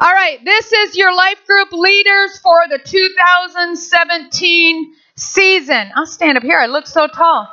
All 0.00 0.12
right, 0.12 0.44
this 0.44 0.72
is 0.72 0.96
your 0.96 1.14
life 1.14 1.46
group 1.46 1.70
leaders 1.72 2.38
for 2.38 2.62
the 2.68 2.78
2017 2.78 4.94
season. 5.14 5.92
I'll 5.94 6.06
stand 6.06 6.36
up 6.36 6.42
here. 6.42 6.58
I 6.58 6.66
look 6.66 6.88
so 6.88 7.06
tall. 7.06 7.48